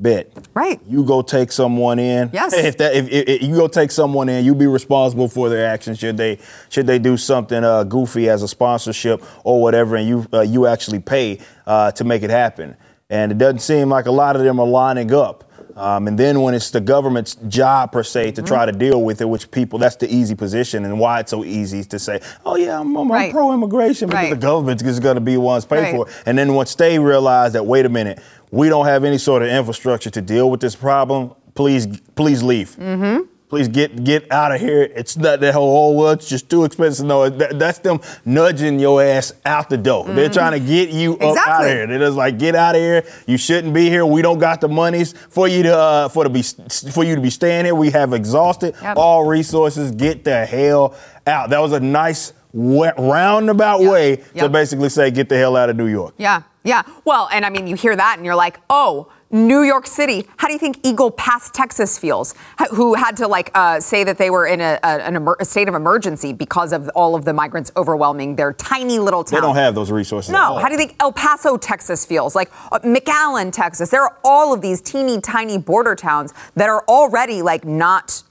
bet. 0.00 0.48
Right. 0.54 0.80
You 0.86 1.04
go 1.04 1.22
take 1.22 1.52
someone 1.52 1.98
in. 1.98 2.30
Yes. 2.32 2.54
If 2.54 2.78
that 2.78 2.94
if, 2.94 3.08
if, 3.10 3.28
if 3.28 3.42
you 3.42 3.54
go 3.54 3.68
take 3.68 3.90
someone 3.90 4.28
in, 4.28 4.44
you 4.44 4.54
be 4.54 4.66
responsible 4.66 5.28
for 5.28 5.48
their 5.48 5.66
actions. 5.66 5.98
Should 5.98 6.16
they 6.16 6.38
should 6.68 6.86
they 6.86 6.98
do 6.98 7.16
something 7.16 7.62
uh, 7.62 7.84
goofy 7.84 8.28
as 8.28 8.42
a 8.42 8.48
sponsorship 8.48 9.22
or 9.44 9.60
whatever, 9.60 9.96
and 9.96 10.08
you 10.08 10.26
uh, 10.32 10.40
you 10.40 10.66
actually 10.66 11.00
pay 11.00 11.40
uh, 11.66 11.92
to 11.92 12.04
make 12.04 12.22
it 12.22 12.30
happen. 12.30 12.76
And 13.10 13.32
it 13.32 13.38
doesn't 13.38 13.58
seem 13.58 13.88
like 13.88 14.06
a 14.06 14.12
lot 14.12 14.36
of 14.36 14.42
them 14.42 14.60
are 14.60 14.66
lining 14.66 15.12
up. 15.12 15.49
Um, 15.76 16.08
and 16.08 16.18
then 16.18 16.40
when 16.42 16.54
it's 16.54 16.70
the 16.70 16.80
government's 16.80 17.34
job 17.48 17.92
per 17.92 18.02
se 18.02 18.32
to 18.32 18.42
try 18.42 18.66
to 18.66 18.72
deal 18.72 19.02
with 19.02 19.20
it, 19.20 19.28
which 19.28 19.50
people 19.50 19.78
that's 19.78 19.96
the 19.96 20.12
easy 20.12 20.34
position, 20.34 20.84
and 20.84 20.98
why 20.98 21.20
it's 21.20 21.30
so 21.30 21.44
easy 21.44 21.84
to 21.84 21.98
say, 21.98 22.20
oh 22.44 22.56
yeah, 22.56 22.80
I'm, 22.80 22.96
I'm, 22.96 23.10
Right. 23.10 23.32
pro-immigration 23.32 24.08
because 24.08 24.22
Right. 24.24 24.30
the 24.30 24.36
government 24.36 24.82
is 24.82 25.00
going 25.00 25.16
to 25.16 25.20
be 25.20 25.36
ones 25.36 25.64
pay 25.64 25.82
Right. 25.82 25.94
for 25.94 26.08
it. 26.08 26.14
And 26.26 26.36
then 26.38 26.54
once 26.54 26.74
they 26.74 26.98
realize 26.98 27.52
that, 27.54 27.64
wait 27.66 27.86
a 27.86 27.88
minute, 27.88 28.20
we 28.50 28.68
don't 28.68 28.86
have 28.86 29.04
any 29.04 29.18
sort 29.18 29.42
of 29.42 29.48
infrastructure 29.48 30.10
to 30.10 30.20
deal 30.20 30.50
with 30.50 30.60
this 30.60 30.74
problem, 30.76 31.32
please, 31.54 31.86
please 32.14 32.42
leave. 32.42 32.76
Mm-hmm. 32.76 33.22
Please 33.50 33.68
get 33.68 34.04
get 34.04 34.30
out 34.30 34.52
of 34.54 34.60
here. 34.60 34.82
It's 34.94 35.16
not 35.16 35.40
that 35.40 35.54
whole, 35.54 35.90
oh, 35.90 35.98
well, 35.98 36.10
it's 36.12 36.28
just 36.28 36.48
too 36.48 36.64
expensive. 36.64 37.04
No, 37.04 37.28
that, 37.28 37.58
that's 37.58 37.80
them 37.80 38.00
nudging 38.24 38.78
your 38.78 39.02
ass 39.02 39.32
out 39.44 39.68
the 39.68 39.76
door. 39.76 40.04
They're 40.06 40.28
trying 40.30 40.52
to 40.52 40.60
get 40.66 40.90
you 40.90 41.14
up 41.18 41.36
out 41.36 41.36
Mm-hmm. 41.36 41.62
Of 41.64 41.66
here. 41.68 41.86
They're 41.88 41.98
just 41.98 42.16
like, 42.16 42.38
get 42.38 42.54
out 42.54 42.76
of 42.76 42.80
here. 42.80 43.04
You 43.26 43.36
shouldn't 43.36 43.74
be 43.74 43.88
here. 43.90 44.06
We 44.06 44.22
don't 44.22 44.38
got 44.38 44.60
the 44.60 44.68
monies 44.68 45.12
for 45.30 45.48
you 45.48 45.64
to 45.64 45.76
uh, 45.76 46.08
for 46.08 46.22
to 46.24 46.30
be 46.30 46.42
for 46.42 47.02
you 47.04 47.16
to 47.16 47.20
be 47.20 47.28
staying 47.30 47.64
here. 47.64 47.74
We 47.74 47.90
have 47.90 48.12
exhausted 48.12 48.74
Yep. 48.80 48.96
all 48.96 49.26
resources. 49.26 49.90
Get 49.90 50.22
the 50.24 50.46
hell 50.46 50.94
out. 51.26 51.50
That 51.50 51.58
was 51.60 51.72
a 51.72 51.80
nice 51.80 52.32
roundabout 52.54 53.80
way 53.80 54.16
to 54.36 54.48
basically 54.48 54.88
say, 54.88 55.10
get 55.10 55.28
the 55.28 55.36
hell 55.36 55.56
out 55.56 55.70
of 55.70 55.76
New 55.76 55.86
York. 55.86 56.14
Yeah, 56.18 56.42
yeah. 56.64 56.82
Well, 57.04 57.28
and 57.32 57.44
I 57.44 57.50
mean, 57.50 57.66
you 57.66 57.76
hear 57.76 57.94
that 57.96 58.16
and 58.16 58.24
you're 58.26 58.34
like, 58.36 58.60
oh, 58.70 59.10
New 59.30 59.62
York 59.62 59.86
City. 59.86 60.26
How 60.38 60.48
do 60.48 60.52
you 60.52 60.58
think 60.58 60.78
Eagle 60.82 61.10
Pass, 61.10 61.50
Texas 61.50 61.98
feels? 61.98 62.34
Who 62.70 62.94
had 62.94 63.16
to 63.18 63.28
like 63.28 63.50
uh, 63.54 63.80
say 63.80 64.02
that 64.04 64.18
they 64.18 64.30
were 64.30 64.46
in 64.46 64.60
a, 64.60 64.78
a, 64.82 64.86
an 64.86 65.16
emer- 65.16 65.36
a 65.38 65.44
state 65.44 65.68
of 65.68 65.74
emergency 65.74 66.32
because 66.32 66.72
of 66.72 66.88
all 66.94 67.14
of 67.14 67.24
the 67.24 67.32
migrants 67.32 67.70
overwhelming 67.76 68.36
their 68.36 68.52
tiny 68.52 68.98
little 68.98 69.22
town? 69.22 69.40
They 69.40 69.46
don't 69.46 69.56
have 69.56 69.74
those 69.74 69.90
resources. 69.90 70.32
No, 70.32 70.58
how 70.58 70.66
do 70.66 70.72
you 70.72 70.78
think 70.78 70.96
El 71.00 71.12
Paso, 71.12 71.56
Texas 71.56 72.04
feels? 72.04 72.34
Like 72.34 72.50
uh, 72.72 72.80
McAllen, 72.80 73.52
Texas. 73.52 73.90
There 73.90 74.02
are 74.02 74.18
all 74.24 74.52
of 74.52 74.60
these 74.60 74.80
teeny 74.80 75.20
tiny 75.20 75.58
border 75.58 75.94
towns 75.94 76.34
that 76.56 76.68
are 76.68 76.84
already 76.88 77.42
like 77.42 77.64
not. 77.64 78.22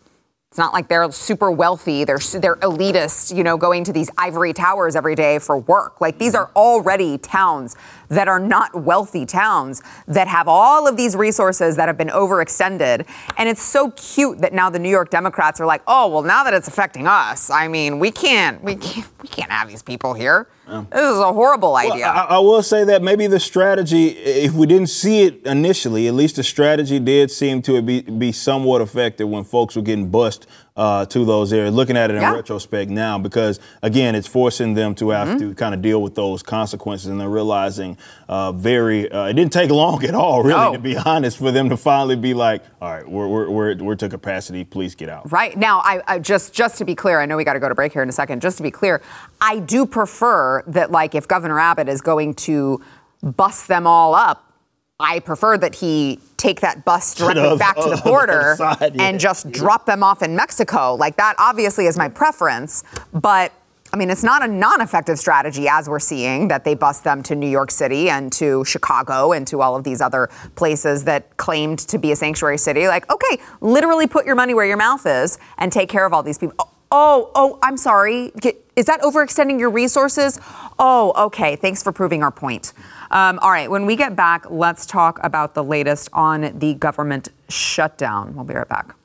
It's 0.49 0.57
not 0.57 0.73
like 0.73 0.87
they're 0.87 1.11
super 1.11 1.51
wealthy. 1.51 2.03
They're 2.05 2.17
they're 2.17 2.55
elitist, 2.55 3.37
you 3.37 3.43
know, 3.43 3.55
going 3.55 3.83
to 3.83 3.93
these 3.93 4.09
ivory 4.17 4.51
towers 4.51 4.95
every 4.95 5.13
day 5.13 5.37
for 5.37 5.59
work. 5.59 6.01
Like 6.01 6.17
these 6.17 6.33
are 6.33 6.49
already 6.55 7.19
towns 7.19 7.75
that 8.09 8.27
are 8.27 8.39
not 8.39 8.83
wealthy 8.83 9.25
towns 9.25 9.81
that 10.07 10.27
have 10.27 10.47
all 10.47 10.87
of 10.87 10.97
these 10.97 11.15
resources 11.15 11.75
that 11.77 11.87
have 11.87 11.97
been 11.97 12.09
overextended. 12.09 13.07
And 13.37 13.49
it's 13.49 13.63
so 13.63 13.91
cute 13.91 14.39
that 14.39 14.53
now 14.53 14.69
the 14.69 14.79
New 14.79 14.89
York 14.89 15.09
Democrats 15.09 15.61
are 15.61 15.65
like, 15.65 15.81
oh, 15.87 16.09
well, 16.09 16.23
now 16.23 16.43
that 16.43 16.53
it's 16.53 16.67
affecting 16.67 17.07
us, 17.07 17.49
I 17.49 17.67
mean, 17.67 17.99
we 17.99 18.11
can't, 18.11 18.63
we 18.63 18.75
can't, 18.75 19.07
we 19.21 19.29
can't 19.29 19.51
have 19.51 19.69
these 19.69 19.81
people 19.81 20.13
here. 20.13 20.47
This 20.91 21.01
is 21.01 21.17
a 21.17 21.33
horrible 21.33 21.75
idea. 21.75 22.05
Well, 22.05 22.27
I, 22.29 22.35
I 22.35 22.39
will 22.39 22.61
say 22.61 22.83
that 22.83 23.01
maybe 23.01 23.25
the 23.25 23.39
strategy, 23.39 24.09
if 24.09 24.53
we 24.53 24.67
didn't 24.67 24.89
see 24.89 25.23
it 25.23 25.43
initially, 25.47 26.07
at 26.07 26.13
least 26.13 26.35
the 26.35 26.43
strategy 26.43 26.99
did 26.99 27.31
seem 27.31 27.63
to 27.63 27.81
be, 27.81 28.01
be 28.01 28.31
somewhat 28.31 28.79
effective 28.81 29.27
when 29.27 29.43
folks 29.43 29.75
were 29.75 29.81
getting 29.81 30.11
bust 30.11 30.45
uh, 30.79 31.05
to 31.05 31.25
those 31.25 31.51
areas. 31.51 31.75
Looking 31.75 31.97
at 31.97 32.09
it 32.09 32.15
in 32.15 32.21
Yeah. 32.21 32.33
retrospect 32.33 32.89
now, 32.89 33.19
because 33.19 33.59
again, 33.83 34.15
it's 34.15 34.27
forcing 34.27 34.73
them 34.73 34.95
to 34.95 35.09
have 35.09 35.27
Mm-hmm. 35.27 35.49
to 35.49 35.53
kind 35.55 35.75
of 35.75 35.81
deal 35.81 36.01
with 36.01 36.15
those 36.15 36.41
consequences, 36.41 37.07
and 37.07 37.19
they're 37.19 37.27
realizing 37.29 37.97
uh, 38.29 38.51
very. 38.53 39.11
Uh, 39.11 39.25
it 39.25 39.33
didn't 39.33 39.51
take 39.51 39.69
long 39.71 40.03
at 40.05 40.15
all, 40.15 40.41
really, 40.41 40.59
No. 40.59 40.73
to 40.73 40.79
be 40.79 40.95
honest, 40.97 41.37
for 41.37 41.51
them 41.51 41.69
to 41.69 41.75
finally 41.77 42.15
be 42.15 42.33
like, 42.33 42.63
"All 42.81 42.89
right, 42.91 43.07
we're 43.07 43.27
we're 43.27 43.49
we're, 43.49 43.75
we're 43.75 43.95
to 43.95 44.07
capacity. 44.09 44.63
Please 44.63 44.95
get 44.95 45.09
out." 45.09 45.29
Right 45.31 45.57
now, 45.57 45.79
I, 45.83 46.01
I 46.07 46.19
just 46.19 46.53
just 46.53 46.77
to 46.77 46.85
be 46.85 46.95
clear, 46.95 47.19
I 47.19 47.25
know 47.25 47.35
we 47.35 47.43
got 47.43 47.53
to 47.53 47.59
go 47.59 47.67
to 47.69 47.75
break 47.75 47.91
here 47.93 48.01
in 48.03 48.09
a 48.09 48.13
second. 48.13 48.41
Just 48.41 48.57
to 48.57 48.63
be 48.63 48.71
clear, 48.71 49.01
I 49.41 49.59
do 49.59 49.85
prefer 49.85 50.63
that, 50.67 50.91
like, 50.91 51.13
if 51.13 51.27
Governor 51.27 51.59
Abbott 51.59 51.89
is 51.89 51.99
going 52.01 52.33
to 52.35 52.81
bust 53.21 53.67
them 53.67 53.85
all 53.85 54.15
up, 54.15 54.53
I 54.99 55.19
prefer 55.19 55.57
that 55.57 55.75
he 55.75 56.19
take 56.39 56.61
that 56.61 56.85
bus 56.85 57.13
directly 57.13 57.49
the- 57.49 57.55
back 57.55 57.75
to 57.75 57.89
the 57.89 57.95
the 57.97 58.01
border 58.01 58.53
other 58.53 58.55
side, 58.55 58.95
yeah. 58.95 59.03
and 59.03 59.19
just 59.19 59.51
drop 59.51 59.85
them 59.85 60.01
off 60.01 60.23
in 60.23 60.35
Mexico. 60.35 60.95
Like 60.95 61.17
that, 61.17 61.35
obviously, 61.37 61.85
is 61.85 61.97
my 61.97 62.09
preference, 62.09 62.83
but. 63.13 63.51
I 63.91 63.97
mean, 63.97 64.11
it's 64.11 64.23
not 64.23 64.43
a 64.43 64.47
non 64.47 64.81
effective 64.81 65.17
strategy 65.17 65.67
as 65.67 65.89
we're 65.89 65.97
seeing 65.97 66.49
that 66.49 66.63
they 66.63 66.75
bust 66.75 67.03
them 67.03 67.23
to 67.23 67.33
New 67.33 67.49
York 67.49 67.71
City 67.71 68.07
and 68.07 68.31
to 68.33 68.63
Chicago 68.63 69.31
and 69.31 69.47
to 69.47 69.63
all 69.63 69.75
of 69.75 69.83
these 69.83 69.99
other 69.99 70.29
places 70.53 71.05
that 71.05 71.37
claimed 71.37 71.79
to 71.79 71.97
be 71.97 72.11
a 72.11 72.15
sanctuary 72.15 72.59
city. 72.59 72.87
Like, 72.87 73.11
okay, 73.11 73.41
literally 73.61 74.05
put 74.05 74.27
your 74.27 74.35
money 74.35 74.53
where 74.53 74.67
your 74.67 74.77
mouth 74.77 75.07
is 75.07 75.39
and 75.57 75.71
take 75.71 75.89
care 75.89 76.05
of 76.05 76.13
all 76.13 76.21
these 76.21 76.37
people. 76.37 76.55
Oh, 76.59 76.69
oh, 76.91 77.31
oh, 77.35 77.59
I'm 77.61 77.77
sorry. 77.77 78.31
Is 78.75 78.85
that 78.85 79.01
overextending 79.01 79.59
your 79.59 79.69
resources? 79.69 80.39
Oh, 80.77 81.13
okay. 81.25 81.55
Thanks 81.55 81.83
for 81.83 81.91
proving 81.91 82.23
our 82.23 82.31
point. 82.31 82.73
Um, 83.11 83.39
all 83.39 83.51
right, 83.51 83.69
when 83.69 83.85
we 83.85 83.95
get 83.95 84.15
back, 84.15 84.49
let's 84.49 84.85
talk 84.85 85.19
about 85.23 85.55
the 85.55 85.63
latest 85.63 86.09
on 86.13 86.57
the 86.59 86.75
government 86.75 87.29
shutdown. 87.49 88.35
We'll 88.35 88.45
be 88.45 88.53
right 88.53 88.67
back. 88.67 88.95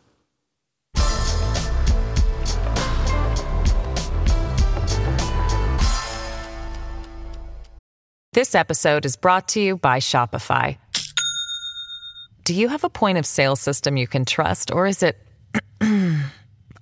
This 8.35 8.57
episode 8.57 9.07
is 9.07 9.17
brought 9.17 9.47
to 9.49 9.61
you 9.61 9.77
by 9.77 10.01
Shopify. 10.01 10.77
Do 12.43 12.53
you 12.53 12.69
have 12.69 12.83
a 12.83 12.91
point 12.91 13.17
of 13.17 13.25
sale 13.25 13.57
system 13.57 13.97
you 13.97 14.09
can 14.09 14.25
trust, 14.25 14.73
or 14.73 14.87
is 14.89 15.05
it 15.05 15.17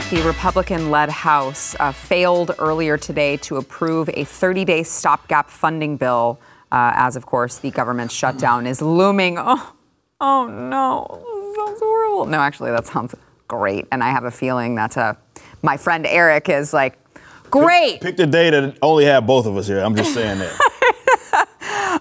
right, 0.00 0.10
the 0.10 0.22
Republican 0.26 0.90
led 0.90 1.08
House 1.08 1.74
uh, 1.80 1.90
failed 1.90 2.54
earlier 2.58 2.98
today 2.98 3.38
to 3.38 3.56
approve 3.56 4.10
a 4.12 4.24
30 4.24 4.64
day 4.64 4.82
stopgap 4.82 5.48
funding 5.48 5.96
bill, 5.96 6.38
uh, 6.70 6.92
as 6.94 7.16
of 7.16 7.24
course 7.24 7.58
the 7.58 7.70
government 7.70 8.12
shutdown 8.12 8.66
is 8.66 8.82
looming. 8.82 9.38
Oh, 9.38 9.72
oh 10.20 10.46
no, 10.48 11.24
this 11.46 11.56
sounds 11.56 11.80
horrible. 11.80 12.26
No, 12.26 12.38
actually, 12.40 12.72
that 12.72 12.86
sounds 12.86 13.14
great. 13.48 13.86
And 13.90 14.02
I 14.02 14.10
have 14.10 14.24
a 14.24 14.30
feeling 14.30 14.74
that 14.74 14.98
uh, 14.98 15.14
my 15.62 15.78
friend 15.78 16.06
Eric 16.06 16.50
is 16.50 16.74
like, 16.74 16.98
great. 17.50 18.02
Pick 18.02 18.18
the 18.18 18.26
day 18.26 18.50
that 18.50 18.76
only 18.82 19.06
have 19.06 19.26
both 19.26 19.46
of 19.46 19.56
us 19.56 19.66
here. 19.66 19.80
I'm 19.80 19.96
just 19.96 20.12
saying 20.12 20.40
that. 20.40 20.65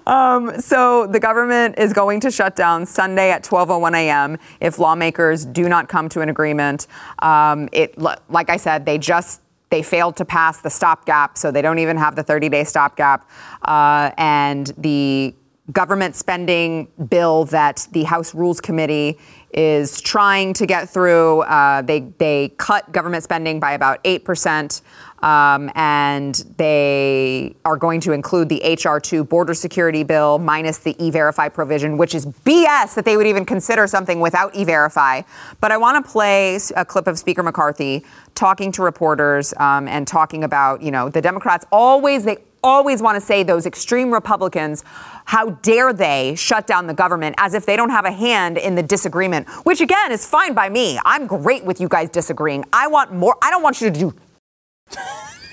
Um, 0.05 0.59
so 0.59 1.07
the 1.07 1.19
government 1.19 1.75
is 1.77 1.93
going 1.93 2.19
to 2.21 2.31
shut 2.31 2.55
down 2.55 2.85
Sunday 2.85 3.31
at 3.31 3.43
12:01 3.43 3.93
a.m. 3.95 4.37
if 4.59 4.79
lawmakers 4.79 5.45
do 5.45 5.67
not 5.69 5.89
come 5.89 6.09
to 6.09 6.21
an 6.21 6.29
agreement. 6.29 6.87
Um, 7.19 7.69
it, 7.71 7.97
like 7.97 8.49
I 8.49 8.57
said, 8.57 8.85
they 8.85 8.97
just 8.97 9.41
they 9.69 9.81
failed 9.81 10.15
to 10.17 10.25
pass 10.25 10.61
the 10.61 10.69
stopgap, 10.69 11.37
so 11.37 11.51
they 11.51 11.61
don't 11.61 11.79
even 11.79 11.97
have 11.97 12.15
the 12.15 12.23
30-day 12.23 12.63
stopgap, 12.63 13.27
uh, 13.63 14.11
and 14.17 14.71
the 14.77 15.33
government 15.71 16.15
spending 16.15 16.87
bill 17.09 17.45
that 17.45 17.87
the 17.91 18.03
House 18.03 18.35
Rules 18.35 18.61
Committee 18.61 19.17
is 19.51 20.01
trying 20.01 20.53
to 20.53 20.65
get 20.65 20.89
through. 20.89 21.41
Uh, 21.41 21.81
they 21.81 22.01
they 22.17 22.49
cut 22.57 22.91
government 22.91 23.23
spending 23.23 23.59
by 23.59 23.73
about 23.73 23.99
eight 24.03 24.25
percent. 24.25 24.81
Um, 25.19 25.71
and 25.75 26.35
they 26.57 27.55
are 27.63 27.77
going 27.77 27.99
to 28.01 28.11
include 28.11 28.49
the 28.49 28.61
HR2 28.63 29.27
border 29.27 29.53
security 29.53 30.03
bill 30.03 30.37
minus 30.37 30.77
the 30.79 30.95
e 31.03 31.09
verify 31.09 31.49
provision, 31.49 31.97
which 31.97 32.13
is 32.13 32.25
BS 32.25 32.95
that 32.95 33.05
they 33.05 33.17
would 33.17 33.27
even 33.27 33.45
consider 33.45 33.87
something 33.87 34.19
without 34.19 34.55
e 34.55 34.63
verify. 34.63 35.21
But 35.61 35.71
I 35.71 35.77
want 35.77 36.05
to 36.05 36.11
play 36.11 36.59
a 36.75 36.85
clip 36.85 37.07
of 37.07 37.17
Speaker 37.17 37.43
McCarthy 37.43 38.05
talking 38.35 38.71
to 38.73 38.83
reporters 38.83 39.53
um, 39.57 39.87
and 39.87 40.07
talking 40.07 40.43
about, 40.43 40.81
you 40.81 40.91
know, 40.91 41.09
the 41.09 41.21
Democrats 41.21 41.65
always, 41.71 42.25
they 42.25 42.37
always 42.63 43.01
want 43.01 43.15
to 43.15 43.21
say 43.21 43.43
those 43.43 43.65
extreme 43.65 44.11
Republicans, 44.11 44.83
how 45.25 45.51
dare 45.61 45.93
they 45.93 46.33
shut 46.35 46.65
down 46.67 46.87
the 46.87 46.93
government 46.93 47.35
as 47.37 47.53
if 47.53 47.65
they 47.65 47.75
don't 47.75 47.91
have 47.91 48.05
a 48.05 48.11
hand 48.11 48.57
in 48.57 48.75
the 48.75 48.83
disagreement, 48.83 49.47
which 49.65 49.81
again 49.81 50.11
is 50.11 50.27
fine 50.27 50.53
by 50.53 50.67
me. 50.67 50.99
I'm 51.05 51.27
great 51.27 51.63
with 51.63 51.79
you 51.79 51.87
guys 51.87 52.09
disagreeing. 52.09 52.65
I 52.73 52.87
want 52.87 53.13
more. 53.13 53.37
I 53.41 53.51
don't 53.51 53.61
want 53.61 53.79
you 53.81 53.89
to 53.89 53.99
do 53.99 54.13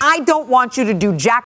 I 0.01 0.19
don't 0.25 0.47
want 0.47 0.77
you 0.77 0.83
to 0.85 0.93
do 0.93 1.15
jack. 1.15 1.45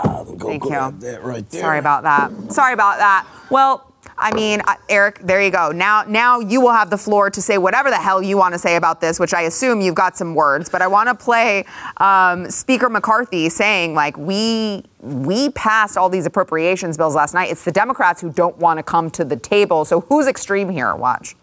Thank 0.00 0.64
you. 0.64 0.70
That 0.70 1.20
right 1.22 1.48
there. 1.50 1.60
Sorry 1.60 1.78
about 1.78 2.02
that. 2.02 2.52
Sorry 2.52 2.72
about 2.72 2.98
that. 2.98 3.26
Well, 3.50 3.84
I 4.16 4.32
mean, 4.34 4.60
uh, 4.66 4.74
Eric, 4.88 5.20
there 5.20 5.40
you 5.42 5.50
go. 5.50 5.70
Now, 5.70 6.02
now 6.06 6.40
you 6.40 6.60
will 6.60 6.72
have 6.72 6.90
the 6.90 6.98
floor 6.98 7.30
to 7.30 7.40
say 7.40 7.56
whatever 7.56 7.88
the 7.88 7.96
hell 7.96 8.20
you 8.22 8.36
want 8.36 8.52
to 8.54 8.58
say 8.58 8.76
about 8.76 9.00
this, 9.00 9.20
which 9.20 9.32
I 9.32 9.42
assume 9.42 9.80
you've 9.80 9.94
got 9.94 10.16
some 10.16 10.34
words. 10.34 10.68
But 10.68 10.82
I 10.82 10.88
want 10.88 11.08
to 11.08 11.14
play 11.14 11.64
um, 11.98 12.50
Speaker 12.50 12.88
McCarthy 12.88 13.48
saying, 13.48 13.94
like, 13.94 14.16
we 14.16 14.84
we 15.00 15.50
passed 15.50 15.96
all 15.96 16.08
these 16.08 16.26
appropriations 16.26 16.96
bills 16.96 17.14
last 17.14 17.32
night. 17.32 17.50
It's 17.50 17.64
the 17.64 17.72
Democrats 17.72 18.20
who 18.20 18.32
don't 18.32 18.56
want 18.58 18.78
to 18.78 18.82
come 18.82 19.10
to 19.12 19.24
the 19.24 19.36
table. 19.36 19.84
So 19.84 20.00
who's 20.00 20.26
extreme 20.26 20.68
here? 20.68 20.94
Watch. 20.96 21.36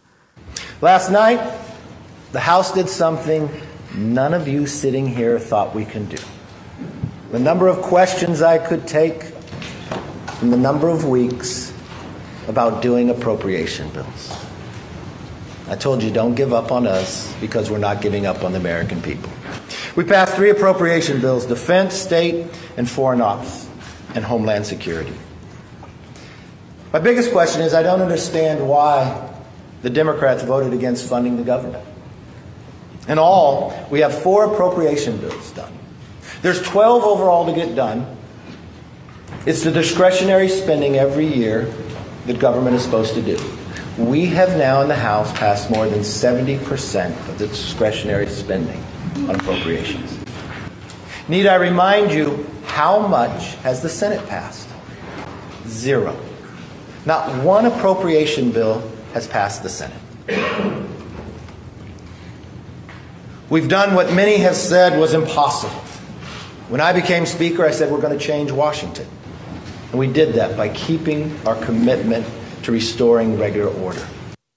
Last 0.82 1.10
night, 1.10 1.58
the 2.34 2.41
House 2.41 2.73
did 2.73 2.89
something 2.89 3.49
none 3.97 4.34
of 4.34 4.47
you 4.47 4.67
sitting 4.67 5.08
here 5.08 5.39
thought 5.39 5.73
we 5.73 5.86
can 5.86 6.05
do. 6.05 6.17
The 7.31 7.39
number 7.39 7.67
of 7.67 7.81
questions 7.81 8.41
I 8.41 8.58
could 8.58 8.88
take 8.88 9.23
from 10.39 10.51
the 10.51 10.58
number 10.58 10.89
of 10.89 11.05
weeks 11.05 11.73
about 12.47 12.81
doing 12.81 13.10
appropriation 13.10 13.89
bills. 13.89 14.45
I 15.67 15.75
told 15.75 16.03
you 16.03 16.12
don't 16.12 16.36
give 16.36 16.53
up 16.53 16.71
on 16.71 16.86
us 16.86 17.34
because 17.41 17.71
we're 17.71 17.79
not 17.79 18.01
giving 18.01 18.25
up 18.25 18.43
on 18.43 18.51
the 18.51 18.60
American 18.60 19.01
people. 19.01 19.31
We 19.95 20.03
passed 20.03 20.36
three 20.36 20.51
appropriation 20.51 21.21
bills 21.21 21.45
defense, 21.45 21.95
state, 21.95 22.47
and 22.77 22.89
foreign 22.89 23.21
ops, 23.21 23.67
and 24.13 24.23
homeland 24.23 24.65
security. 24.65 25.13
My 26.93 26.99
biggest 26.99 27.31
question 27.31 27.62
is 27.62 27.73
I 27.73 27.81
don't 27.81 28.01
understand 28.01 28.67
why 28.67 29.31
the 29.81 29.89
Democrats 29.89 30.43
voted 30.43 30.73
against 30.73 31.10
funding 31.10 31.38
the 31.38 31.43
government. 31.43 31.86
In 33.08 33.20
all, 33.20 33.88
we 33.91 34.00
have 34.00 34.22
four 34.22 34.46
appropriation 34.52 35.18
bills 35.18 35.52
done. 35.52 35.72
There's 36.41 36.62
12 36.62 37.04
overall 37.04 37.46
to 37.46 37.54
get 37.54 37.76
done. 37.76 38.18
It's 39.46 39.63
the 39.63 39.72
discretionary 39.72 40.50
spending 40.50 40.96
every 40.96 41.28
year 41.28 41.72
that 42.26 42.39
government 42.39 42.76
is 42.76 42.84
supposed 42.84 43.13
to 43.13 43.22
do. 43.22 43.38
We 43.98 44.26
have 44.28 44.58
now 44.58 44.82
in 44.82 44.88
the 44.88 44.96
House 44.96 45.32
passed 45.34 45.70
more 45.70 45.88
than 45.88 46.00
70% 46.00 47.12
of 47.30 47.38
the 47.38 47.48
discretionary 47.48 48.28
spending 48.28 48.84
on 49.15 49.36
appropriations. 49.36 50.20
Need 51.28 51.48
I 51.48 51.56
remind 51.56 52.12
you 52.12 52.46
how 52.65 53.08
much 53.08 53.56
has 53.58 53.82
the 53.82 53.89
Senate 53.89 54.28
passed? 54.28 54.68
Zero. 55.68 56.20
Not 57.06 57.44
one 57.44 57.65
appropriation 57.65 58.52
bill 58.52 58.91
has 59.13 59.28
passed 59.28 59.63
the 59.63 59.70
Senate. 59.70 60.85
We've 63.56 63.70
done 63.70 63.96
what 63.96 64.12
many 64.12 64.36
have 64.39 64.58
said 64.58 65.00
was 65.00 65.13
impossible. 65.13 65.80
When 66.68 66.82
I 66.82 66.91
became 66.91 67.26
Speaker, 67.26 67.63
I 67.63 67.72
said 67.72 67.89
we're 67.89 68.02
going 68.02 68.12
to 68.12 68.20
change 68.20 68.52
Washington. 68.52 69.08
And 69.91 69.98
we 69.98 70.12
did 70.12 70.34
that 70.34 70.58
by 70.58 70.68
keeping 70.68 71.34
our 71.48 71.56
commitment 71.63 72.28
to 72.63 72.74
restoring 72.74 73.39
regular 73.39 73.72
order. 73.72 74.06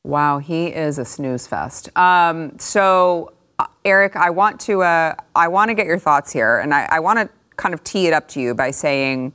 Wow, 0.03 0.39
he 0.39 0.75
is 0.75 0.99
a 0.99 1.05
snooze 1.05 1.47
fest. 1.47 1.97
Um, 1.97 2.59
so, 2.59 3.35
uh, 3.61 3.67
Eric, 3.85 4.17
I 4.17 4.31
want 4.31 4.59
to 4.63 4.83
uh, 4.83 5.15
I 5.33 5.47
want 5.47 5.69
to 5.69 5.75
get 5.75 5.87
your 5.87 6.01
thoughts 6.01 6.33
here, 6.33 6.59
and 6.59 6.75
I, 6.75 6.89
I 6.91 6.99
want 6.99 7.21
to 7.21 7.29
kind 7.55 7.75
of 7.75 7.85
tee 7.85 8.09
it 8.09 8.13
up 8.13 8.27
to 8.31 8.41
you 8.41 8.53
by 8.53 8.73
saying 8.73 9.33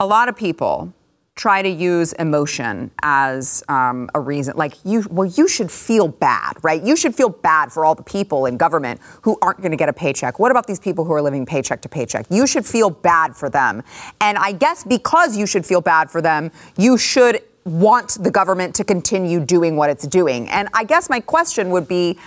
a 0.00 0.06
lot 0.06 0.28
of 0.28 0.36
people 0.36 0.92
try 1.36 1.60
to 1.60 1.68
use 1.68 2.14
emotion 2.14 2.90
as 3.02 3.62
um, 3.68 4.08
a 4.14 4.20
reason. 4.20 4.56
Like 4.56 4.74
you, 4.84 5.06
well, 5.10 5.26
you 5.26 5.46
should 5.46 5.70
feel 5.70 6.08
bad, 6.08 6.54
right? 6.62 6.82
You 6.82 6.96
should 6.96 7.14
feel 7.14 7.28
bad 7.28 7.70
for 7.70 7.84
all 7.84 7.94
the 7.94 8.02
people 8.02 8.46
in 8.46 8.56
government 8.56 9.02
who 9.20 9.38
aren't 9.42 9.58
going 9.58 9.70
to 9.70 9.76
get 9.76 9.90
a 9.90 9.92
paycheck. 9.92 10.38
What 10.38 10.50
about 10.50 10.66
these 10.66 10.80
people 10.80 11.04
who 11.04 11.12
are 11.12 11.20
living 11.20 11.44
paycheck 11.44 11.82
to 11.82 11.90
paycheck? 11.90 12.24
You 12.30 12.46
should 12.46 12.64
feel 12.64 12.88
bad 12.88 13.36
for 13.36 13.50
them. 13.50 13.82
And 14.22 14.38
I 14.38 14.52
guess 14.52 14.82
because 14.82 15.36
you 15.36 15.46
should 15.46 15.66
feel 15.66 15.82
bad 15.82 16.10
for 16.10 16.22
them, 16.22 16.50
you 16.78 16.96
should 16.96 17.42
want 17.64 18.16
the 18.22 18.30
government 18.30 18.74
to 18.76 18.84
continue 18.84 19.40
doing 19.40 19.76
what 19.76 19.90
it's 19.90 20.06
doing. 20.06 20.48
And 20.48 20.70
I 20.72 20.84
guess 20.84 21.10
my 21.10 21.20
question 21.20 21.70
would 21.70 21.86
be. 21.86 22.18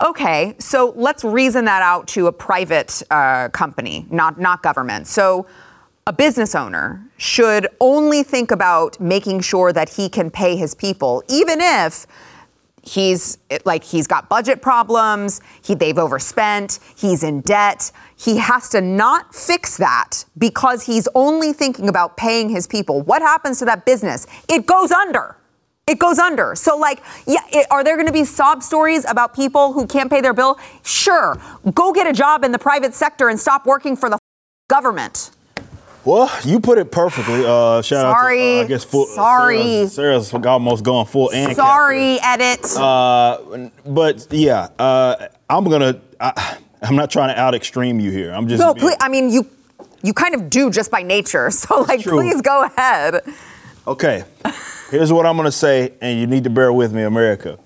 Okay, 0.00 0.54
so 0.60 0.92
let's 0.94 1.24
reason 1.24 1.64
that 1.64 1.82
out 1.82 2.06
to 2.08 2.28
a 2.28 2.32
private 2.32 3.02
uh, 3.10 3.48
company, 3.48 4.06
not 4.10 4.38
not 4.38 4.62
government. 4.62 5.08
So, 5.08 5.48
a 6.08 6.12
business 6.12 6.54
owner 6.54 7.06
should 7.18 7.68
only 7.80 8.22
think 8.22 8.50
about 8.50 8.98
making 8.98 9.40
sure 9.40 9.74
that 9.74 9.90
he 9.90 10.08
can 10.08 10.30
pay 10.30 10.56
his 10.56 10.74
people, 10.74 11.22
even 11.28 11.60
if 11.60 12.06
he's 12.82 13.36
like 13.66 13.84
he's 13.84 14.06
got 14.06 14.26
budget 14.26 14.62
problems, 14.62 15.42
he, 15.62 15.74
they've 15.74 15.98
overspent, 15.98 16.78
he's 16.96 17.22
in 17.22 17.42
debt. 17.42 17.92
He 18.16 18.38
has 18.38 18.70
to 18.70 18.80
not 18.80 19.34
fix 19.34 19.76
that 19.76 20.24
because 20.38 20.86
he's 20.86 21.08
only 21.14 21.52
thinking 21.52 21.90
about 21.90 22.16
paying 22.16 22.48
his 22.48 22.66
people. 22.66 23.02
What 23.02 23.20
happens 23.20 23.58
to 23.58 23.66
that 23.66 23.84
business? 23.84 24.26
It 24.48 24.64
goes 24.64 24.90
under. 24.90 25.36
It 25.86 25.98
goes 25.98 26.18
under. 26.18 26.54
So, 26.54 26.78
like, 26.78 27.02
yeah, 27.26 27.40
it, 27.52 27.66
are 27.70 27.84
there 27.84 27.96
going 27.96 28.06
to 28.06 28.12
be 28.14 28.24
sob 28.24 28.62
stories 28.62 29.04
about 29.06 29.34
people 29.34 29.74
who 29.74 29.86
can't 29.86 30.10
pay 30.10 30.22
their 30.22 30.34
bill? 30.34 30.58
Sure. 30.84 31.38
Go 31.74 31.92
get 31.92 32.06
a 32.06 32.14
job 32.14 32.44
in 32.44 32.52
the 32.52 32.58
private 32.58 32.94
sector 32.94 33.28
and 33.28 33.38
stop 33.38 33.66
working 33.66 33.94
for 33.94 34.08
the 34.08 34.18
government. 34.68 35.32
Well, 36.04 36.30
you 36.44 36.60
put 36.60 36.78
it 36.78 36.90
perfectly. 36.90 37.44
Uh, 37.44 37.82
shout 37.82 38.02
Sorry. 38.16 38.40
out 38.40 38.54
to, 38.54 38.60
uh, 38.60 38.64
I 38.64 38.66
guess, 38.68 38.84
full, 38.84 39.06
Sorry. 39.06 39.86
Sarah's, 39.88 40.28
Sarah's 40.28 40.32
almost 40.46 40.84
going 40.84 41.06
full 41.06 41.30
and 41.32 41.54
Sorry, 41.54 42.18
edit. 42.22 42.64
Uh, 42.76 43.68
but 43.84 44.26
yeah, 44.30 44.68
uh, 44.78 45.28
I'm 45.50 45.64
gonna. 45.64 46.00
I, 46.20 46.58
I'm 46.80 46.94
not 46.96 47.10
trying 47.10 47.34
to 47.34 47.40
out 47.40 47.54
extreme 47.54 47.98
you 48.00 48.10
here. 48.10 48.32
I'm 48.32 48.48
just. 48.48 48.60
no, 48.60 48.72
being- 48.74 48.86
please. 48.88 48.96
I 49.00 49.08
mean, 49.08 49.30
you 49.30 49.46
you 50.02 50.12
kind 50.14 50.34
of 50.34 50.48
do 50.48 50.70
just 50.70 50.90
by 50.90 51.02
nature. 51.02 51.50
So, 51.58 51.80
like, 51.82 52.00
True. 52.00 52.18
please 52.20 52.40
go 52.40 52.64
ahead. 52.64 53.20
Okay, 53.86 54.22
here's 54.90 55.12
what 55.12 55.26
I'm 55.26 55.36
going 55.36 55.46
to 55.46 55.52
say, 55.52 55.92
and 56.00 56.20
you 56.20 56.26
need 56.26 56.44
to 56.44 56.50
bear 56.50 56.72
with 56.72 56.92
me, 56.92 57.02
America. 57.02 57.58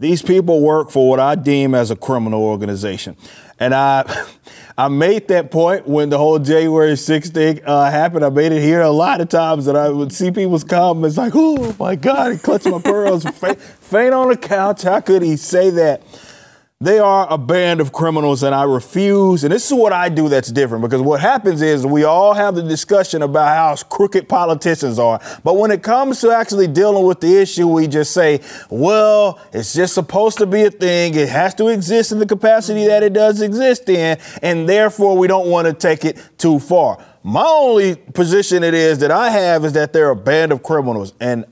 These 0.00 0.22
people 0.22 0.60
work 0.62 0.90
for 0.90 1.08
what 1.08 1.20
I 1.20 1.34
deem 1.36 1.74
as 1.74 1.90
a 1.90 1.96
criminal 1.96 2.42
organization. 2.42 3.16
And 3.60 3.74
I, 3.74 4.26
I 4.78 4.88
made 4.88 5.28
that 5.28 5.50
point 5.50 5.86
when 5.86 6.08
the 6.08 6.18
whole 6.18 6.38
January 6.38 6.92
6th 6.92 7.32
thing 7.32 7.60
uh, 7.64 7.90
happened. 7.90 8.24
I 8.24 8.30
made 8.30 8.50
it 8.52 8.62
here 8.62 8.80
a 8.80 8.90
lot 8.90 9.20
of 9.20 9.28
times, 9.28 9.66
and 9.66 9.76
I 9.76 9.90
would 9.90 10.12
see 10.12 10.30
people's 10.30 10.64
comments 10.64 11.18
like, 11.18 11.34
"Oh 11.36 11.76
my 11.78 11.94
God!" 11.94 12.32
he 12.32 12.38
clutched 12.38 12.66
my 12.66 12.80
pearls, 12.80 13.24
fa- 13.38 13.56
faint 13.56 14.14
on 14.14 14.28
the 14.30 14.36
couch. 14.38 14.82
How 14.82 15.00
could 15.00 15.22
he 15.22 15.36
say 15.36 15.68
that? 15.70 16.02
They 16.82 16.98
are 16.98 17.30
a 17.30 17.36
band 17.36 17.82
of 17.82 17.92
criminals, 17.92 18.42
and 18.42 18.54
I 18.54 18.62
refuse. 18.62 19.44
And 19.44 19.52
this 19.52 19.66
is 19.66 19.74
what 19.74 19.92
I 19.92 20.08
do 20.08 20.30
that's 20.30 20.50
different 20.50 20.80
because 20.80 21.02
what 21.02 21.20
happens 21.20 21.60
is 21.60 21.84
we 21.84 22.04
all 22.04 22.32
have 22.32 22.54
the 22.54 22.62
discussion 22.62 23.20
about 23.20 23.48
how 23.48 23.76
crooked 23.84 24.30
politicians 24.30 24.98
are. 24.98 25.20
But 25.44 25.58
when 25.58 25.70
it 25.72 25.82
comes 25.82 26.22
to 26.22 26.30
actually 26.30 26.68
dealing 26.68 27.04
with 27.04 27.20
the 27.20 27.36
issue, 27.36 27.68
we 27.68 27.86
just 27.86 28.14
say, 28.14 28.40
well, 28.70 29.38
it's 29.52 29.74
just 29.74 29.92
supposed 29.92 30.38
to 30.38 30.46
be 30.46 30.62
a 30.62 30.70
thing. 30.70 31.16
It 31.16 31.28
has 31.28 31.54
to 31.56 31.68
exist 31.68 32.12
in 32.12 32.18
the 32.18 32.24
capacity 32.24 32.86
that 32.86 33.02
it 33.02 33.12
does 33.12 33.42
exist 33.42 33.86
in. 33.90 34.16
And 34.40 34.66
therefore, 34.66 35.18
we 35.18 35.28
don't 35.28 35.50
want 35.50 35.66
to 35.68 35.74
take 35.74 36.06
it 36.06 36.18
too 36.38 36.58
far. 36.58 37.04
My 37.22 37.44
only 37.44 37.96
position 37.96 38.62
it 38.62 38.72
is 38.72 39.00
that 39.00 39.10
I 39.10 39.28
have 39.28 39.66
is 39.66 39.74
that 39.74 39.92
they're 39.92 40.08
a 40.08 40.16
band 40.16 40.50
of 40.50 40.62
criminals. 40.62 41.12
And 41.20 41.44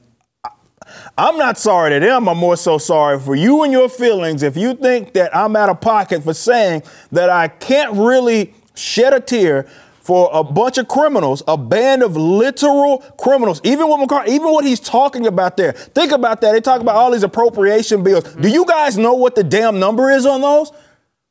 I'm 1.18 1.36
not 1.36 1.58
sorry 1.58 1.90
to 1.90 1.98
them. 1.98 2.28
I'm 2.28 2.38
more 2.38 2.56
so 2.56 2.78
sorry 2.78 3.18
for 3.18 3.34
you 3.34 3.64
and 3.64 3.72
your 3.72 3.88
feelings 3.88 4.44
if 4.44 4.56
you 4.56 4.74
think 4.74 5.14
that 5.14 5.36
I'm 5.36 5.56
out 5.56 5.68
of 5.68 5.80
pocket 5.80 6.22
for 6.22 6.32
saying 6.32 6.84
that 7.10 7.28
I 7.28 7.48
can't 7.48 7.92
really 7.94 8.54
shed 8.76 9.12
a 9.12 9.18
tear 9.18 9.66
for 10.00 10.30
a 10.32 10.44
bunch 10.44 10.78
of 10.78 10.86
criminals, 10.86 11.42
a 11.48 11.58
band 11.58 12.04
of 12.04 12.16
literal 12.16 12.98
criminals. 13.18 13.60
Even 13.64 13.88
what 13.88 13.98
McCarthy, 13.98 14.30
even 14.30 14.52
what 14.52 14.64
he's 14.64 14.78
talking 14.78 15.26
about 15.26 15.56
there. 15.56 15.72
Think 15.72 16.12
about 16.12 16.40
that. 16.40 16.52
They 16.52 16.60
talk 16.60 16.80
about 16.80 16.94
all 16.94 17.10
these 17.10 17.24
appropriation 17.24 18.04
bills. 18.04 18.22
Do 18.36 18.48
you 18.48 18.64
guys 18.64 18.96
know 18.96 19.14
what 19.14 19.34
the 19.34 19.42
damn 19.42 19.80
number 19.80 20.10
is 20.10 20.24
on 20.24 20.40
those? 20.40 20.70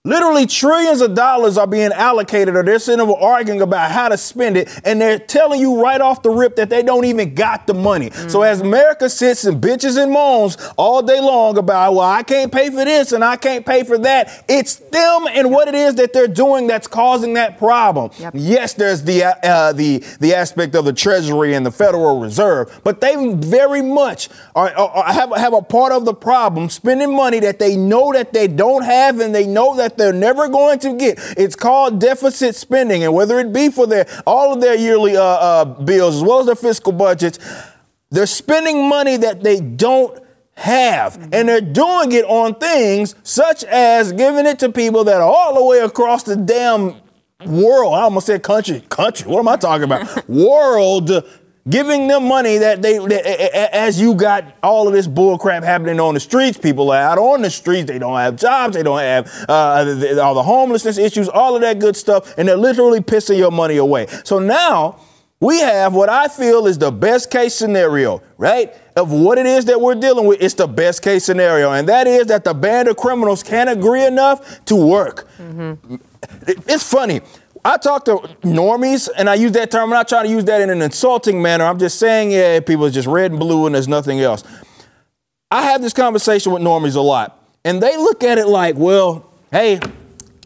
Literally 0.08 0.46
trillions 0.46 1.02
of 1.02 1.16
dollars 1.16 1.58
are 1.58 1.68
being 1.68 1.92
allocated, 1.92 2.56
or 2.56 2.64
they're 2.64 2.80
sitting 2.80 3.02
over 3.02 3.12
arguing 3.12 3.60
about 3.62 3.92
how 3.92 4.08
to 4.08 4.16
spend 4.18 4.56
it, 4.56 4.70
and 4.86 5.02
they're 5.02 5.20
telling 5.20 5.60
you 5.60 5.82
right 5.84 6.00
off 6.00 6.22
the 6.24 6.30
rip 6.30 6.56
that 6.56 6.70
they 6.70 6.82
don't 6.82 7.04
even 7.04 7.34
got 7.36 7.68
the 7.68 7.74
money. 7.74 8.10
So 8.30 8.42
as 8.42 8.62
America 8.62 9.10
sits 9.10 9.44
and 9.44 9.62
bitches 9.62 10.02
and 10.02 10.10
moans 10.10 10.56
all 10.78 11.02
day 11.02 11.20
long 11.20 11.58
about, 11.58 11.92
well, 11.92 12.10
I 12.10 12.24
can't 12.24 12.54
pay 12.54 12.70
for 12.70 12.86
this 12.86 13.12
and 13.12 13.22
I 13.22 13.36
can't 13.36 13.66
pay 13.66 13.84
for 13.84 13.98
that, 13.98 14.46
it's 14.48 14.78
them 14.78 15.28
and 15.30 15.52
what 15.52 15.68
it 15.68 15.76
is 15.76 15.96
that 15.96 16.14
they're 16.14 16.28
doing 16.30 16.68
that's 16.68 16.88
causing 16.88 17.34
that 17.34 17.58
problem. 17.58 18.10
Yes, 18.34 18.74
there's 18.76 19.04
the 19.04 19.26
uh, 19.26 19.74
the 19.74 19.98
the 20.22 20.34
aspect 20.34 20.74
of 20.76 20.86
the 20.86 20.94
Treasury 20.94 21.54
and 21.54 21.66
the 21.66 21.72
Federal 21.72 22.22
Reserve, 22.22 22.80
but 22.86 23.02
they 23.02 23.16
very 23.34 23.82
much 23.82 24.30
are, 24.56 24.70
are, 24.70 24.90
are- 24.90 25.14
have 25.14 25.36
have 25.36 25.54
a 25.54 25.62
part 25.62 25.92
of 25.92 26.06
the 26.06 26.14
problem, 26.14 26.70
spending 26.70 27.14
money 27.14 27.42
that 27.42 27.60
they 27.60 27.76
know 27.76 28.14
that 28.14 28.32
they 28.32 28.48
don't 28.48 28.84
have 28.86 29.20
and 29.20 29.36
they 29.36 29.46
know 29.46 29.76
that 29.76 29.97
they're 29.98 30.14
never 30.14 30.48
going 30.48 30.80
to 30.80 30.94
get. 30.94 31.18
It's 31.38 31.56
called 31.56 32.00
deficit 32.00 32.56
spending, 32.56 33.04
and 33.04 33.14
whether 33.14 33.40
it 33.40 33.54
be 33.54 33.70
for 33.70 33.88
their 33.88 34.06
all 34.26 34.54
of 34.54 34.62
their 34.62 34.76
yearly 34.76 35.18
uh, 35.18 35.22
uh, 35.24 35.66
bills 35.66 36.16
as 36.16 36.24
well 36.24 36.40
as 36.40 36.46
their 36.46 36.56
fiscal 36.56 36.92
budgets, 36.92 37.40
they're 38.10 38.26
spending 38.26 38.88
money 38.88 39.18
that 39.18 39.44
they 39.44 39.60
don't 39.60 40.20
have. 40.56 41.30
And 41.32 41.48
they're 41.48 41.62
doing 41.62 42.12
it 42.12 42.26
on 42.26 42.56
things 42.56 43.16
such 43.24 43.64
as 43.66 44.12
giving 44.12 44.46
it 44.46 44.60
to 44.60 44.72
people 44.72 45.04
that 45.06 45.18
are 45.22 45.30
all 45.30 45.56
the 45.56 45.64
way 45.64 45.80
across 45.80 46.24
the 46.24 46.36
damn 46.36 46.96
world. 47.46 47.94
I 47.94 48.02
almost 48.02 48.28
said 48.28 48.44
country. 48.44 48.82
Country. 48.90 49.30
What 49.30 49.40
am 49.40 49.48
I 49.48 49.56
talking 49.58 49.84
about? 49.84 50.28
world. 50.30 51.12
Giving 51.70 52.08
them 52.08 52.28
money 52.28 52.58
that 52.60 52.82
they, 52.82 52.98
that, 52.98 53.76
as 53.76 54.00
you 54.00 54.16
got 54.16 54.46
all 54.64 54.88
of 54.88 54.94
this 54.94 55.08
bull 55.08 55.38
crap 55.38 55.64
happening 55.64 56.00
on 56.00 56.14
the 56.14 56.20
streets, 56.20 56.58
people 56.58 56.92
are 56.92 57.02
out 57.02 57.18
on 57.18 57.42
the 57.42 57.50
streets. 57.50 57.88
They 57.90 58.00
don't 58.00 58.18
have 58.18 58.36
jobs. 58.38 58.76
They 58.76 58.84
don't 58.84 59.00
have 59.00 59.28
uh, 59.50 59.84
the- 59.84 60.22
all 60.24 60.34
the 60.36 60.44
homelessness 60.44 60.98
issues, 60.98 61.28
all 61.28 61.56
of 61.56 61.62
that 61.62 61.80
good 61.80 61.96
stuff, 61.98 62.34
and 62.38 62.48
they're 62.48 62.56
literally 62.56 63.02
pissing 63.02 63.38
your 63.38 63.52
money 63.52 63.78
away. 63.78 64.08
So 64.24 64.40
now 64.40 65.00
we 65.40 65.60
have 65.60 65.94
what 65.94 66.10
I 66.10 66.28
feel 66.30 66.68
is 66.68 66.78
the 66.78 66.92
best 66.92 67.30
case 67.32 67.54
scenario, 67.54 68.22
right? 68.38 68.74
Of 68.96 69.12
what 69.12 69.38
it 69.38 69.46
is 69.46 69.66
that 69.66 69.80
we're 69.82 69.96
dealing 69.96 70.26
with. 70.26 70.42
It's 70.42 70.54
the 70.56 70.68
best 70.68 71.02
case 71.04 71.26
scenario. 71.26 71.72
And 71.74 71.88
that 71.90 72.08
is 72.08 72.28
that 72.28 72.44
the 72.44 72.54
band 72.54 72.88
of 72.88 72.98
criminals 72.98 73.44
can't 73.44 73.70
agree 73.70 74.06
enough 74.06 74.64
to 74.66 74.76
work. 74.76 75.28
It- 76.48 76.58
It's 76.68 76.84
funny. 76.84 77.22
I 77.68 77.76
talk 77.76 78.06
to 78.06 78.12
normies, 78.44 79.10
and 79.18 79.30
I 79.30 79.36
use 79.36 79.52
that 79.52 79.72
term. 79.72 79.84
I'm 79.84 79.90
not 79.90 80.08
trying 80.08 80.24
to 80.24 80.30
use 80.30 80.46
that 80.46 80.62
in 80.62 80.70
an 80.70 80.82
insulting 80.82 81.42
manner. 81.42 81.66
I'm 81.66 81.78
just 81.78 82.00
saying, 82.00 82.32
yeah, 82.32 82.62
people 82.62 82.86
are 82.86 82.90
just 82.90 83.10
red 83.10 83.32
and 83.32 83.40
blue 83.42 83.66
and 83.66 83.76
there's 83.76 83.90
nothing 83.90 84.22
else. 84.22 84.42
I 85.52 85.64
have 85.64 85.82
this 85.82 85.92
conversation 85.92 86.54
with 86.54 86.62
normies 86.62 86.96
a 86.96 87.02
lot, 87.02 87.46
and 87.66 87.84
they 87.84 87.98
look 87.98 88.24
at 88.24 88.38
it 88.38 88.48
like, 88.48 88.78
well, 88.78 89.30
hey, 89.52 89.82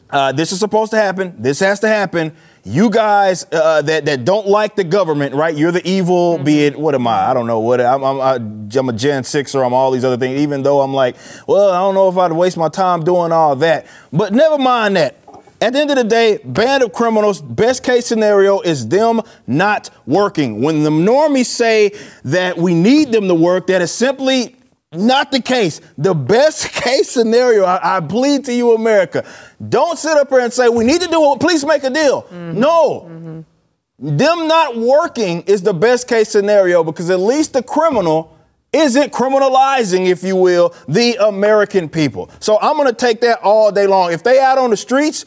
uh, 0.09 0.31
this 0.31 0.51
is 0.51 0.59
supposed 0.59 0.89
to 0.93 0.97
happen. 0.97 1.35
This 1.37 1.59
has 1.59 1.79
to 1.81 1.87
happen. 1.87 2.35
You 2.63 2.89
guys 2.89 3.45
uh, 3.51 3.83
that 3.83 4.05
that 4.05 4.25
don't 4.25 4.47
like 4.47 4.75
the 4.75 4.83
government, 4.83 5.35
right? 5.35 5.55
You're 5.55 5.71
the 5.71 5.87
evil. 5.87 6.39
Be 6.39 6.65
it 6.65 6.77
what 6.77 6.95
am 6.95 7.05
I? 7.07 7.29
I 7.29 7.33
don't 7.35 7.47
know 7.47 7.59
what 7.59 7.81
I'm. 7.81 8.03
I'm, 8.03 8.19
I'm 8.19 8.89
a 8.89 8.93
Gen 8.93 9.23
Sixer. 9.23 9.63
I'm 9.63 9.73
all 9.73 9.91
these 9.91 10.03
other 10.03 10.17
things. 10.17 10.39
Even 10.39 10.63
though 10.63 10.81
I'm 10.81 10.93
like, 10.93 11.17
well, 11.47 11.69
I 11.69 11.79
don't 11.79 11.93
know 11.93 12.09
if 12.09 12.17
I'd 12.17 12.31
waste 12.31 12.57
my 12.57 12.69
time 12.69 13.03
doing 13.03 13.31
all 13.31 13.55
that. 13.57 13.85
But 14.11 14.33
never 14.33 14.57
mind 14.57 14.95
that. 14.95 15.20
At 15.61 15.73
the 15.73 15.79
end 15.79 15.91
of 15.91 15.97
the 15.97 16.03
day, 16.03 16.39
band 16.43 16.81
of 16.81 16.91
criminals, 16.91 17.39
best 17.39 17.83
case 17.83 18.07
scenario 18.07 18.61
is 18.61 18.87
them 18.87 19.21
not 19.45 19.91
working. 20.07 20.59
When 20.59 20.81
the 20.81 20.89
normies 20.89 21.45
say 21.45 21.91
that 22.23 22.57
we 22.57 22.73
need 22.73 23.11
them 23.11 23.27
to 23.27 23.35
work, 23.35 23.67
that 23.67 23.79
is 23.79 23.91
simply 23.91 24.55
not 24.91 25.31
the 25.31 25.39
case. 25.39 25.79
The 25.99 26.15
best 26.15 26.69
case 26.83 27.11
scenario, 27.11 27.63
I, 27.63 27.97
I 27.97 27.99
plead 27.99 28.45
to 28.45 28.53
you, 28.53 28.73
America, 28.73 29.23
don't 29.69 29.99
sit 29.99 30.17
up 30.17 30.29
here 30.29 30.39
and 30.39 30.51
say, 30.51 30.67
we 30.67 30.83
need 30.83 31.01
to 31.01 31.07
do 31.07 31.31
it, 31.33 31.39
please 31.39 31.63
make 31.63 31.83
a 31.83 31.91
deal. 31.91 32.23
Mm-hmm. 32.23 32.59
No. 32.59 33.01
Mm-hmm. 33.01 34.17
Them 34.17 34.47
not 34.47 34.77
working 34.77 35.43
is 35.43 35.61
the 35.61 35.75
best 35.75 36.07
case 36.07 36.29
scenario 36.29 36.83
because 36.83 37.11
at 37.11 37.19
least 37.19 37.53
the 37.53 37.61
criminal 37.61 38.35
isn't 38.73 39.11
criminalizing, 39.13 40.07
if 40.07 40.23
you 40.23 40.35
will, 40.35 40.73
the 40.87 41.17
American 41.27 41.87
people. 41.87 42.31
So 42.39 42.57
I'm 42.59 42.77
going 42.77 42.87
to 42.87 42.95
take 42.95 43.21
that 43.21 43.41
all 43.43 43.71
day 43.71 43.85
long. 43.85 44.11
If 44.11 44.23
they 44.23 44.39
out 44.39 44.57
on 44.57 44.71
the 44.71 44.77
streets, 44.77 45.25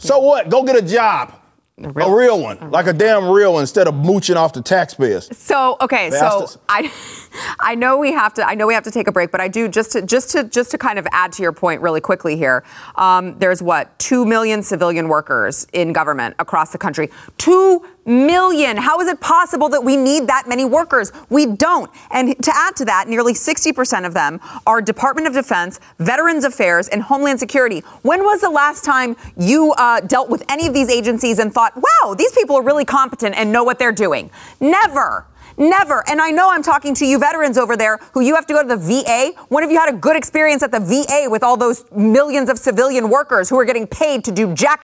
so 0.00 0.18
what? 0.18 0.48
Go 0.48 0.64
get 0.64 0.76
a 0.76 0.82
job. 0.82 1.39
A 1.82 2.14
real 2.14 2.40
one, 2.40 2.70
like 2.70 2.86
a 2.86 2.92
damn 2.92 3.28
real 3.28 3.54
one, 3.54 3.62
instead 3.62 3.88
of 3.88 3.94
mooching 3.94 4.36
off 4.36 4.52
the 4.52 4.62
taxpayers. 4.62 5.28
So 5.36 5.76
okay, 5.80 6.10
so 6.10 6.46
I, 6.68 6.92
I 7.60 7.74
know 7.74 7.96
we 7.98 8.12
have 8.12 8.34
to. 8.34 8.46
I 8.46 8.54
know 8.54 8.66
we 8.66 8.74
have 8.74 8.84
to 8.84 8.90
take 8.90 9.06
a 9.06 9.12
break, 9.12 9.30
but 9.30 9.40
I 9.40 9.48
do 9.48 9.68
just 9.68 9.92
to 9.92 10.02
just 10.02 10.30
to 10.32 10.44
just 10.44 10.70
to 10.72 10.78
kind 10.78 10.98
of 10.98 11.06
add 11.12 11.32
to 11.32 11.42
your 11.42 11.52
point 11.52 11.80
really 11.80 12.00
quickly 12.00 12.36
here. 12.36 12.64
Um, 12.96 13.38
there's 13.38 13.62
what 13.62 13.98
two 13.98 14.24
million 14.24 14.62
civilian 14.62 15.08
workers 15.08 15.66
in 15.72 15.92
government 15.92 16.34
across 16.38 16.72
the 16.72 16.78
country. 16.78 17.10
Two 17.38 17.84
million. 18.06 18.76
How 18.76 19.00
is 19.00 19.08
it 19.08 19.20
possible 19.20 19.68
that 19.68 19.84
we 19.84 19.96
need 19.96 20.26
that 20.26 20.48
many 20.48 20.64
workers? 20.64 21.12
We 21.28 21.46
don't. 21.46 21.90
And 22.10 22.42
to 22.42 22.52
add 22.54 22.76
to 22.76 22.84
that, 22.86 23.08
nearly 23.08 23.34
60% 23.34 24.06
of 24.06 24.14
them 24.14 24.40
are 24.66 24.82
Department 24.82 25.26
of 25.26 25.34
Defense, 25.34 25.80
Veterans 25.98 26.44
Affairs, 26.44 26.88
and 26.88 27.02
Homeland 27.02 27.38
Security. 27.38 27.80
When 28.02 28.24
was 28.24 28.40
the 28.40 28.50
last 28.50 28.84
time 28.84 29.16
you 29.36 29.72
uh, 29.72 30.00
dealt 30.00 30.28
with 30.28 30.42
any 30.48 30.66
of 30.66 30.74
these 30.74 30.90
agencies 30.90 31.38
and 31.38 31.52
thought, 31.52 31.69
wow, 31.76 32.14
these 32.14 32.32
people 32.32 32.56
are 32.56 32.62
really 32.62 32.84
competent 32.84 33.34
and 33.36 33.52
know 33.52 33.64
what 33.64 33.78
they're 33.78 33.92
doing? 33.92 34.30
Never. 34.60 35.26
Never. 35.56 36.08
And 36.08 36.20
I 36.20 36.30
know 36.30 36.50
I'm 36.50 36.62
talking 36.62 36.94
to 36.94 37.06
you 37.06 37.18
veterans 37.18 37.58
over 37.58 37.76
there 37.76 37.98
who 38.12 38.20
you 38.20 38.34
have 38.34 38.46
to 38.46 38.54
go 38.54 38.62
to 38.62 38.68
the 38.68 38.76
VA. 38.76 39.32
When 39.48 39.62
have 39.62 39.70
you 39.70 39.78
had 39.78 39.92
a 39.92 39.96
good 39.96 40.16
experience 40.16 40.62
at 40.62 40.72
the 40.72 40.80
VA 40.80 41.28
with 41.28 41.42
all 41.42 41.56
those 41.56 41.84
millions 41.92 42.48
of 42.48 42.58
civilian 42.58 43.10
workers 43.10 43.50
who 43.50 43.58
are 43.58 43.64
getting 43.64 43.86
paid 43.86 44.24
to 44.24 44.32
do 44.32 44.54
jack? 44.54 44.82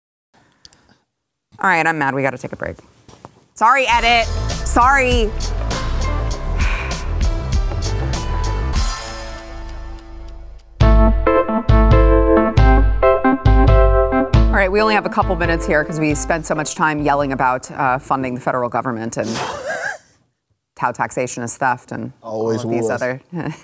All 1.58 1.70
right, 1.70 1.86
I'm 1.86 1.98
mad. 1.98 2.14
We 2.14 2.22
got 2.22 2.32
to 2.32 2.38
take 2.38 2.52
a 2.52 2.56
break. 2.56 2.76
Sorry, 3.54 3.86
edit. 3.88 4.26
Sorry. 4.66 5.30
We 14.76 14.82
only 14.82 14.92
have 14.92 15.06
a 15.06 15.08
couple 15.08 15.34
minutes 15.36 15.66
here 15.66 15.82
because 15.82 15.98
we 15.98 16.14
spent 16.14 16.44
so 16.44 16.54
much 16.54 16.74
time 16.74 17.00
yelling 17.02 17.32
about 17.32 17.70
uh, 17.70 17.98
funding 17.98 18.34
the 18.34 18.40
federal 18.42 18.68
government 18.68 19.16
and 19.16 19.26
how 20.78 20.92
taxation 20.92 21.42
is 21.42 21.56
theft 21.56 21.92
and 21.92 22.12
Always 22.22 22.62
all 22.62 22.70
these 22.70 22.82
was. 22.82 22.90
other 22.90 23.22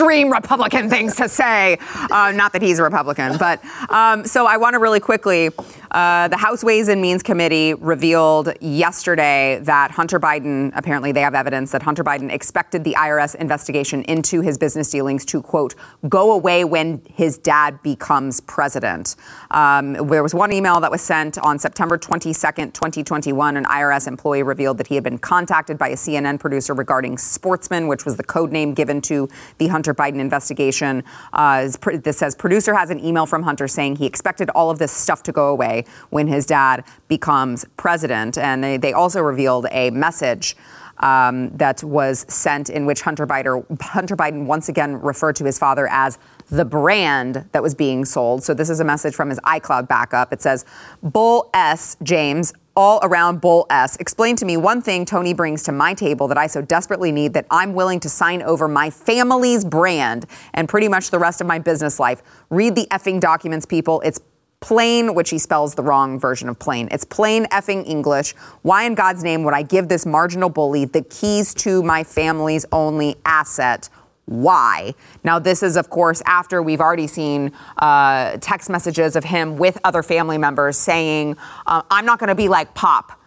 extreme 0.00 0.32
Republican 0.32 0.88
things 0.88 1.14
to 1.16 1.28
say. 1.28 1.76
Uh, 2.10 2.32
not 2.34 2.52
that 2.54 2.62
he's 2.62 2.78
a 2.78 2.82
Republican, 2.82 3.36
but 3.36 3.62
um, 3.90 4.24
so 4.24 4.46
I 4.46 4.56
want 4.56 4.72
to 4.74 4.78
really 4.78 5.00
quickly. 5.00 5.50
Uh, 5.90 6.28
the 6.28 6.36
House 6.36 6.62
Ways 6.62 6.86
and 6.88 7.02
Means 7.02 7.22
Committee 7.22 7.74
revealed 7.74 8.52
yesterday 8.60 9.58
that 9.64 9.90
Hunter 9.90 10.20
Biden, 10.20 10.70
apparently 10.76 11.10
they 11.10 11.20
have 11.20 11.34
evidence 11.34 11.72
that 11.72 11.82
Hunter 11.82 12.04
Biden 12.04 12.30
expected 12.30 12.84
the 12.84 12.94
IRS 12.94 13.34
investigation 13.34 14.04
into 14.04 14.40
his 14.40 14.56
business 14.56 14.88
dealings 14.88 15.24
to, 15.26 15.42
quote, 15.42 15.74
go 16.08 16.32
away 16.32 16.64
when 16.64 17.02
his 17.12 17.38
dad 17.38 17.82
becomes 17.82 18.40
president. 18.40 19.16
Um, 19.50 19.94
there 20.08 20.22
was 20.22 20.32
one 20.32 20.52
email 20.52 20.78
that 20.80 20.92
was 20.92 21.02
sent 21.02 21.38
on 21.38 21.58
September 21.58 21.98
22nd, 21.98 22.72
2021. 22.72 23.56
An 23.56 23.64
IRS 23.64 24.06
employee 24.06 24.44
revealed 24.44 24.78
that 24.78 24.86
he 24.86 24.94
had 24.94 25.02
been 25.02 25.18
contacted 25.18 25.76
by 25.76 25.88
a 25.88 25.96
CNN 25.96 26.38
producer 26.38 26.72
regarding 26.72 27.18
Sportsman, 27.18 27.88
which 27.88 28.04
was 28.04 28.16
the 28.16 28.22
code 28.24 28.52
name 28.52 28.74
given 28.74 29.00
to 29.02 29.28
the 29.58 29.66
Hunter 29.66 29.89
Biden 29.94 30.18
investigation. 30.18 31.04
Uh, 31.32 31.68
this 32.02 32.18
says 32.18 32.34
producer 32.34 32.74
has 32.74 32.90
an 32.90 33.04
email 33.04 33.26
from 33.26 33.42
Hunter 33.42 33.68
saying 33.68 33.96
he 33.96 34.06
expected 34.06 34.50
all 34.50 34.70
of 34.70 34.78
this 34.78 34.92
stuff 34.92 35.22
to 35.24 35.32
go 35.32 35.48
away 35.48 35.84
when 36.10 36.26
his 36.26 36.46
dad 36.46 36.84
becomes 37.08 37.64
president. 37.76 38.38
And 38.38 38.62
they, 38.62 38.76
they 38.76 38.92
also 38.92 39.20
revealed 39.20 39.66
a 39.70 39.90
message 39.90 40.56
um, 41.00 41.50
that 41.56 41.82
was 41.82 42.26
sent 42.28 42.70
in 42.70 42.86
which 42.86 43.02
Hunter 43.02 43.26
Biden, 43.26 43.64
Hunter 43.80 44.16
Biden 44.16 44.44
once 44.46 44.68
again 44.68 45.00
referred 45.00 45.36
to 45.36 45.44
his 45.44 45.58
father 45.58 45.88
as 45.90 46.18
the 46.50 46.64
brand 46.64 47.48
that 47.52 47.62
was 47.62 47.74
being 47.74 48.04
sold. 48.04 48.44
So 48.44 48.54
this 48.54 48.70
is 48.70 48.80
a 48.80 48.84
message 48.84 49.14
from 49.14 49.30
his 49.30 49.40
iCloud 49.40 49.88
backup. 49.88 50.32
It 50.32 50.42
says, 50.42 50.64
Bull 51.02 51.50
S. 51.54 51.96
James. 52.02 52.52
All 52.76 53.00
around 53.02 53.40
Bull 53.40 53.66
S. 53.68 53.96
Explain 53.96 54.36
to 54.36 54.44
me 54.44 54.56
one 54.56 54.80
thing 54.80 55.04
Tony 55.04 55.34
brings 55.34 55.64
to 55.64 55.72
my 55.72 55.92
table 55.92 56.28
that 56.28 56.38
I 56.38 56.46
so 56.46 56.62
desperately 56.62 57.10
need 57.10 57.34
that 57.34 57.46
I'm 57.50 57.74
willing 57.74 57.98
to 58.00 58.08
sign 58.08 58.42
over 58.42 58.68
my 58.68 58.90
family's 58.90 59.64
brand 59.64 60.26
and 60.54 60.68
pretty 60.68 60.86
much 60.86 61.10
the 61.10 61.18
rest 61.18 61.40
of 61.40 61.48
my 61.48 61.58
business 61.58 61.98
life. 61.98 62.22
Read 62.48 62.76
the 62.76 62.86
effing 62.92 63.18
documents, 63.18 63.66
people. 63.66 64.00
It's 64.02 64.20
plain, 64.60 65.14
which 65.14 65.30
he 65.30 65.38
spells 65.38 65.74
the 65.74 65.82
wrong 65.82 66.20
version 66.20 66.48
of 66.48 66.58
plain. 66.58 66.86
It's 66.92 67.04
plain 67.04 67.46
effing 67.46 67.88
English. 67.88 68.32
Why 68.62 68.84
in 68.84 68.94
God's 68.94 69.24
name 69.24 69.42
would 69.44 69.54
I 69.54 69.62
give 69.62 69.88
this 69.88 70.06
marginal 70.06 70.48
bully 70.48 70.84
the 70.84 71.02
keys 71.02 71.54
to 71.54 71.82
my 71.82 72.04
family's 72.04 72.66
only 72.70 73.16
asset? 73.24 73.88
Why? 74.30 74.94
Now, 75.24 75.40
this 75.40 75.60
is, 75.60 75.76
of 75.76 75.90
course, 75.90 76.22
after 76.24 76.62
we've 76.62 76.80
already 76.80 77.08
seen 77.08 77.50
uh, 77.78 78.36
text 78.36 78.70
messages 78.70 79.16
of 79.16 79.24
him 79.24 79.56
with 79.56 79.76
other 79.82 80.04
family 80.04 80.38
members 80.38 80.76
saying, 80.78 81.36
uh, 81.66 81.82
I'm 81.90 82.06
not 82.06 82.20
going 82.20 82.28
to 82.28 82.36
be 82.36 82.48
like 82.48 82.72
Pop 82.74 83.20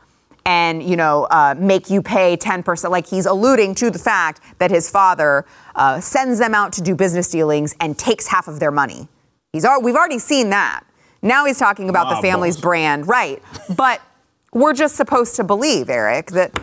and 0.45 0.81
you 0.81 0.95
know 0.95 1.25
uh, 1.25 1.55
make 1.57 1.89
you 1.89 2.01
pay 2.01 2.35
10% 2.37 2.89
like 2.89 3.07
he's 3.07 3.25
alluding 3.25 3.75
to 3.75 3.89
the 3.89 3.99
fact 3.99 4.41
that 4.59 4.71
his 4.71 4.89
father 4.89 5.45
uh, 5.75 5.99
sends 5.99 6.39
them 6.39 6.55
out 6.55 6.71
to 6.73 6.81
do 6.81 6.95
business 6.95 7.29
dealings 7.29 7.75
and 7.81 7.97
takes 7.97 8.27
half 8.27 8.47
of 8.47 8.61
their 8.61 8.71
money. 8.71 9.09
He's 9.51 9.65
al- 9.65 9.81
we've 9.81 9.95
already 9.95 10.19
seen 10.19 10.51
that. 10.51 10.83
Now 11.21 11.45
he's 11.45 11.59
talking 11.59 11.89
about 11.89 12.15
the 12.15 12.21
family's 12.21 12.55
boss. 12.55 12.61
brand. 12.61 13.07
Right. 13.09 13.41
But 13.75 14.01
we're 14.53 14.73
just 14.73 14.95
supposed 14.95 15.35
to 15.35 15.43
believe 15.43 15.89
eric 15.89 16.27
that 16.31 16.57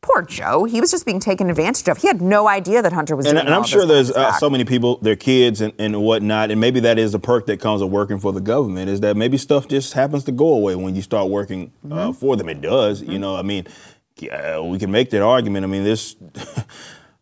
poor 0.00 0.22
joe 0.22 0.64
he 0.64 0.80
was 0.80 0.90
just 0.90 1.04
being 1.04 1.18
taken 1.18 1.50
advantage 1.50 1.88
of 1.88 1.98
he 1.98 2.06
had 2.06 2.22
no 2.22 2.46
idea 2.48 2.80
that 2.80 2.92
hunter 2.92 3.16
was 3.16 3.26
And, 3.26 3.34
doing 3.34 3.46
and 3.46 3.54
I'm 3.54 3.64
sure 3.64 3.84
there's 3.84 4.10
uh, 4.12 4.32
so 4.32 4.48
many 4.48 4.64
people, 4.64 4.98
their 4.98 5.16
kids 5.16 5.60
and, 5.60 5.72
and 5.78 6.00
whatnot, 6.02 6.50
and 6.52 6.60
maybe 6.60 6.80
that 6.80 6.98
is 6.98 7.14
a 7.14 7.18
perk 7.18 7.46
that 7.46 7.58
comes 7.60 7.82
of 7.82 7.90
working 7.90 8.18
for 8.20 8.32
the 8.32 8.40
government 8.40 8.88
is 8.88 9.00
that 9.00 9.16
maybe 9.16 9.36
stuff 9.36 9.66
just 9.66 9.92
happens 9.94 10.24
to 10.24 10.32
go 10.32 10.54
away 10.54 10.76
when 10.76 10.94
you 10.94 11.02
start 11.02 11.28
working 11.30 11.72
uh, 11.84 11.88
Mm-hmm. 11.88 12.12
for 12.12 12.36
them. 12.36 12.48
It 12.48 12.60
does, 12.60 13.02
you 13.02 13.18
know. 13.18 13.34
I 13.36 13.42
mean, 13.42 13.66
uh, 14.30 14.62
we 14.62 14.78
can 14.78 14.90
make 14.90 15.10
that 15.10 15.22
argument. 15.22 15.64
I 15.64 15.68
mean, 15.68 15.82
this 15.84 16.14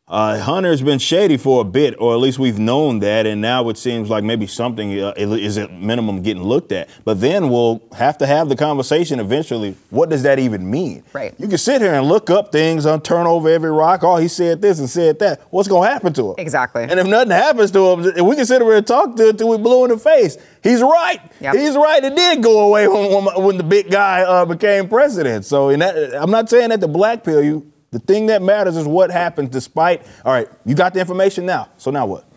uh, 0.09 0.39
Hunter's 0.39 0.83
been 0.83 1.01
shady 1.01 1.37
for 1.37 1.63
a 1.63 1.65
bit, 1.65 1.97
or 1.99 2.15
at 2.15 2.21
least 2.21 2.39
we've 2.39 2.61
known 2.61 3.01
that, 3.01 3.27
and 3.27 3.41
now 3.41 3.69
it 3.71 3.77
seems 3.77 4.09
like 4.09 4.23
maybe 4.23 4.47
something 4.47 5.01
uh, 5.01 5.13
is 5.17 5.59
at 5.59 5.73
minimum 5.73 6.23
getting 6.23 6.45
looked 6.45 6.71
at. 6.71 6.89
But 7.05 7.21
then 7.21 7.51
we'll 7.51 7.83
have 7.93 8.17
to 8.19 8.27
have 8.27 8.49
the 8.49 8.55
conversation 8.55 9.19
eventually. 9.19 9.75
What 9.91 10.09
does 10.09 10.23
that 10.23 10.39
even 10.39 10.71
mean? 10.71 11.03
Right. 11.13 11.35
You 11.41 11.49
can 11.49 11.59
sit 11.59 11.81
here 11.81 11.93
and 11.93 12.07
look 12.07 12.31
up 12.31 12.53
things, 12.53 12.85
and 12.85 13.03
turn 13.03 13.27
over 13.27 13.49
every 13.49 13.73
rock. 13.73 14.05
Oh, 14.05 14.17
he 14.17 14.29
said 14.29 14.63
this 14.63 14.79
and 14.79 14.89
said 14.89 15.19
that. 15.19 15.41
What's 15.51 15.69
going 15.69 15.89
to 15.89 15.93
happen 15.93 16.13
to 16.13 16.31
him? 16.31 16.35
Exactly. 16.39 16.85
And 16.85 17.01
if 17.01 17.07
nothing 17.09 17.33
happens 17.33 17.73
to 17.73 17.91
him, 17.91 18.27
we 18.27 18.37
can 18.37 18.47
sit 18.47 18.63
here 18.63 18.75
and 18.75 18.87
talk 18.87 19.17
to 19.17 19.31
it 19.31 19.39
till 19.39 19.49
we 19.49 19.59
blue 19.59 19.87
in 19.87 19.91
the 19.91 19.99
face. 19.99 20.39
He's 20.63 20.83
right. 20.83 21.21
Yep. 21.41 21.55
He's 21.57 21.75
right. 21.75 22.05
It 22.05 22.15
did 22.15 22.45
go 22.45 22.61
away 22.61 22.87
when, 22.87 23.25
when, 23.25 23.43
when 23.43 23.57
the 23.57 23.65
big 23.65 23.91
guy 23.91 24.23
uh, 24.23 24.45
became 24.45 24.89
president. 24.89 25.45
So 25.45 25.71
in 25.71 25.81
that, 25.81 26.15
I'm 26.15 26.31
not 26.31 26.49
saying 26.49 26.69
that 26.69 26.81
to 26.81 26.89
black 26.89 27.25
pill 27.25 27.43
you. 27.43 27.73
The 27.97 28.01
thing 28.01 28.27
that 28.27 28.43
matters 28.43 28.77
is 28.77 28.87
what 28.87 29.11
happens 29.11 29.49
despite. 29.49 30.03
All 30.23 30.31
right, 30.31 30.51
you 30.67 30.75
got 30.75 30.93
the 30.93 31.01
information 31.01 31.47
now. 31.47 31.71
So 31.79 31.91
now 31.91 32.05
what? 32.05 32.29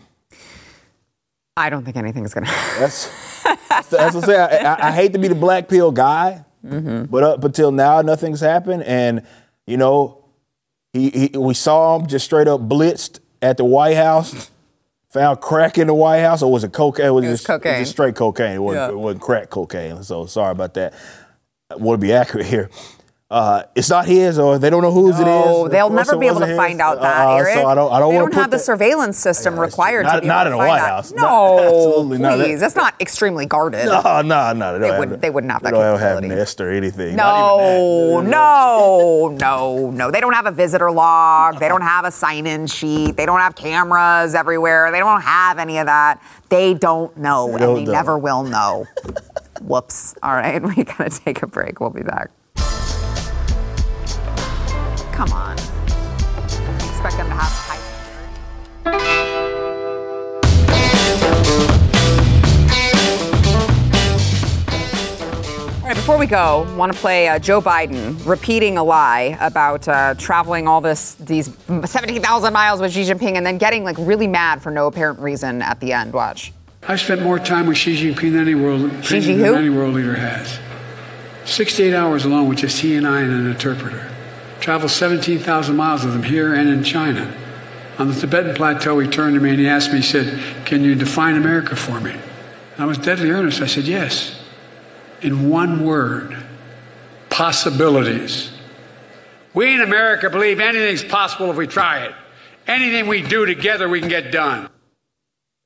i 1.54 1.68
don't 1.68 1.84
think 1.84 1.98
anything's 1.98 2.32
gonna 2.32 2.46
That's 2.78 3.42
that's, 3.68 3.88
that's 3.88 4.14
what 4.14 4.24
I 4.24 4.26
say. 4.26 4.38
I, 4.38 4.72
I, 4.72 4.88
I 4.88 4.92
hate 4.92 5.12
to 5.12 5.18
be 5.18 5.28
the 5.28 5.34
black 5.34 5.68
pill 5.68 5.92
guy, 5.92 6.46
mm-hmm. 6.64 7.04
but 7.04 7.22
up 7.22 7.44
until 7.44 7.72
now, 7.72 8.00
nothing's 8.00 8.40
happened. 8.40 8.84
And 8.84 9.26
you 9.66 9.76
know, 9.76 10.24
he, 10.94 11.10
he 11.10 11.38
we 11.38 11.52
saw 11.52 11.98
him 11.98 12.06
just 12.06 12.24
straight 12.24 12.48
up 12.48 12.62
blitzed 12.62 13.20
at 13.42 13.58
the 13.58 13.64
White 13.66 13.96
House. 13.96 14.50
Found 15.10 15.42
crack 15.42 15.76
in 15.76 15.88
the 15.88 15.94
White 15.94 16.20
House, 16.20 16.40
or 16.40 16.50
was 16.50 16.64
it 16.64 16.72
cocaine? 16.72 17.04
It 17.04 17.10
was, 17.10 17.24
was 17.26 17.40
just, 17.40 17.46
cocaine. 17.46 17.80
just 17.80 17.90
straight 17.90 18.14
cocaine. 18.14 18.54
It 18.54 18.58
wasn't, 18.60 18.92
Yeah. 18.92 18.96
it 18.96 18.98
wasn't 18.98 19.22
crack 19.22 19.50
cocaine. 19.50 20.02
So 20.04 20.24
sorry 20.24 20.52
about 20.52 20.72
that. 20.74 20.94
I 21.68 21.74
want 21.76 22.00
to 22.00 22.06
be 22.06 22.14
accurate 22.14 22.46
here. 22.46 22.70
Uh, 23.30 23.62
it's 23.76 23.88
not 23.88 24.06
his, 24.06 24.40
or 24.40 24.58
they 24.58 24.68
don't 24.70 24.82
know 24.82 24.90
whose 24.90 25.14
it 25.20 25.22
is. 25.22 25.26
No, 25.46 25.68
they'll 25.68 25.88
never 25.88 26.16
be 26.16 26.26
able 26.26 26.40
to 26.40 26.46
wasn't 26.46 26.56
find 26.58 26.80
out 26.80 27.00
that, 27.00 27.28
Uh, 27.28 27.36
Eric. 27.36 27.54
So 27.54 27.66
I 27.68 27.76
don't. 27.76 27.92
I 27.92 28.00
don't 28.00 28.12
they 28.12 28.18
don't 28.18 28.34
have 28.34 28.50
the 28.50 28.58
surveillance 28.58 29.18
system 29.18 29.56
required 29.58 30.02
Not- 30.02 30.16
to 30.16 30.20
be 30.22 30.26
not 30.26 30.48
able 30.48 30.60
in 30.60 30.66
to 30.66 30.72
a 30.72 30.76
find. 30.76 30.84
House. 30.84 31.12
No, 31.12 31.22
Not- 31.22 31.60
absolutely 31.64 32.18
not. 32.18 32.36
That- 32.38 32.44
please. 32.44 32.58
That's 32.58 32.74
not 32.74 32.94
extremely 33.00 33.46
guarded. 33.46 33.86
No, 33.86 34.22
no, 34.22 34.52
no. 34.52 34.78
They 34.80 34.98
wouldn't- 34.98 35.20
they 35.20 35.30
wouldn't 35.30 35.52
have 35.52 35.62
that 35.62 35.72
They 35.72 35.78
don't 35.78 35.98
have 36.00 36.18
capability. 36.18 36.28
Nest 36.28 36.60
or 36.60 36.72
anything. 36.72 37.14
No, 37.14 38.20
no, 38.20 39.28
no, 39.38 39.90
no. 39.92 40.10
They 40.10 40.20
don't 40.20 40.32
have 40.32 40.46
a 40.46 40.50
visitor 40.50 40.90
log. 40.90 41.60
They 41.60 41.68
don't 41.68 41.82
have 41.82 42.04
a 42.04 42.10
sign-in 42.10 42.66
sheet. 42.66 43.16
They 43.16 43.26
don't 43.26 43.38
have 43.38 43.54
cameras 43.54 44.34
everywhere. 44.34 44.90
They 44.90 44.98
don't 44.98 45.20
have 45.20 45.60
any 45.60 45.78
of 45.78 45.86
that. 45.86 46.20
They 46.48 46.74
don't 46.74 47.16
know, 47.16 47.46
They 47.46 47.52
and 47.52 47.60
don't 47.62 47.74
they 47.76 47.84
know. 47.84 47.92
never 47.92 48.18
will 48.18 48.42
know. 48.42 48.86
Whoops. 49.60 50.16
All 50.20 50.34
right, 50.34 50.60
we 50.76 50.82
gotta 50.82 51.10
take 51.10 51.42
a 51.42 51.46
break. 51.46 51.78
We'll 51.78 51.90
be 51.90 52.02
back. 52.02 52.30
Come 55.20 55.32
on. 55.34 55.52
Expect 55.52 57.18
them 57.18 57.28
to 57.28 57.34
have 57.34 57.52
high. 57.52 57.76
All 65.76 65.88
right, 65.88 65.94
before 65.94 66.16
we 66.16 66.24
go, 66.26 66.66
want 66.74 66.90
to 66.94 66.98
play 66.98 67.28
uh, 67.28 67.38
Joe 67.38 67.60
Biden 67.60 68.16
repeating 68.26 68.78
a 68.78 68.82
lie 68.82 69.36
about 69.42 69.86
uh, 69.88 70.14
traveling 70.14 70.66
all 70.66 70.80
this 70.80 71.16
these 71.16 71.54
17,000 71.84 72.54
miles 72.54 72.80
with 72.80 72.90
Xi 72.90 73.02
Jinping 73.02 73.34
and 73.34 73.44
then 73.44 73.58
getting 73.58 73.84
like 73.84 73.96
really 73.98 74.26
mad 74.26 74.62
for 74.62 74.70
no 74.70 74.86
apparent 74.86 75.18
reason 75.18 75.60
at 75.60 75.80
the 75.80 75.92
end. 75.92 76.14
Watch. 76.14 76.50
I 76.88 76.96
spent 76.96 77.20
more 77.20 77.38
time 77.38 77.66
with 77.66 77.76
Xi 77.76 77.94
Jinping 77.94 78.32
than 78.32 78.38
any 78.38 78.54
world, 78.54 78.90
Xi 79.04 79.20
than 79.20 79.54
any 79.54 79.68
world 79.68 79.92
leader 79.92 80.14
has. 80.14 80.58
68 81.44 81.92
hours 81.92 82.24
alone 82.24 82.48
with 82.48 82.56
just 82.56 82.80
he 82.80 82.96
and 82.96 83.06
I 83.06 83.20
and 83.20 83.32
an 83.32 83.46
interpreter. 83.50 84.09
Traveled 84.60 84.90
17,000 84.90 85.74
miles 85.74 86.04
with 86.04 86.14
him 86.14 86.22
here 86.22 86.54
and 86.54 86.68
in 86.68 86.84
China. 86.84 87.34
On 87.98 88.08
the 88.08 88.14
Tibetan 88.14 88.54
plateau, 88.54 88.98
he 88.98 89.08
turned 89.08 89.34
to 89.34 89.40
me 89.40 89.50
and 89.50 89.58
he 89.58 89.68
asked 89.68 89.90
me, 89.90 89.98
he 89.98 90.02
said, 90.02 90.64
Can 90.64 90.84
you 90.84 90.94
define 90.94 91.36
America 91.36 91.76
for 91.76 92.00
me? 92.00 92.12
And 92.12 92.78
I 92.78 92.84
was 92.84 92.98
deadly 92.98 93.30
earnest. 93.30 93.60
I 93.60 93.66
said, 93.66 93.84
Yes. 93.84 94.40
In 95.22 95.50
one 95.50 95.84
word 95.84 96.36
possibilities. 97.28 98.50
We 99.52 99.74
in 99.74 99.80
America 99.80 100.30
believe 100.30 100.60
anything's 100.60 101.04
possible 101.04 101.50
if 101.50 101.56
we 101.56 101.66
try 101.66 102.04
it. 102.04 102.14
Anything 102.66 103.08
we 103.08 103.22
do 103.22 103.46
together, 103.46 103.88
we 103.88 104.00
can 104.00 104.08
get 104.08 104.30
done. 104.30 104.68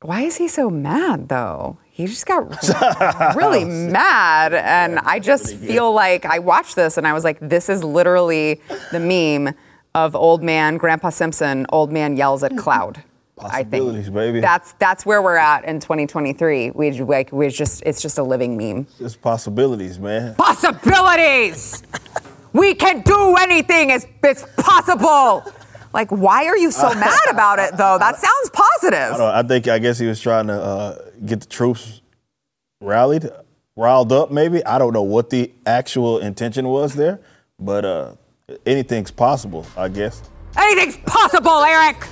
Why 0.01 0.23
is 0.23 0.37
he 0.37 0.49
so 0.49 0.71
mad 0.71 1.29
though? 1.29 1.79
He 1.95 2.07
just 2.07 2.27
got 2.27 3.37
really 3.37 3.65
mad. 3.65 4.53
And 4.53 4.99
I 4.99 5.21
just 5.21 5.55
feel 5.55 5.93
like 5.93 6.25
I 6.25 6.41
watched 6.41 6.75
this 6.75 6.99
and 6.99 7.07
I 7.07 7.13
was 7.13 7.23
like, 7.23 7.39
this 7.41 7.69
is 7.69 7.85
literally 7.85 8.61
the 8.91 8.99
meme 8.99 9.55
of 9.95 10.17
old 10.17 10.43
man, 10.43 10.77
Grandpa 10.77 11.11
Simpson, 11.11 11.67
old 11.69 11.93
man 11.93 12.17
yells 12.17 12.43
at 12.43 12.57
cloud. 12.57 13.05
I 13.39 13.59
think 13.63 13.85
Possibilities, 13.85 14.11
baby. 14.11 14.41
that's 14.41 14.73
that's 14.81 15.07
where 15.07 15.23
we're 15.23 15.37
at 15.37 15.65
in 15.67 15.79
2023. 15.79 16.73
We 16.73 17.01
like 17.03 17.31
we 17.31 17.49
just 17.49 17.85
it's 17.87 18.03
just 18.03 18.19
a 18.19 18.25
living 18.25 18.57
meme. 18.57 18.89
Just 18.99 19.23
possibilities, 19.23 19.97
man. 20.01 20.35
Possibilities. 20.35 21.85
we 22.53 22.75
can 22.75 23.03
do 23.03 23.37
anything. 23.37 23.91
It's 23.91 24.07
it's 24.25 24.45
possible. 24.57 25.45
Like, 25.95 26.11
why 26.11 26.45
are 26.47 26.57
you 26.59 26.71
so 26.71 26.93
mad 26.95 27.17
about 27.31 27.59
it 27.61 27.77
though? 27.79 27.97
That 27.99 28.17
sounds 28.17 28.51
I, 28.55 28.61
positive. 28.81 29.17
don't, 29.17 29.35
I 29.35 29.43
think 29.43 29.69
I 29.69 29.79
guess 29.79 29.99
he 29.99 30.07
was 30.07 30.21
trying 30.21 30.49
to 30.49 30.55
uh, 30.61 30.99
get 31.25 31.41
the 31.41 31.47
troops 31.47 32.03
rallied, 32.81 33.31
riled 33.77 34.13
up. 34.13 34.31
Maybe 34.31 34.63
I 34.67 34.77
don't 34.79 34.93
know 34.93 35.03
what 35.05 35.31
the 35.31 35.51
actual 35.65 36.19
intention 36.19 36.69
was 36.69 36.95
there, 36.95 37.21
but 37.59 37.85
uh, 37.85 38.13
anything's 38.67 39.11
possible. 39.13 39.65
I 39.77 39.89
guess 39.89 40.23
Anything's 40.57 40.97
possible, 41.07 41.63
Eric. 41.65 42.07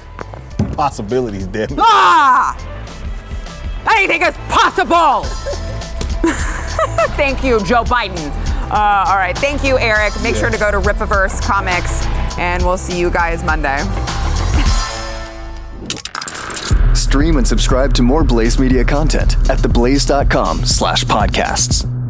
possibilities, 0.76 1.46
damn. 1.46 1.68
Ah! 1.78 2.56
Anything 3.96 4.22
is 4.22 4.34
possible! 4.48 5.22
Thank 7.16 7.44
you, 7.44 7.58
Joe 7.64 7.84
Biden. 7.84 8.18
Uh, 8.70 9.04
all 9.06 9.16
right, 9.16 9.36
thank 9.38 9.62
you, 9.62 9.78
Eric. 9.78 10.12
Make 10.22 10.34
sure 10.34 10.50
to 10.50 10.58
go 10.58 10.70
to 10.70 10.78
Rippaverse 10.80 11.42
Comics, 11.42 12.00
and 12.38 12.64
we'll 12.64 12.78
see 12.78 12.98
you 12.98 13.10
guys 13.10 13.42
Monday. 13.44 13.78
Stream 16.94 17.36
and 17.36 17.46
subscribe 17.46 17.92
to 17.94 18.02
more 18.02 18.24
Blaze 18.24 18.58
Media 18.58 18.84
content 18.84 19.36
at 19.50 19.58
theblaze.com 19.58 20.64
slash 20.64 21.04
podcasts. 21.04 22.01